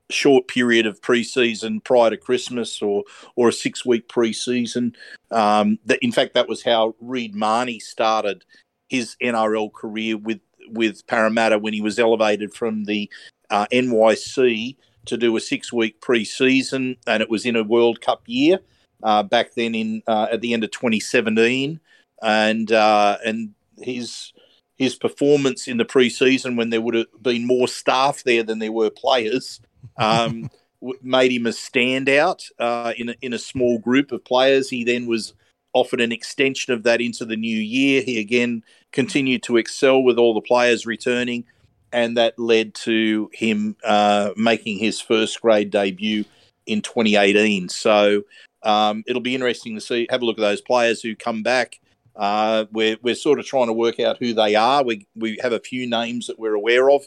short 0.10 0.48
period 0.48 0.86
of 0.86 1.02
preseason 1.02 1.84
prior 1.84 2.12
to 2.12 2.18
Christmas 2.18 2.82
or 2.82 3.04
or 3.36 3.50
a 3.50 3.54
six 3.54 3.86
week 3.86 4.08
preseason. 4.08 4.96
Um, 5.32 5.80
that 5.86 6.00
in 6.02 6.12
fact 6.12 6.34
that 6.34 6.48
was 6.48 6.64
how 6.64 6.96
Reed 7.00 7.36
Mahoney 7.36 7.80
started 7.80 8.46
his 8.88 9.16
NRL 9.22 9.74
career 9.74 10.18
with 10.18 10.40
with 10.70 11.06
Parramatta 11.08 11.60
when 11.60 11.74
he 11.74 11.82
was 11.82 12.00
elevated 12.00 12.54
from 12.54 12.86
the 12.86 13.10
uh, 13.50 13.68
NYC 13.72 14.78
to 15.06 15.18
do 15.18 15.36
a 15.36 15.40
six 15.42 15.72
week 15.72 16.02
preseason, 16.02 16.98
and 17.06 17.22
it 17.22 17.30
was 17.30 17.46
in 17.46 17.56
a 17.56 17.64
World 17.64 18.02
Cup 18.02 18.24
year 18.26 18.60
uh, 19.04 19.24
back 19.24 19.54
then 19.56 19.76
in 19.76 20.04
uh, 20.08 20.28
at 20.32 20.41
the 20.41 20.54
end 20.54 20.64
of 20.64 20.72
2017, 20.72 21.80
and 22.22 22.72
uh, 22.72 23.18
and 23.26 23.54
his 23.80 24.34
his 24.78 24.96
performance 24.96 25.68
in 25.68 25.78
the 25.78 25.86
preseason 25.86 26.58
when 26.58 26.70
there 26.70 26.82
would 26.82 26.96
have 26.96 27.08
been 27.22 27.48
more 27.48 27.68
staff 27.68 28.24
there 28.24 28.43
than 28.43 28.60
there 28.60 28.72
were 28.72 28.89
players. 28.89 29.60
Um, 29.98 30.50
made 31.02 31.32
him 31.32 31.48
a 31.48 31.52
standout 31.52 32.43
uh, 32.60 32.93
in 32.98 33.10
a, 33.10 33.16
in 33.22 33.34
a 33.34 33.39
small 33.39 33.80
group 33.80 34.12
of 34.12 34.24
players. 34.24 34.70
He 34.70 34.84
then 34.84 35.08
was 35.08 35.34
offered 35.74 36.02
an 36.02 36.12
extension 36.12 36.74
of 36.74 36.84
that 36.84 37.02
into 37.02 37.26
the 37.26 37.36
new 37.36 37.58
year. 37.58 38.02
He 38.02 38.20
again 38.20 38.64
continued 38.91 39.43
to 39.43 39.58
excel 39.58 40.04
with 40.04 40.18
all 40.18 40.34
the 40.34 40.41
players 40.41 40.86
returning. 40.86 41.46
and 41.91 42.18
that 42.18 42.38
led 42.38 42.74
to 42.76 43.30
him 43.34 43.76
uh, 43.84 44.32
making 44.36 44.80
his 44.80 45.00
first 45.00 45.41
grade 45.41 45.70
debut 45.70 46.26
in 46.66 46.82
2018. 46.82 47.70
So 47.70 48.24
um, 48.66 49.03
it'll 49.07 49.22
be 49.22 49.36
interesting 49.36 49.76
to 49.76 49.82
see, 49.82 50.07
have 50.09 50.22
a 50.22 50.26
look 50.26 50.38
at 50.38 50.41
those 50.41 50.61
players 50.61 51.01
who 51.01 51.16
come 51.16 51.43
back. 51.43 51.80
Uh, 52.16 52.66
we're, 52.72 52.97
we're 53.01 53.16
sort 53.16 53.39
of 53.39 53.45
trying 53.45 53.68
to 53.68 53.74
work 53.74 53.99
out 53.99 54.18
who 54.20 54.34
they 54.34 54.55
are. 54.55 54.84
We, 54.84 55.05
we 55.16 55.38
have 55.41 55.53
a 55.53 55.59
few 55.59 55.88
names 55.88 56.28
that 56.28 56.39
we're 56.39 56.53
aware 56.55 56.89
of, 56.89 57.05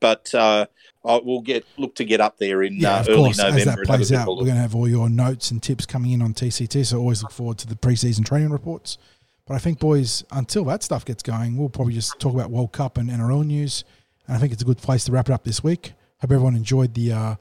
but 0.00 0.34
uh, 0.34 0.66
we'll 1.04 1.40
get 1.40 1.64
look 1.76 1.94
to 1.96 2.04
get 2.04 2.20
up 2.20 2.38
there 2.38 2.62
in 2.62 2.76
yeah, 2.76 2.96
uh, 2.96 3.00
of 3.00 3.08
early 3.08 3.16
course. 3.16 3.38
November. 3.38 3.58
As 3.58 3.64
that 3.64 3.70
and 3.70 3.78
have 3.78 3.94
a 3.94 3.96
plays 3.96 4.12
out, 4.12 4.28
we're 4.28 4.44
going 4.44 4.56
to 4.56 4.60
have 4.62 4.74
all 4.74 4.88
your 4.88 5.08
notes 5.08 5.50
and 5.50 5.62
tips 5.62 5.86
coming 5.86 6.12
in 6.12 6.22
on 6.22 6.34
TCT. 6.34 6.84
So 6.84 6.98
always 6.98 7.22
look 7.22 7.32
forward 7.32 7.58
to 7.58 7.66
the 7.66 7.76
preseason 7.76 8.24
training 8.24 8.50
reports. 8.50 8.98
But 9.46 9.54
I 9.54 9.58
think, 9.58 9.78
boys, 9.78 10.24
until 10.30 10.64
that 10.64 10.82
stuff 10.82 11.04
gets 11.04 11.22
going, 11.22 11.56
we'll 11.56 11.70
probably 11.70 11.94
just 11.94 12.18
talk 12.20 12.34
about 12.34 12.50
World 12.50 12.72
Cup 12.72 12.98
and 12.98 13.08
NRL 13.08 13.46
news. 13.46 13.84
And 14.26 14.36
I 14.36 14.40
think 14.40 14.52
it's 14.52 14.60
a 14.60 14.66
good 14.66 14.78
place 14.78 15.04
to 15.04 15.12
wrap 15.12 15.28
it 15.28 15.32
up 15.32 15.44
this 15.44 15.64
week. 15.64 15.94
Hope 16.20 16.32
everyone 16.32 16.54
enjoyed 16.54 16.92
the 16.92 17.12
uh, 17.12 17.34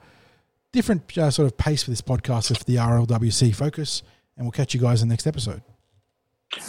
different 0.71 1.17
uh, 1.17 1.31
sort 1.31 1.45
of 1.51 1.57
pace 1.57 1.83
for 1.83 1.89
this 1.89 2.01
podcast 2.01 2.49
with 2.49 2.65
the 2.65 2.75
RLWC 2.75 3.55
focus. 3.55 4.03
And 4.35 4.45
we'll 4.45 4.51
catch 4.51 4.73
you 4.73 4.79
guys 4.79 5.01
in 5.01 5.07
the 5.07 5.13
next 5.13 5.25
episode. 5.25 5.61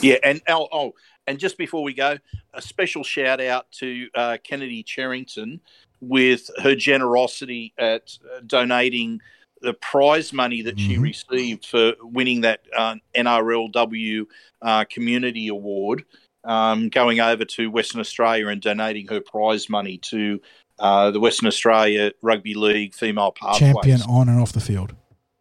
Yeah, 0.00 0.16
and 0.24 0.40
oh, 0.48 0.68
oh, 0.72 0.94
and 1.26 1.38
just 1.38 1.56
before 1.58 1.82
we 1.82 1.92
go, 1.94 2.16
a 2.54 2.62
special 2.62 3.04
shout 3.04 3.40
out 3.40 3.70
to 3.72 4.08
uh, 4.14 4.38
Kennedy 4.42 4.82
Cherrington 4.82 5.60
with 6.00 6.50
her 6.62 6.74
generosity 6.74 7.74
at 7.78 8.16
uh, 8.34 8.40
donating 8.46 9.20
the 9.60 9.74
prize 9.74 10.32
money 10.32 10.62
that 10.62 10.78
she 10.78 10.96
Mhm. 10.96 11.02
received 11.02 11.66
for 11.66 11.92
winning 12.00 12.42
that 12.42 12.60
uh, 12.76 12.94
NRLW 13.14 14.26
uh, 14.62 14.84
Community 14.84 15.48
Award, 15.48 16.04
um, 16.44 16.88
going 16.88 17.20
over 17.20 17.44
to 17.44 17.70
Western 17.70 18.00
Australia 18.00 18.48
and 18.48 18.62
donating 18.62 19.06
her 19.08 19.20
prize 19.20 19.68
money 19.68 19.98
to 19.98 20.40
uh, 20.78 21.10
the 21.10 21.20
Western 21.20 21.48
Australia 21.48 22.12
Rugby 22.22 22.54
League 22.54 22.94
Female 22.94 23.32
Pathways 23.32 23.58
Champion 23.58 24.00
on 24.02 24.28
and 24.28 24.40
off 24.40 24.52
the 24.52 24.60
field. 24.60 24.94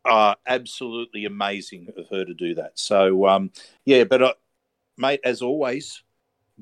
uh, 0.05 0.35
absolutely 0.45 1.25
amazing 1.25 1.87
of 1.97 2.07
her 2.09 2.25
to 2.25 2.33
do 2.33 2.55
that. 2.55 2.71
So, 2.79 3.27
um, 3.27 3.51
yeah, 3.85 4.03
but 4.05 4.21
uh, 4.21 4.33
mate, 4.97 5.19
as 5.23 5.41
always, 5.41 6.03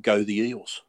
go 0.01 0.23
the 0.23 0.39
Eels. 0.39 0.81